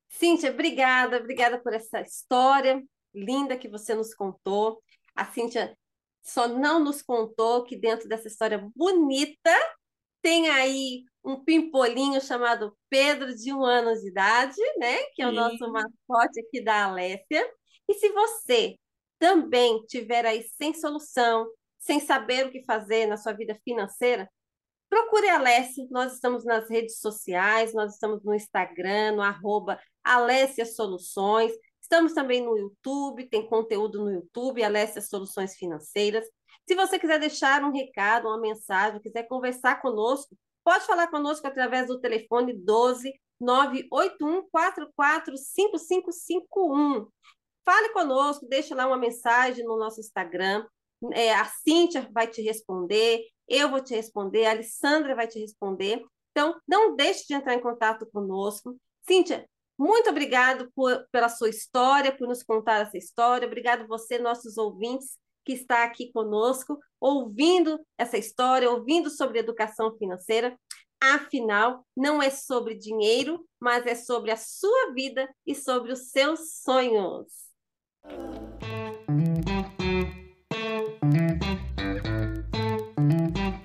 Cíntia, 0.09 0.51
obrigada, 0.51 1.17
obrigada 1.17 1.59
por 1.59 1.73
essa 1.73 2.01
história 2.01 2.81
linda 3.13 3.57
que 3.57 3.67
você 3.67 3.93
nos 3.93 4.13
contou. 4.13 4.81
A 5.15 5.25
Cíntia 5.25 5.77
só 6.21 6.47
não 6.47 6.79
nos 6.79 7.01
contou 7.01 7.63
que 7.63 7.75
dentro 7.75 8.07
dessa 8.07 8.27
história 8.27 8.69
bonita 8.75 9.51
tem 10.21 10.49
aí 10.49 11.03
um 11.23 11.43
pimpolinho 11.43 12.21
chamado 12.21 12.75
Pedro, 12.89 13.35
de 13.35 13.53
um 13.53 13.63
ano 13.63 13.93
de 13.99 14.07
idade, 14.07 14.59
né? 14.77 15.03
Que 15.13 15.21
é 15.21 15.27
o 15.27 15.29
Sim. 15.29 15.35
nosso 15.35 15.71
mascote 15.71 16.39
aqui 16.39 16.61
da 16.63 16.85
Alessia. 16.85 17.49
E 17.87 17.93
se 17.95 18.09
você 18.09 18.77
também 19.19 19.83
tiver 19.85 20.25
aí 20.25 20.43
sem 20.57 20.73
solução, 20.73 21.47
sem 21.79 21.99
saber 21.99 22.45
o 22.45 22.51
que 22.51 22.63
fazer 22.63 23.05
na 23.07 23.17
sua 23.17 23.33
vida 23.33 23.57
financeira, 23.63 24.29
procure 24.89 25.27
a 25.29 25.37
Alessia. 25.37 25.87
Nós 25.89 26.13
estamos 26.13 26.45
nas 26.45 26.69
redes 26.69 26.99
sociais, 26.99 27.73
nós 27.73 27.93
estamos 27.93 28.23
no 28.23 28.33
Instagram, 28.33 29.13
no 29.15 29.21
arroba 29.21 29.79
Alessia 30.03 30.65
Soluções. 30.65 31.51
Estamos 31.81 32.13
também 32.13 32.41
no 32.41 32.57
YouTube, 32.57 33.27
tem 33.27 33.47
conteúdo 33.47 34.03
no 34.03 34.11
YouTube, 34.11 34.63
Alessia 34.63 35.01
Soluções 35.01 35.55
Financeiras. 35.55 36.25
Se 36.67 36.75
você 36.75 36.97
quiser 36.97 37.19
deixar 37.19 37.63
um 37.63 37.71
recado, 37.71 38.27
uma 38.27 38.39
mensagem, 38.39 39.01
quiser 39.01 39.23
conversar 39.23 39.81
conosco, 39.81 40.37
pode 40.63 40.85
falar 40.85 41.07
conosco 41.07 41.45
através 41.45 41.87
do 41.87 41.99
telefone 41.99 42.53
12 42.53 43.13
981 43.39 44.47
44 44.49 45.37
5551. 45.37 47.07
Fale 47.65 47.89
conosco, 47.89 48.47
deixe 48.47 48.73
lá 48.73 48.85
uma 48.87 48.97
mensagem 48.97 49.63
no 49.63 49.77
nosso 49.77 49.99
Instagram 49.99 50.65
é, 51.11 51.33
a 51.33 51.45
Cíntia 51.45 52.07
vai 52.13 52.27
te 52.27 52.41
responder, 52.41 53.25
eu 53.47 53.69
vou 53.69 53.81
te 53.81 53.93
responder, 53.93 54.45
a 54.45 54.51
Alessandra 54.51 55.15
vai 55.15 55.27
te 55.27 55.39
responder. 55.39 56.01
Então, 56.31 56.55
não 56.67 56.95
deixe 56.95 57.25
de 57.27 57.33
entrar 57.33 57.53
em 57.53 57.61
contato 57.61 58.07
conosco. 58.11 58.77
Cíntia, 59.07 59.47
muito 59.77 60.09
obrigado 60.09 60.71
por, 60.73 61.05
pela 61.11 61.29
sua 61.29 61.49
história, 61.49 62.15
por 62.15 62.27
nos 62.27 62.41
contar 62.43 62.81
essa 62.81 62.97
história. 62.97 63.47
Obrigado 63.47 63.87
você, 63.87 64.17
nossos 64.17 64.57
ouvintes, 64.57 65.17
que 65.45 65.53
está 65.53 65.83
aqui 65.83 66.11
conosco, 66.13 66.79
ouvindo 67.01 67.79
essa 67.97 68.17
história, 68.17 68.71
ouvindo 68.71 69.09
sobre 69.09 69.39
educação 69.39 69.95
financeira. 69.97 70.57
Afinal, 71.01 71.85
não 71.97 72.23
é 72.23 72.29
sobre 72.29 72.75
dinheiro, 72.75 73.45
mas 73.59 73.85
é 73.85 73.93
sobre 73.93 74.31
a 74.31 74.37
sua 74.37 74.93
vida 74.93 75.29
e 75.45 75.53
sobre 75.53 75.91
os 75.91 76.11
seus 76.11 76.61
sonhos. 76.61 77.52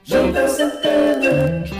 Janta 0.04 0.48
Santana 0.48 1.77